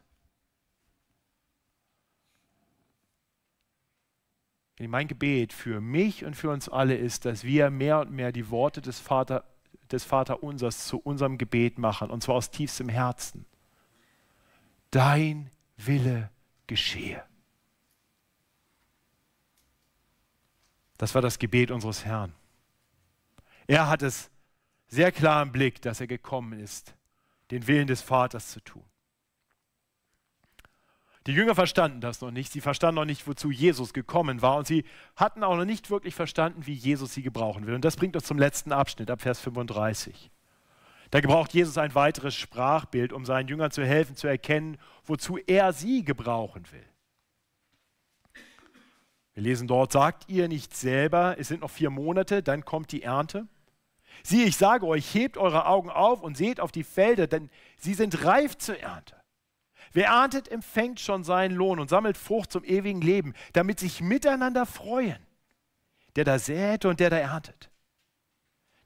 Mein 4.79 5.07
Gebet 5.07 5.53
für 5.53 5.81
mich 5.81 6.23
und 6.23 6.35
für 6.35 6.51
uns 6.51 6.69
alle 6.69 6.95
ist, 6.95 7.25
dass 7.25 7.43
wir 7.43 7.71
mehr 7.71 7.99
und 8.01 8.11
mehr 8.11 8.31
die 8.31 8.51
Worte 8.51 8.81
des 8.81 8.99
Vaters 8.99 9.43
des 9.91 10.03
Vaterunsers 10.03 10.87
zu 10.87 10.97
unserem 10.99 11.37
Gebet 11.37 11.77
machen, 11.79 12.09
und 12.09 12.21
zwar 12.21 12.35
aus 12.35 12.49
tiefstem 12.51 12.89
Herzen. 12.89 13.45
Dein 14.91 15.51
Wille 15.77 16.31
geschehe. 16.67 17.23
Das 20.97 21.13
war 21.13 21.21
das 21.21 21.37
Gebet 21.39 21.71
unseres 21.71 22.05
Herrn. 22.05 22.33
Er 23.67 23.89
hat 23.89 24.01
es 24.01 24.29
sehr 24.87 25.11
klar 25.11 25.41
im 25.41 25.51
Blick, 25.51 25.81
dass 25.81 25.99
er 25.99 26.07
gekommen 26.07 26.59
ist, 26.59 26.95
den 27.51 27.67
Willen 27.67 27.87
des 27.87 28.01
Vaters 28.01 28.51
zu 28.51 28.59
tun. 28.59 28.83
Die 31.27 31.31
Jünger 31.31 31.55
verstanden 31.55 32.01
das 32.01 32.21
noch 32.21 32.29
nicht. 32.29 32.51
Sie 32.51 32.61
verstanden 32.61 32.95
noch 32.95 33.05
nicht, 33.05 33.27
wozu 33.27 33.49
Jesus 33.49 33.93
gekommen 33.93 34.43
war. 34.43 34.57
Und 34.57 34.67
sie 34.67 34.85
hatten 35.15 35.43
auch 35.43 35.55
noch 35.55 35.65
nicht 35.65 35.89
wirklich 35.89 36.13
verstanden, 36.13 36.67
wie 36.67 36.73
Jesus 36.73 37.15
sie 37.15 37.23
gebrauchen 37.23 37.65
will. 37.65 37.73
Und 37.73 37.83
das 37.83 37.95
bringt 37.95 38.15
uns 38.15 38.25
zum 38.25 38.37
letzten 38.37 38.71
Abschnitt, 38.71 39.09
ab 39.09 39.21
Vers 39.21 39.39
35. 39.39 40.29
Da 41.09 41.21
gebraucht 41.21 41.53
Jesus 41.53 41.77
ein 41.79 41.95
weiteres 41.95 42.35
Sprachbild, 42.35 43.11
um 43.11 43.25
seinen 43.25 43.47
Jüngern 43.47 43.71
zu 43.71 43.83
helfen, 43.83 44.15
zu 44.15 44.27
erkennen, 44.27 44.77
wozu 45.03 45.37
er 45.37 45.73
sie 45.73 46.03
gebrauchen 46.03 46.63
will. 46.71 46.85
Wir 49.33 49.43
lesen 49.43 49.67
dort, 49.67 49.91
sagt 49.91 50.29
ihr 50.29 50.47
nicht 50.47 50.75
selber, 50.75 51.35
es 51.39 51.47
sind 51.47 51.61
noch 51.61 51.71
vier 51.71 51.89
Monate, 51.89 52.41
dann 52.43 52.63
kommt 52.63 52.91
die 52.91 53.03
Ernte? 53.03 53.47
Siehe, 54.23 54.45
ich 54.45 54.57
sage 54.57 54.85
euch, 54.87 55.13
hebt 55.13 55.37
eure 55.37 55.65
Augen 55.65 55.89
auf 55.89 56.21
und 56.21 56.35
seht 56.37 56.59
auf 56.59 56.71
die 56.71 56.83
Felder, 56.83 57.27
denn 57.27 57.49
sie 57.77 57.93
sind 57.93 58.25
reif 58.25 58.57
zur 58.57 58.79
Ernte. 58.79 59.15
Wer 59.93 60.07
erntet, 60.07 60.49
empfängt 60.49 60.99
schon 60.99 61.23
seinen 61.23 61.55
Lohn 61.55 61.79
und 61.79 61.89
sammelt 61.89 62.17
Frucht 62.17 62.51
zum 62.51 62.63
ewigen 62.63 63.01
Leben, 63.01 63.33
damit 63.53 63.79
sich 63.79 64.01
miteinander 64.01 64.65
freuen, 64.65 65.25
der 66.15 66.25
da 66.25 66.37
sät 66.37 66.85
und 66.85 66.99
der 66.99 67.09
da 67.09 67.17
erntet. 67.17 67.69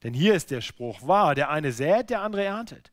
Denn 0.03 0.13
hier 0.13 0.35
ist 0.35 0.51
der 0.51 0.61
Spruch 0.61 1.07
wahr, 1.07 1.35
der 1.35 1.49
eine 1.49 1.71
sät, 1.71 2.09
der 2.09 2.21
andere 2.21 2.43
erntet. 2.43 2.91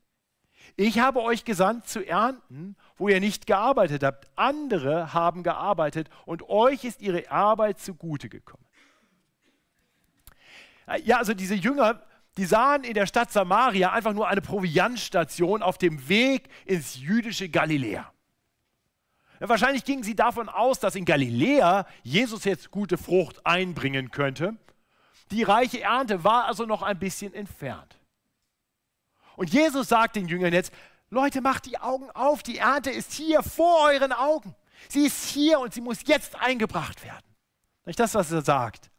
Ich 0.75 0.99
habe 0.99 1.21
euch 1.21 1.45
gesandt 1.45 1.87
zu 1.87 2.05
ernten, 2.05 2.75
wo 2.97 3.07
ihr 3.07 3.19
nicht 3.19 3.47
gearbeitet 3.47 4.03
habt. 4.03 4.27
Andere 4.35 5.13
haben 5.13 5.43
gearbeitet 5.43 6.09
und 6.25 6.49
euch 6.49 6.83
ist 6.83 7.01
ihre 7.01 7.31
Arbeit 7.31 7.79
zugute 7.79 8.29
gekommen. 8.29 8.65
Ja, 11.03 11.17
also 11.17 11.33
diese 11.33 11.55
Jünger, 11.55 12.01
die 12.37 12.45
sahen 12.45 12.83
in 12.83 12.93
der 12.93 13.07
Stadt 13.07 13.31
Samaria 13.31 13.91
einfach 13.91 14.13
nur 14.13 14.27
eine 14.27 14.41
Proviantstation 14.41 15.63
auf 15.63 15.77
dem 15.77 16.07
Weg 16.07 16.49
ins 16.65 16.95
jüdische 16.95 17.49
Galiläa. 17.49 18.11
Ja, 19.39 19.49
wahrscheinlich 19.49 19.83
gingen 19.83 20.03
sie 20.03 20.15
davon 20.15 20.49
aus, 20.49 20.79
dass 20.79 20.95
in 20.95 21.05
Galiläa 21.05 21.85
Jesus 22.03 22.43
jetzt 22.43 22.71
gute 22.71 22.97
Frucht 22.97 23.45
einbringen 23.45 24.11
könnte. 24.11 24.55
Die 25.31 25.43
reiche 25.43 25.81
Ernte 25.81 26.23
war 26.23 26.45
also 26.45 26.65
noch 26.65 26.81
ein 26.81 26.97
bisschen 26.97 27.33
entfernt. 27.33 27.99
Und 29.35 29.51
Jesus 29.51 29.89
sagt 29.89 30.15
den 30.15 30.27
Jüngern 30.27 30.53
jetzt, 30.53 30.71
Leute, 31.09 31.41
macht 31.41 31.65
die 31.65 31.79
Augen 31.79 32.09
auf, 32.11 32.43
die 32.43 32.57
Ernte 32.57 32.89
ist 32.89 33.13
hier 33.13 33.43
vor 33.43 33.89
euren 33.89 34.11
Augen. 34.11 34.55
Sie 34.89 35.05
ist 35.05 35.29
hier 35.29 35.59
und 35.59 35.73
sie 35.73 35.81
muss 35.81 35.99
jetzt 36.05 36.35
eingebracht 36.35 37.03
werden. 37.03 37.25
Nicht 37.85 37.99
das, 37.99 38.13
was 38.15 38.31
er 38.31 38.41
sagt. 38.41 38.89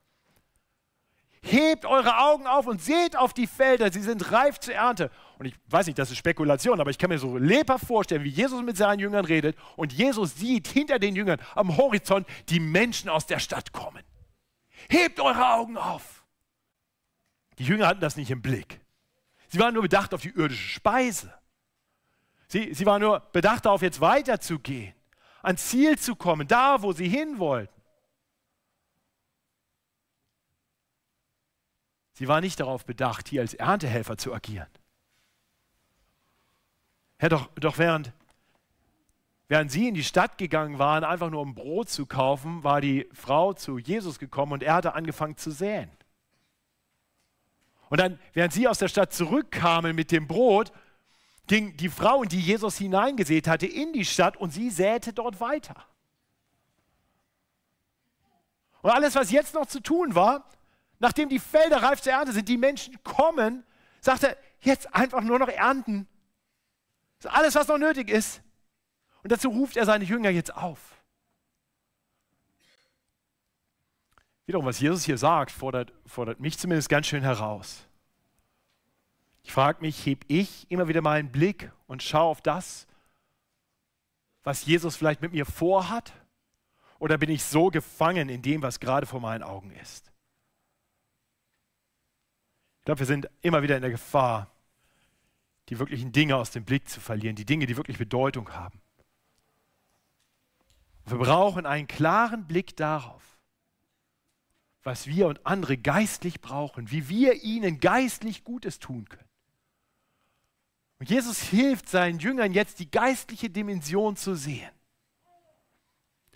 Hebt 1.50 1.86
eure 1.86 2.18
Augen 2.18 2.46
auf 2.46 2.66
und 2.66 2.82
seht 2.82 3.16
auf 3.16 3.32
die 3.32 3.46
Felder, 3.46 3.90
sie 3.90 4.02
sind 4.02 4.32
reif 4.32 4.58
zur 4.60 4.74
Ernte. 4.74 5.10
Und 5.38 5.46
ich 5.46 5.54
weiß 5.68 5.86
nicht, 5.86 5.98
das 5.98 6.10
ist 6.10 6.18
Spekulation, 6.18 6.78
aber 6.80 6.90
ich 6.90 6.98
kann 6.98 7.08
mir 7.08 7.18
so 7.18 7.38
lebhaft 7.38 7.86
vorstellen, 7.86 8.22
wie 8.24 8.28
Jesus 8.28 8.62
mit 8.62 8.76
seinen 8.76 8.98
Jüngern 8.98 9.24
redet 9.24 9.56
und 9.76 9.92
Jesus 9.92 10.36
sieht 10.36 10.68
hinter 10.68 10.98
den 10.98 11.16
Jüngern 11.16 11.40
am 11.54 11.76
Horizont 11.76 12.26
die 12.50 12.60
Menschen 12.60 13.08
aus 13.08 13.24
der 13.26 13.38
Stadt 13.38 13.72
kommen. 13.72 14.02
Hebt 14.90 15.20
eure 15.20 15.54
Augen 15.54 15.78
auf. 15.78 16.24
Die 17.58 17.64
Jünger 17.64 17.86
hatten 17.86 18.00
das 18.00 18.16
nicht 18.16 18.30
im 18.30 18.42
Blick. 18.42 18.80
Sie 19.48 19.58
waren 19.58 19.72
nur 19.72 19.82
bedacht 19.82 20.12
auf 20.12 20.20
die 20.20 20.30
irdische 20.30 20.68
Speise. 20.68 21.32
Sie, 22.48 22.74
sie 22.74 22.84
waren 22.84 23.00
nur 23.00 23.20
bedacht 23.32 23.64
darauf, 23.64 23.80
jetzt 23.80 24.00
weiterzugehen, 24.00 24.94
ans 25.42 25.68
Ziel 25.68 25.98
zu 25.98 26.14
kommen, 26.14 26.46
da, 26.46 26.82
wo 26.82 26.92
sie 26.92 27.08
hin 27.08 27.38
wollten. 27.38 27.77
Sie 32.18 32.26
war 32.26 32.40
nicht 32.40 32.58
darauf 32.58 32.84
bedacht, 32.84 33.28
hier 33.28 33.42
als 33.42 33.54
Erntehelfer 33.54 34.18
zu 34.18 34.34
agieren. 34.34 34.66
Ja, 37.22 37.28
doch, 37.28 37.48
doch 37.54 37.78
während, 37.78 38.12
während 39.46 39.70
sie 39.70 39.86
in 39.86 39.94
die 39.94 40.02
Stadt 40.02 40.36
gegangen 40.36 40.80
waren, 40.80 41.04
einfach 41.04 41.30
nur 41.30 41.40
um 41.40 41.54
Brot 41.54 41.90
zu 41.90 42.06
kaufen, 42.06 42.64
war 42.64 42.80
die 42.80 43.08
Frau 43.12 43.52
zu 43.52 43.78
Jesus 43.78 44.18
gekommen 44.18 44.50
und 44.50 44.64
er 44.64 44.74
hatte 44.74 44.94
angefangen 44.94 45.36
zu 45.36 45.52
säen. 45.52 45.92
Und 47.88 48.00
dann, 48.00 48.18
während 48.32 48.52
sie 48.52 48.66
aus 48.66 48.78
der 48.78 48.88
Stadt 48.88 49.12
zurückkamen 49.12 49.94
mit 49.94 50.10
dem 50.10 50.26
Brot, 50.26 50.72
ging 51.46 51.76
die 51.76 51.88
Frau, 51.88 52.24
in 52.24 52.30
die 52.30 52.40
Jesus 52.40 52.78
hineingesät 52.78 53.46
hatte, 53.46 53.66
in 53.66 53.92
die 53.92 54.04
Stadt 54.04 54.36
und 54.36 54.50
sie 54.50 54.70
säte 54.70 55.12
dort 55.12 55.40
weiter. 55.40 55.76
Und 58.82 58.90
alles, 58.90 59.14
was 59.14 59.30
jetzt 59.30 59.54
noch 59.54 59.66
zu 59.66 59.80
tun 59.80 60.16
war, 60.16 60.48
nachdem 60.98 61.28
die 61.28 61.38
Felder 61.38 61.82
reif 61.82 62.00
zur 62.00 62.12
Ernte 62.12 62.32
sind, 62.32 62.48
die 62.48 62.56
Menschen 62.56 63.02
kommen, 63.02 63.64
sagt 64.00 64.24
er, 64.24 64.36
jetzt 64.60 64.94
einfach 64.94 65.22
nur 65.22 65.38
noch 65.38 65.48
ernten. 65.48 66.06
Das 67.18 67.32
ist 67.32 67.38
alles, 67.38 67.54
was 67.54 67.68
noch 67.68 67.78
nötig 67.78 68.08
ist. 68.08 68.42
Und 69.22 69.32
dazu 69.32 69.48
ruft 69.48 69.76
er 69.76 69.84
seine 69.84 70.04
Jünger 70.04 70.30
jetzt 70.30 70.54
auf. 70.54 70.98
Wiederum, 74.46 74.64
was 74.64 74.80
Jesus 74.80 75.04
hier 75.04 75.18
sagt, 75.18 75.50
fordert, 75.50 75.92
fordert 76.06 76.40
mich 76.40 76.58
zumindest 76.58 76.88
ganz 76.88 77.06
schön 77.06 77.22
heraus. 77.22 77.86
Ich 79.42 79.52
frage 79.52 79.80
mich, 79.82 80.06
heb 80.06 80.24
ich 80.28 80.70
immer 80.70 80.88
wieder 80.88 81.02
meinen 81.02 81.30
Blick 81.30 81.70
und 81.86 82.02
schaue 82.02 82.30
auf 82.30 82.40
das, 82.40 82.86
was 84.44 84.64
Jesus 84.64 84.96
vielleicht 84.96 85.20
mit 85.20 85.32
mir 85.32 85.44
vorhat? 85.44 86.12
Oder 86.98 87.18
bin 87.18 87.28
ich 87.28 87.44
so 87.44 87.68
gefangen 87.68 88.28
in 88.28 88.40
dem, 88.40 88.62
was 88.62 88.80
gerade 88.80 89.06
vor 89.06 89.20
meinen 89.20 89.42
Augen 89.42 89.70
ist? 89.72 90.07
Glaube, 92.88 93.00
wir 93.00 93.06
sind 93.06 93.28
immer 93.42 93.60
wieder 93.60 93.76
in 93.76 93.82
der 93.82 93.90
Gefahr, 93.90 94.50
die 95.68 95.78
wirklichen 95.78 96.10
Dinge 96.10 96.36
aus 96.36 96.52
dem 96.52 96.64
Blick 96.64 96.88
zu 96.88 97.02
verlieren, 97.02 97.36
die 97.36 97.44
Dinge, 97.44 97.66
die 97.66 97.76
wirklich 97.76 97.98
Bedeutung 97.98 98.50
haben. 98.54 98.80
Wir 101.04 101.18
brauchen 101.18 101.66
einen 101.66 101.86
klaren 101.86 102.46
Blick 102.46 102.76
darauf, 102.76 103.22
was 104.84 105.06
wir 105.06 105.26
und 105.26 105.44
andere 105.44 105.76
geistlich 105.76 106.40
brauchen, 106.40 106.90
wie 106.90 107.10
wir 107.10 107.42
ihnen 107.42 107.78
geistlich 107.78 108.42
Gutes 108.42 108.78
tun 108.78 109.06
können. 109.06 109.28
Und 110.98 111.10
Jesus 111.10 111.42
hilft 111.42 111.90
seinen 111.90 112.20
Jüngern 112.20 112.54
jetzt, 112.54 112.78
die 112.78 112.90
geistliche 112.90 113.50
Dimension 113.50 114.16
zu 114.16 114.34
sehen. 114.34 114.70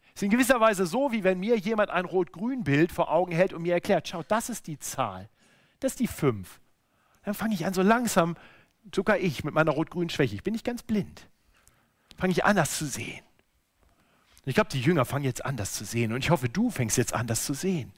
Es 0.08 0.16
ist 0.16 0.24
in 0.24 0.30
gewisser 0.30 0.60
Weise 0.60 0.84
so, 0.84 1.12
wie 1.12 1.24
wenn 1.24 1.40
mir 1.40 1.56
jemand 1.56 1.88
ein 1.88 2.04
Rot-Grün-Bild 2.04 2.92
vor 2.92 3.10
Augen 3.10 3.32
hält 3.32 3.54
und 3.54 3.62
mir 3.62 3.72
erklärt, 3.72 4.06
schau, 4.06 4.22
das 4.22 4.50
ist 4.50 4.66
die 4.66 4.78
Zahl. 4.78 5.30
Das 5.82 5.92
ist 5.92 6.00
die 6.00 6.06
5. 6.06 6.60
Dann 7.24 7.34
fange 7.34 7.54
ich 7.54 7.66
an, 7.66 7.74
so 7.74 7.82
langsam, 7.82 8.36
sogar 8.94 9.18
ich 9.18 9.42
mit 9.42 9.52
meiner 9.52 9.72
rot-grünen 9.72 10.10
Schwäche, 10.10 10.36
ich 10.36 10.44
bin 10.44 10.52
nicht 10.52 10.64
ganz 10.64 10.82
blind, 10.84 11.28
fange 12.16 12.30
ich 12.30 12.44
an, 12.44 12.54
das 12.54 12.78
zu 12.78 12.86
sehen. 12.86 13.24
Und 14.44 14.48
ich 14.48 14.54
glaube, 14.54 14.70
die 14.70 14.80
Jünger 14.80 15.04
fangen 15.04 15.24
jetzt 15.24 15.44
an, 15.44 15.56
das 15.56 15.72
zu 15.72 15.84
sehen. 15.84 16.12
Und 16.12 16.18
ich 16.24 16.30
hoffe, 16.30 16.48
du 16.48 16.70
fängst 16.70 16.98
jetzt 16.98 17.14
an, 17.14 17.26
das 17.26 17.44
zu 17.44 17.54
sehen. 17.54 17.92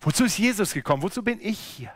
Wozu 0.00 0.24
ist 0.24 0.38
Jesus 0.38 0.72
gekommen? 0.72 1.02
Wozu 1.02 1.22
bin 1.22 1.40
ich 1.40 1.58
hier? 1.58 1.92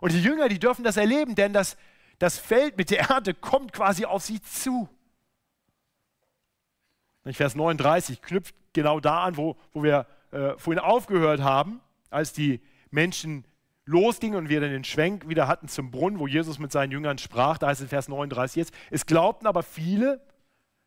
Und 0.00 0.12
die 0.12 0.22
Jünger, 0.22 0.48
die 0.48 0.58
dürfen 0.58 0.84
das 0.84 0.96
erleben, 0.96 1.34
denn 1.34 1.52
das, 1.52 1.76
das 2.18 2.38
Feld 2.38 2.76
mit 2.76 2.90
der 2.90 3.10
Ernte 3.10 3.34
kommt 3.34 3.72
quasi 3.72 4.04
auf 4.04 4.22
sie 4.22 4.40
zu. 4.40 4.88
Vers 7.24 7.56
39 7.56 8.22
knüpft 8.22 8.54
genau 8.72 9.00
da 9.00 9.24
an, 9.24 9.36
wo, 9.36 9.56
wo 9.72 9.82
wir 9.82 10.06
äh, 10.30 10.56
vorhin 10.56 10.78
aufgehört 10.78 11.40
haben, 11.40 11.80
als 12.10 12.32
die 12.32 12.60
Menschen 12.90 13.44
losgingen 13.88 14.36
und 14.38 14.48
wir 14.50 14.60
dann 14.60 14.70
den 14.70 14.84
Schwenk 14.84 15.28
wieder 15.28 15.48
hatten 15.48 15.66
zum 15.66 15.90
Brunnen, 15.90 16.18
wo 16.18 16.26
Jesus 16.26 16.58
mit 16.58 16.70
seinen 16.70 16.92
Jüngern 16.92 17.18
sprach, 17.18 17.58
da 17.58 17.68
heißt 17.68 17.80
es 17.80 17.84
in 17.84 17.88
Vers 17.88 18.08
39 18.08 18.56
jetzt, 18.56 18.74
es 18.90 19.06
glaubten 19.06 19.46
aber 19.46 19.62
viele, 19.62 20.20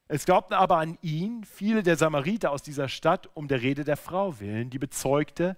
es 0.08 0.26
glaubten 0.26 0.54
aber 0.54 0.78
an 0.78 0.98
ihn, 1.02 1.44
viele 1.44 1.84
der 1.84 1.98
Samariter 1.98 2.52
aus 2.52 2.62
dieser 2.62 2.88
Stadt, 2.88 3.30
um 3.34 3.48
der 3.48 3.62
Rede 3.62 3.84
der 3.84 3.98
Frau 3.98 4.40
willen, 4.40 4.70
die 4.70 4.78
bezeugte, 4.78 5.58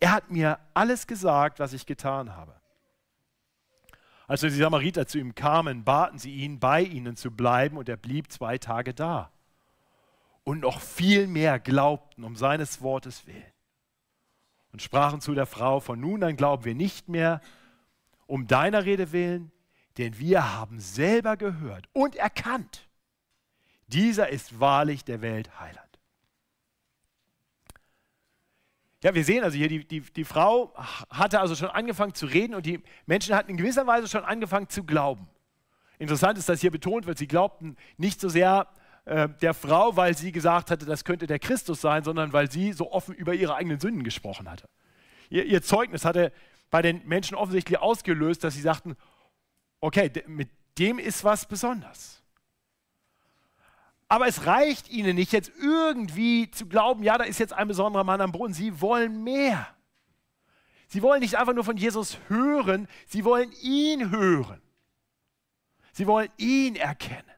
er 0.00 0.12
hat 0.12 0.30
mir 0.30 0.58
alles 0.74 1.06
gesagt, 1.06 1.60
was 1.60 1.72
ich 1.72 1.86
getan 1.86 2.34
habe. 2.34 2.54
Als 4.26 4.40
die 4.40 4.50
Samariter 4.50 5.06
zu 5.06 5.18
ihm 5.18 5.36
kamen, 5.36 5.84
baten 5.84 6.18
sie 6.18 6.34
ihn, 6.34 6.58
bei 6.58 6.82
ihnen 6.82 7.14
zu 7.14 7.30
bleiben, 7.30 7.76
und 7.76 7.88
er 7.88 7.96
blieb 7.96 8.32
zwei 8.32 8.58
Tage 8.58 8.92
da. 8.92 9.30
Und 10.42 10.60
noch 10.60 10.80
viel 10.80 11.28
mehr 11.28 11.60
glaubten 11.60 12.24
um 12.24 12.34
seines 12.34 12.82
Wortes 12.82 13.26
willen 13.26 13.55
und 14.76 14.82
sprachen 14.82 15.22
zu 15.22 15.34
der 15.34 15.46
Frau, 15.46 15.80
von 15.80 15.98
nun 15.98 16.22
an 16.22 16.36
glauben 16.36 16.66
wir 16.66 16.74
nicht 16.74 17.08
mehr 17.08 17.40
um 18.26 18.46
deiner 18.46 18.84
Rede 18.84 19.10
willen, 19.10 19.50
denn 19.96 20.18
wir 20.18 20.52
haben 20.52 20.80
selber 20.80 21.38
gehört 21.38 21.88
und 21.94 22.14
erkannt, 22.14 22.86
dieser 23.86 24.28
ist 24.28 24.60
wahrlich 24.60 25.02
der 25.02 25.22
Welt 25.22 25.58
Heiland. 25.58 25.98
Ja, 29.02 29.14
wir 29.14 29.24
sehen 29.24 29.44
also 29.44 29.56
hier, 29.56 29.68
die, 29.68 29.82
die, 29.88 30.02
die 30.02 30.24
Frau 30.24 30.74
hatte 31.08 31.40
also 31.40 31.54
schon 31.54 31.70
angefangen 31.70 32.12
zu 32.12 32.26
reden 32.26 32.54
und 32.54 32.66
die 32.66 32.82
Menschen 33.06 33.34
hatten 33.34 33.52
in 33.52 33.56
gewisser 33.56 33.86
Weise 33.86 34.08
schon 34.08 34.24
angefangen 34.24 34.68
zu 34.68 34.84
glauben. 34.84 35.26
Interessant 35.98 36.36
ist, 36.36 36.50
dass 36.50 36.60
hier 36.60 36.70
betont 36.70 37.06
wird, 37.06 37.16
sie 37.16 37.28
glaubten 37.28 37.78
nicht 37.96 38.20
so 38.20 38.28
sehr 38.28 38.68
äh, 39.06 39.28
der 39.40 39.54
Frau, 39.54 39.96
weil 39.96 40.16
sie 40.16 40.32
gesagt 40.32 40.70
hatte, 40.70 40.84
das 40.84 41.04
könnte 41.04 41.26
der 41.26 41.38
Christus 41.38 41.80
sein, 41.80 42.04
sondern 42.04 42.32
weil 42.32 42.50
sie 42.50 42.72
so 42.72 42.90
offen 42.92 43.14
über 43.14 43.34
ihre 43.34 43.54
eigenen 43.54 43.80
Sünden 43.80 44.02
gesprochen 44.02 44.50
hatte. 44.50 44.68
Ihr, 45.30 45.44
ihr 45.44 45.62
Zeugnis 45.62 46.04
hatte 46.04 46.32
bei 46.70 46.82
den 46.82 47.06
Menschen 47.06 47.36
offensichtlich 47.36 47.78
ausgelöst, 47.78 48.42
dass 48.42 48.54
sie 48.54 48.60
sagten, 48.60 48.96
okay, 49.80 50.10
mit 50.26 50.48
dem 50.78 50.98
ist 50.98 51.22
was 51.22 51.46
besonders. 51.46 52.22
Aber 54.08 54.26
es 54.26 54.46
reicht 54.46 54.90
ihnen 54.90 55.14
nicht 55.14 55.32
jetzt 55.32 55.52
irgendwie 55.60 56.50
zu 56.50 56.66
glauben, 56.66 57.02
ja, 57.02 57.16
da 57.16 57.24
ist 57.24 57.38
jetzt 57.38 57.52
ein 57.52 57.68
besonderer 57.68 58.04
Mann 58.04 58.20
am 58.20 58.32
Brunnen. 58.32 58.54
Sie 58.54 58.80
wollen 58.80 59.24
mehr. 59.24 59.68
Sie 60.88 61.02
wollen 61.02 61.20
nicht 61.20 61.36
einfach 61.36 61.54
nur 61.54 61.64
von 61.64 61.76
Jesus 61.76 62.18
hören, 62.28 62.88
sie 63.06 63.24
wollen 63.24 63.52
ihn 63.62 64.10
hören. 64.10 64.62
Sie 65.92 66.06
wollen 66.06 66.28
ihn 66.36 66.76
erkennen. 66.76 67.35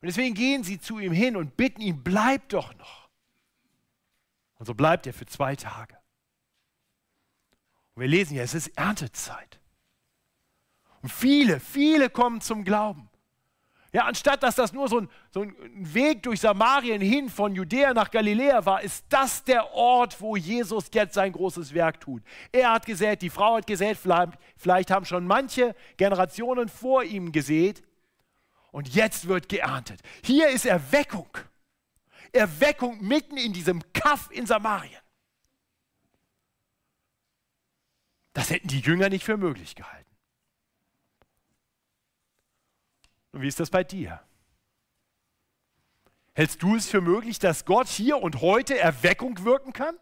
Und 0.00 0.06
deswegen 0.06 0.34
gehen 0.34 0.64
sie 0.64 0.80
zu 0.80 0.98
ihm 0.98 1.12
hin 1.12 1.36
und 1.36 1.56
bitten 1.56 1.82
ihn, 1.82 2.02
bleib 2.02 2.48
doch 2.48 2.74
noch. 2.76 3.08
Und 4.58 4.66
so 4.66 4.74
bleibt 4.74 5.06
er 5.06 5.12
für 5.12 5.26
zwei 5.26 5.56
Tage. 5.56 5.96
Und 7.94 8.02
wir 8.02 8.08
lesen 8.08 8.36
ja, 8.36 8.42
es 8.42 8.54
ist 8.54 8.68
Erntezeit. 8.78 9.60
Und 11.02 11.10
viele, 11.10 11.60
viele 11.60 12.08
kommen 12.08 12.40
zum 12.40 12.64
Glauben. 12.64 13.10
Ja, 13.92 14.04
anstatt 14.04 14.42
dass 14.42 14.54
das 14.54 14.72
nur 14.72 14.88
so 14.88 15.00
ein, 15.00 15.08
so 15.32 15.42
ein 15.42 15.54
Weg 15.94 16.22
durch 16.22 16.40
Samarien 16.40 17.00
hin 17.00 17.28
von 17.28 17.54
Judäa 17.54 17.92
nach 17.92 18.10
Galiläa 18.10 18.64
war, 18.64 18.82
ist 18.82 19.04
das 19.08 19.42
der 19.42 19.74
Ort, 19.74 20.20
wo 20.20 20.36
Jesus 20.36 20.86
jetzt 20.94 21.14
sein 21.14 21.32
großes 21.32 21.74
Werk 21.74 22.00
tut. 22.00 22.22
Er 22.52 22.72
hat 22.72 22.86
gesät, 22.86 23.20
die 23.20 23.30
Frau 23.30 23.56
hat 23.56 23.66
gesät, 23.66 23.96
vielleicht, 23.96 24.34
vielleicht 24.56 24.90
haben 24.92 25.04
schon 25.04 25.26
manche 25.26 25.74
Generationen 25.96 26.68
vor 26.68 27.02
ihm 27.02 27.32
gesät 27.32 27.82
und 28.72 28.94
jetzt 28.94 29.28
wird 29.28 29.48
geerntet. 29.48 30.00
Hier 30.24 30.48
ist 30.48 30.66
Erweckung. 30.66 31.30
Erweckung 32.32 33.00
mitten 33.04 33.36
in 33.36 33.52
diesem 33.52 33.82
Kaff 33.92 34.30
in 34.30 34.46
Samarien. 34.46 35.00
Das 38.32 38.50
hätten 38.50 38.68
die 38.68 38.80
Jünger 38.80 39.08
nicht 39.08 39.24
für 39.24 39.36
möglich 39.36 39.74
gehalten. 39.74 40.16
Und 43.32 43.42
wie 43.42 43.48
ist 43.48 43.60
das 43.60 43.70
bei 43.70 43.84
dir? 43.84 44.22
Hältst 46.34 46.62
du 46.62 46.76
es 46.76 46.88
für 46.88 47.00
möglich, 47.00 47.38
dass 47.38 47.64
Gott 47.64 47.88
hier 47.88 48.18
und 48.18 48.40
heute 48.40 48.78
Erweckung 48.78 49.44
wirken 49.44 49.72
kann? 49.72 49.98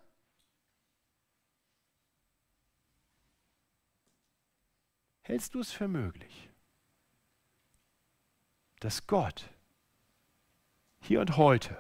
Hältst 5.22 5.54
du 5.54 5.60
es 5.60 5.72
für 5.72 5.88
möglich, 5.88 6.47
dass 8.80 9.06
Gott 9.06 9.48
hier 11.00 11.20
und 11.20 11.36
heute 11.36 11.76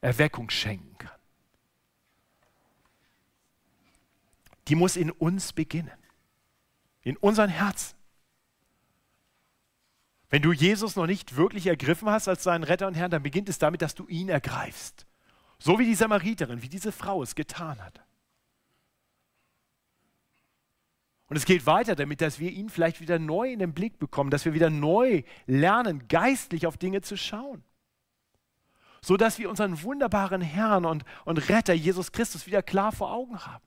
Erweckung 0.00 0.50
schenken 0.50 0.96
kann? 0.98 1.10
Die 4.68 4.74
muss 4.74 4.96
in 4.96 5.10
uns 5.10 5.52
beginnen, 5.52 5.96
in 7.02 7.16
unseren 7.16 7.50
Herzen. 7.50 7.96
Wenn 10.28 10.42
du 10.42 10.52
Jesus 10.52 10.96
noch 10.96 11.06
nicht 11.06 11.36
wirklich 11.36 11.66
ergriffen 11.66 12.08
hast 12.10 12.26
als 12.26 12.42
deinen 12.42 12.64
Retter 12.64 12.88
und 12.88 12.94
Herrn, 12.94 13.10
dann 13.10 13.22
beginnt 13.22 13.48
es 13.48 13.58
damit, 13.58 13.80
dass 13.80 13.94
du 13.94 14.06
ihn 14.08 14.28
ergreifst. 14.28 15.06
So 15.58 15.78
wie 15.78 15.86
die 15.86 15.94
Samariterin, 15.94 16.62
wie 16.62 16.68
diese 16.68 16.92
Frau 16.92 17.22
es 17.22 17.34
getan 17.34 17.80
hat. 17.82 18.05
Und 21.28 21.36
es 21.36 21.44
geht 21.44 21.66
weiter 21.66 21.96
damit, 21.96 22.20
dass 22.20 22.38
wir 22.38 22.50
ihn 22.50 22.68
vielleicht 22.68 23.00
wieder 23.00 23.18
neu 23.18 23.50
in 23.50 23.58
den 23.58 23.74
Blick 23.74 23.98
bekommen, 23.98 24.30
dass 24.30 24.44
wir 24.44 24.54
wieder 24.54 24.70
neu 24.70 25.22
lernen, 25.46 26.06
geistlich 26.08 26.66
auf 26.66 26.76
Dinge 26.76 27.00
zu 27.00 27.16
schauen. 27.16 27.64
So 29.00 29.16
dass 29.16 29.38
wir 29.38 29.50
unseren 29.50 29.82
wunderbaren 29.82 30.40
Herrn 30.40 30.84
und, 30.84 31.04
und 31.24 31.48
Retter 31.48 31.74
Jesus 31.74 32.12
Christus 32.12 32.46
wieder 32.46 32.62
klar 32.62 32.92
vor 32.92 33.12
Augen 33.12 33.44
haben 33.44 33.66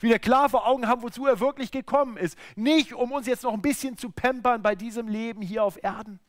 wieder 0.00 0.18
klar 0.18 0.48
vor 0.48 0.66
Augen 0.66 0.86
haben, 0.86 1.02
wozu 1.02 1.26
er 1.26 1.40
wirklich 1.40 1.70
gekommen 1.70 2.16
ist. 2.16 2.36
Nicht, 2.54 2.94
um 2.94 3.12
uns 3.12 3.26
jetzt 3.26 3.44
noch 3.44 3.54
ein 3.54 3.62
bisschen 3.62 3.96
zu 3.96 4.10
pampern 4.10 4.62
bei 4.62 4.74
diesem 4.74 5.08
Leben 5.08 5.42
hier 5.42 5.64
auf 5.64 5.82
Erden. 5.82 6.20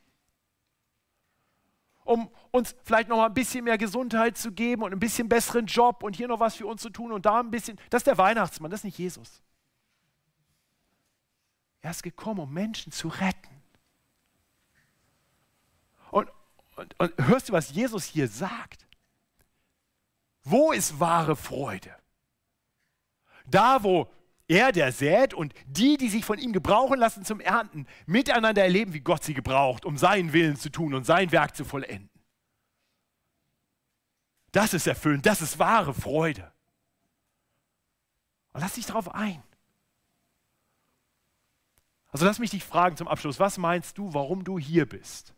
Um 2.04 2.30
uns 2.52 2.76
vielleicht 2.84 3.10
noch 3.10 3.18
mal 3.18 3.26
ein 3.26 3.34
bisschen 3.34 3.66
mehr 3.66 3.78
Gesundheit 3.78 4.38
zu 4.38 4.52
geben 4.52 4.84
und 4.84 4.94
ein 4.94 5.00
bisschen 5.00 5.28
besseren 5.28 5.66
Job 5.66 6.04
und 6.04 6.16
hier 6.16 6.28
noch 6.28 6.40
was 6.40 6.56
für 6.56 6.66
uns 6.66 6.82
zu 6.82 6.90
tun 6.90 7.12
und 7.12 7.26
da 7.26 7.40
ein 7.40 7.52
bisschen. 7.52 7.78
Das 7.90 8.02
ist 8.02 8.08
der 8.08 8.18
Weihnachtsmann, 8.18 8.72
das 8.72 8.82
ist 8.82 8.86
nicht 8.86 8.98
Jesus. 8.98 9.44
Er 11.88 11.92
ist 11.92 12.04
gekommen, 12.04 12.42
um 12.42 12.54
Menschen 12.54 12.92
zu 12.92 13.08
retten. 13.08 13.64
Und, 16.12 16.30
und, 16.76 17.00
und 17.00 17.14
hörst 17.30 17.48
du, 17.48 17.54
was 17.54 17.72
Jesus 17.72 18.04
hier 18.04 18.28
sagt? 18.28 18.86
Wo 20.44 20.74
ist 20.74 21.00
wahre 21.00 21.38
Freude? 21.38 21.96
Da, 23.46 23.84
wo 23.84 24.12
er, 24.50 24.74
der 24.74 24.92
sät, 24.92 25.34
und 25.34 25.54
die, 25.66 25.96
die 25.96 26.10
sich 26.10 26.26
von 26.26 26.40
ihm 26.40 26.52
gebrauchen 26.52 27.00
lassen 27.00 27.24
zum 27.24 27.40
Ernten, 27.40 27.88
miteinander 28.06 28.64
erleben, 28.64 28.92
wie 28.92 29.00
Gott 29.00 29.24
sie 29.24 29.34
gebraucht, 29.34 29.86
um 29.86 29.98
seinen 29.98 30.34
Willen 30.34 30.58
zu 30.58 30.70
tun 30.70 30.94
und 30.94 31.06
sein 31.06 31.32
Werk 31.32 31.56
zu 31.56 31.64
vollenden. 31.64 32.10
Das 34.52 34.74
ist 34.74 34.88
erfüllend, 34.88 35.26
das 35.26 35.42
ist 35.42 35.58
wahre 35.58 35.94
Freude. 35.94 36.52
Und 38.52 38.60
lass 38.60 38.74
dich 38.74 38.88
darauf 38.88 39.16
ein. 39.16 39.42
Also 42.18 42.26
lass 42.26 42.40
mich 42.40 42.50
dich 42.50 42.64
fragen 42.64 42.98
zum 42.98 43.08
Abschluss, 43.08 43.40
was 43.40 43.60
meinst 43.60 43.96
du, 44.00 44.12
warum 44.12 44.44
du 44.44 44.58
hier 44.58 44.88
bist? 44.88 45.36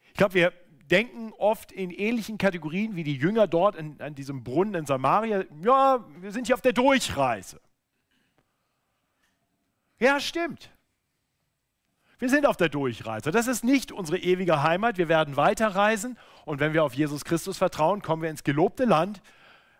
Ich 0.00 0.14
glaube, 0.14 0.32
wir 0.32 0.54
denken 0.90 1.34
oft 1.36 1.70
in 1.70 1.90
ähnlichen 1.90 2.38
Kategorien 2.38 2.96
wie 2.96 3.04
die 3.04 3.16
Jünger 3.16 3.46
dort 3.46 3.76
in, 3.76 4.00
an 4.00 4.14
diesem 4.14 4.44
Brunnen 4.44 4.72
in 4.72 4.86
Samaria. 4.86 5.44
Ja, 5.62 6.02
wir 6.22 6.32
sind 6.32 6.46
hier 6.46 6.54
auf 6.54 6.62
der 6.62 6.72
Durchreise. 6.72 7.60
Ja, 9.98 10.20
stimmt. 10.20 10.70
Wir 12.18 12.30
sind 12.30 12.46
auf 12.46 12.56
der 12.56 12.70
Durchreise. 12.70 13.30
Das 13.30 13.46
ist 13.46 13.62
nicht 13.62 13.92
unsere 13.92 14.16
ewige 14.16 14.62
Heimat. 14.62 14.96
Wir 14.96 15.10
werden 15.10 15.36
weiterreisen 15.36 16.16
und 16.46 16.60
wenn 16.60 16.72
wir 16.72 16.82
auf 16.82 16.94
Jesus 16.94 17.26
Christus 17.26 17.58
vertrauen, 17.58 18.00
kommen 18.00 18.22
wir 18.22 18.30
ins 18.30 18.42
gelobte 18.42 18.86
Land, 18.86 19.20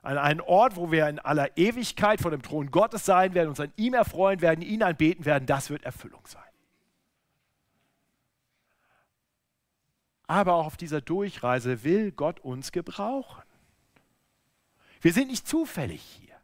an 0.02 0.18
einen 0.18 0.40
Ort, 0.40 0.76
wo 0.76 0.90
wir 0.90 1.08
in 1.08 1.18
aller 1.18 1.56
Ewigkeit 1.56 2.20
vor 2.20 2.30
dem 2.30 2.42
Thron 2.42 2.70
Gottes 2.70 3.04
sein 3.04 3.34
werden, 3.34 3.48
uns 3.48 3.60
an 3.60 3.72
ihm 3.76 3.94
erfreuen 3.94 4.40
werden, 4.40 4.62
ihn 4.62 4.82
anbeten 4.82 5.24
werden. 5.24 5.46
Das 5.46 5.70
wird 5.70 5.84
Erfüllung 5.84 6.22
sein. 6.26 6.42
aber 10.30 10.54
auch 10.54 10.66
auf 10.66 10.76
dieser 10.76 11.00
Durchreise 11.00 11.82
will 11.82 12.12
Gott 12.12 12.38
uns 12.38 12.70
gebrauchen. 12.70 13.42
Wir 15.00 15.12
sind 15.12 15.26
nicht 15.26 15.48
zufällig 15.48 16.00
hier. 16.00 16.36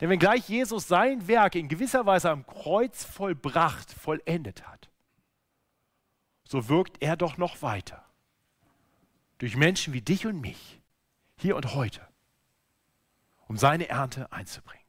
Denn 0.00 0.10
wenn 0.10 0.18
gleich 0.18 0.48
Jesus 0.48 0.88
sein 0.88 1.28
Werk 1.28 1.54
in 1.54 1.68
gewisser 1.68 2.06
Weise 2.06 2.28
am 2.30 2.44
Kreuz 2.44 3.04
vollbracht, 3.04 3.92
vollendet 3.92 4.66
hat, 4.66 4.90
so 6.42 6.68
wirkt 6.68 7.00
er 7.00 7.16
doch 7.16 7.36
noch 7.36 7.62
weiter. 7.62 8.04
Durch 9.38 9.54
Menschen 9.54 9.94
wie 9.94 10.02
dich 10.02 10.26
und 10.26 10.40
mich, 10.40 10.80
hier 11.36 11.56
und 11.56 11.74
heute, 11.74 12.00
um 13.46 13.56
seine 13.56 13.88
Ernte 13.88 14.30
einzubringen. 14.32 14.84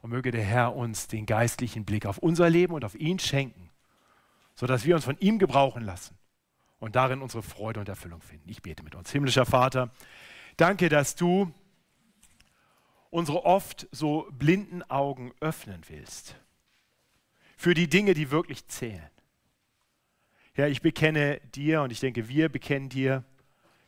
Und 0.00 0.10
möge 0.10 0.30
der 0.30 0.44
Herr 0.44 0.76
uns 0.76 1.08
den 1.08 1.24
geistlichen 1.24 1.84
Blick 1.84 2.04
auf 2.04 2.18
unser 2.18 2.50
Leben 2.50 2.74
und 2.74 2.84
auf 2.84 2.94
ihn 2.94 3.18
schenken 3.18 3.70
sodass 4.54 4.84
wir 4.84 4.94
uns 4.94 5.04
von 5.04 5.18
ihm 5.18 5.38
gebrauchen 5.38 5.82
lassen 5.82 6.16
und 6.78 6.96
darin 6.96 7.22
unsere 7.22 7.42
Freude 7.42 7.80
und 7.80 7.88
Erfüllung 7.88 8.22
finden. 8.22 8.48
Ich 8.48 8.62
bete 8.62 8.82
mit 8.82 8.94
uns. 8.94 9.10
Himmlischer 9.10 9.46
Vater, 9.46 9.90
danke, 10.56 10.88
dass 10.88 11.16
du 11.16 11.52
unsere 13.10 13.44
oft 13.44 13.88
so 13.92 14.28
blinden 14.32 14.82
Augen 14.84 15.32
öffnen 15.40 15.82
willst 15.88 16.36
für 17.56 17.74
die 17.74 17.88
Dinge, 17.88 18.14
die 18.14 18.30
wirklich 18.30 18.66
zählen. 18.66 19.10
Herr, 20.52 20.68
ich 20.68 20.82
bekenne 20.82 21.40
dir 21.54 21.82
und 21.82 21.90
ich 21.90 22.00
denke, 22.00 22.28
wir 22.28 22.48
bekennen 22.48 22.88
dir, 22.88 23.24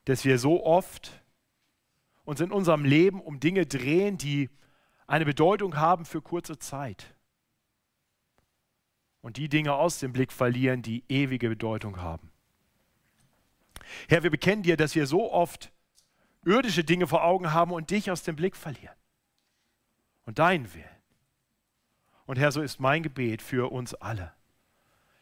dass 0.06 0.24
wir 0.24 0.38
so 0.38 0.64
oft 0.64 1.22
uns 2.24 2.40
in 2.40 2.50
unserem 2.50 2.84
Leben 2.84 3.20
um 3.20 3.38
Dinge 3.38 3.66
drehen, 3.66 4.18
die 4.18 4.50
eine 5.06 5.24
Bedeutung 5.24 5.76
haben 5.76 6.04
für 6.04 6.22
kurze 6.22 6.58
Zeit 6.58 7.14
und 9.20 9.36
die 9.36 9.48
Dinge 9.48 9.74
aus 9.74 9.98
dem 9.98 10.12
Blick 10.12 10.32
verlieren, 10.32 10.82
die 10.82 11.04
ewige 11.08 11.48
Bedeutung 11.48 12.00
haben. 12.00 12.32
Herr, 14.08 14.22
wir 14.22 14.30
bekennen 14.30 14.62
dir, 14.62 14.76
dass 14.76 14.94
wir 14.94 15.06
so 15.06 15.32
oft 15.32 15.72
irdische 16.44 16.84
Dinge 16.84 17.06
vor 17.06 17.24
Augen 17.24 17.52
haben 17.52 17.72
und 17.72 17.90
dich 17.90 18.10
aus 18.10 18.22
dem 18.22 18.36
Blick 18.36 18.56
verlieren. 18.56 18.94
Und 20.24 20.38
deinen 20.38 20.72
Willen. 20.74 20.88
Und 22.26 22.38
Herr, 22.38 22.50
so 22.50 22.62
ist 22.62 22.80
mein 22.80 23.02
Gebet 23.04 23.42
für 23.42 23.70
uns 23.70 23.94
alle, 23.94 24.32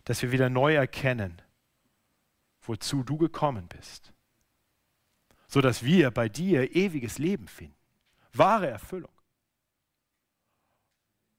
dass 0.05 0.22
wir 0.22 0.32
wieder 0.32 0.49
neu 0.49 0.74
erkennen, 0.74 1.43
wozu 2.62 3.03
du 3.03 3.18
gekommen 3.18 3.68
bist, 3.68 4.14
sodass 5.55 5.84
wir 5.84 6.11
bei 6.11 6.28
dir 6.28 6.74
ewiges 6.74 7.18
Leben 7.18 7.46
finden, 7.46 7.76
wahre 8.32 8.66
Erfüllung. 8.66 9.12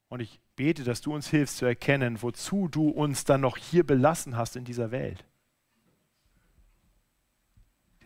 Und 0.08 0.22
ich 0.22 0.40
bete, 0.56 0.86
dass 0.86 1.02
du 1.02 1.14
uns 1.14 1.28
hilfst 1.28 1.58
zu 1.58 1.66
erkennen, 1.66 2.22
wozu 2.22 2.70
du 2.70 2.88
uns 2.88 3.26
dann 3.26 3.42
noch 3.42 3.58
hier 3.58 3.86
belassen 3.86 4.38
hast 4.38 4.56
in 4.56 4.64
dieser 4.64 4.92
Welt. 4.92 5.26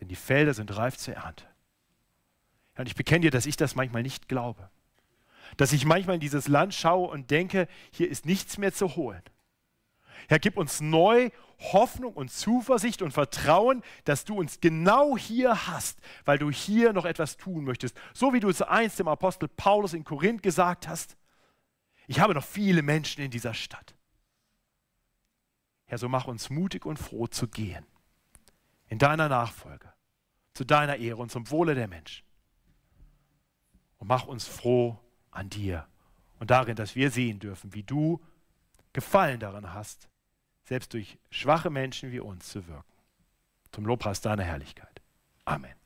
Denn 0.00 0.08
die 0.08 0.16
Felder 0.16 0.52
sind 0.52 0.76
reif 0.76 0.96
zur 0.96 1.14
Ernte. 1.14 1.46
Und 2.76 2.88
ich 2.88 2.96
bekenne 2.96 3.20
dir, 3.20 3.30
dass 3.30 3.46
ich 3.46 3.56
das 3.56 3.76
manchmal 3.76 4.02
nicht 4.02 4.28
glaube. 4.28 4.68
dass 5.58 5.72
ich 5.72 5.84
manchmal 5.84 6.16
in 6.16 6.20
dieses 6.20 6.48
Land 6.48 6.74
schaue 6.74 7.08
und 7.08 7.30
denke, 7.30 7.68
hier 7.92 8.08
ist 8.08 8.26
nichts 8.26 8.58
mehr 8.58 8.72
zu 8.72 8.96
holen. 8.96 9.22
Herr, 10.28 10.40
gib 10.40 10.56
uns 10.56 10.80
neu 10.80 11.30
Hoffnung 11.60 12.14
und 12.14 12.32
Zuversicht 12.32 13.02
und 13.02 13.12
Vertrauen, 13.12 13.82
dass 14.04 14.24
du 14.24 14.38
uns 14.38 14.60
genau 14.60 15.16
hier 15.16 15.66
hast, 15.66 15.98
weil 16.24 16.38
du 16.38 16.50
hier 16.50 16.92
noch 16.92 17.04
etwas 17.04 17.36
tun 17.36 17.64
möchtest. 17.64 17.96
So 18.14 18.32
wie 18.32 18.40
du 18.40 18.48
es 18.48 18.62
einst 18.62 18.98
dem 18.98 19.08
Apostel 19.08 19.48
Paulus 19.48 19.92
in 19.92 20.04
Korinth 20.04 20.42
gesagt 20.42 20.88
hast, 20.88 21.16
ich 22.06 22.18
habe 22.18 22.34
noch 22.34 22.44
viele 22.44 22.82
Menschen 22.82 23.22
in 23.22 23.30
dieser 23.30 23.54
Stadt. 23.54 23.94
Herr, 25.86 25.98
so 25.98 26.08
mach 26.08 26.26
uns 26.26 26.50
mutig 26.50 26.86
und 26.86 26.98
froh 26.98 27.26
zu 27.26 27.46
gehen 27.46 27.86
in 28.88 28.98
deiner 28.98 29.28
Nachfolge, 29.28 29.92
zu 30.54 30.64
deiner 30.64 30.96
Ehre 30.96 31.18
und 31.18 31.30
zum 31.30 31.50
Wohle 31.50 31.74
der 31.74 31.88
Menschen. 31.88 32.26
Und 33.98 34.08
mach 34.08 34.26
uns 34.26 34.46
froh 34.46 34.98
an 35.30 35.50
dir 35.50 35.86
und 36.38 36.50
darin, 36.50 36.74
dass 36.74 36.96
wir 36.96 37.10
sehen 37.10 37.38
dürfen, 37.38 37.74
wie 37.74 37.82
du 37.82 38.20
Gefallen 38.92 39.38
daran 39.38 39.72
hast, 39.72 40.09
selbst 40.70 40.94
durch 40.94 41.18
schwache 41.30 41.68
Menschen 41.68 42.12
wie 42.12 42.20
uns 42.20 42.48
zu 42.48 42.68
wirken. 42.68 42.94
Zum 43.72 43.86
Lobpreis 43.86 44.20
deiner 44.20 44.44
Herrlichkeit. 44.44 45.02
Amen. 45.44 45.79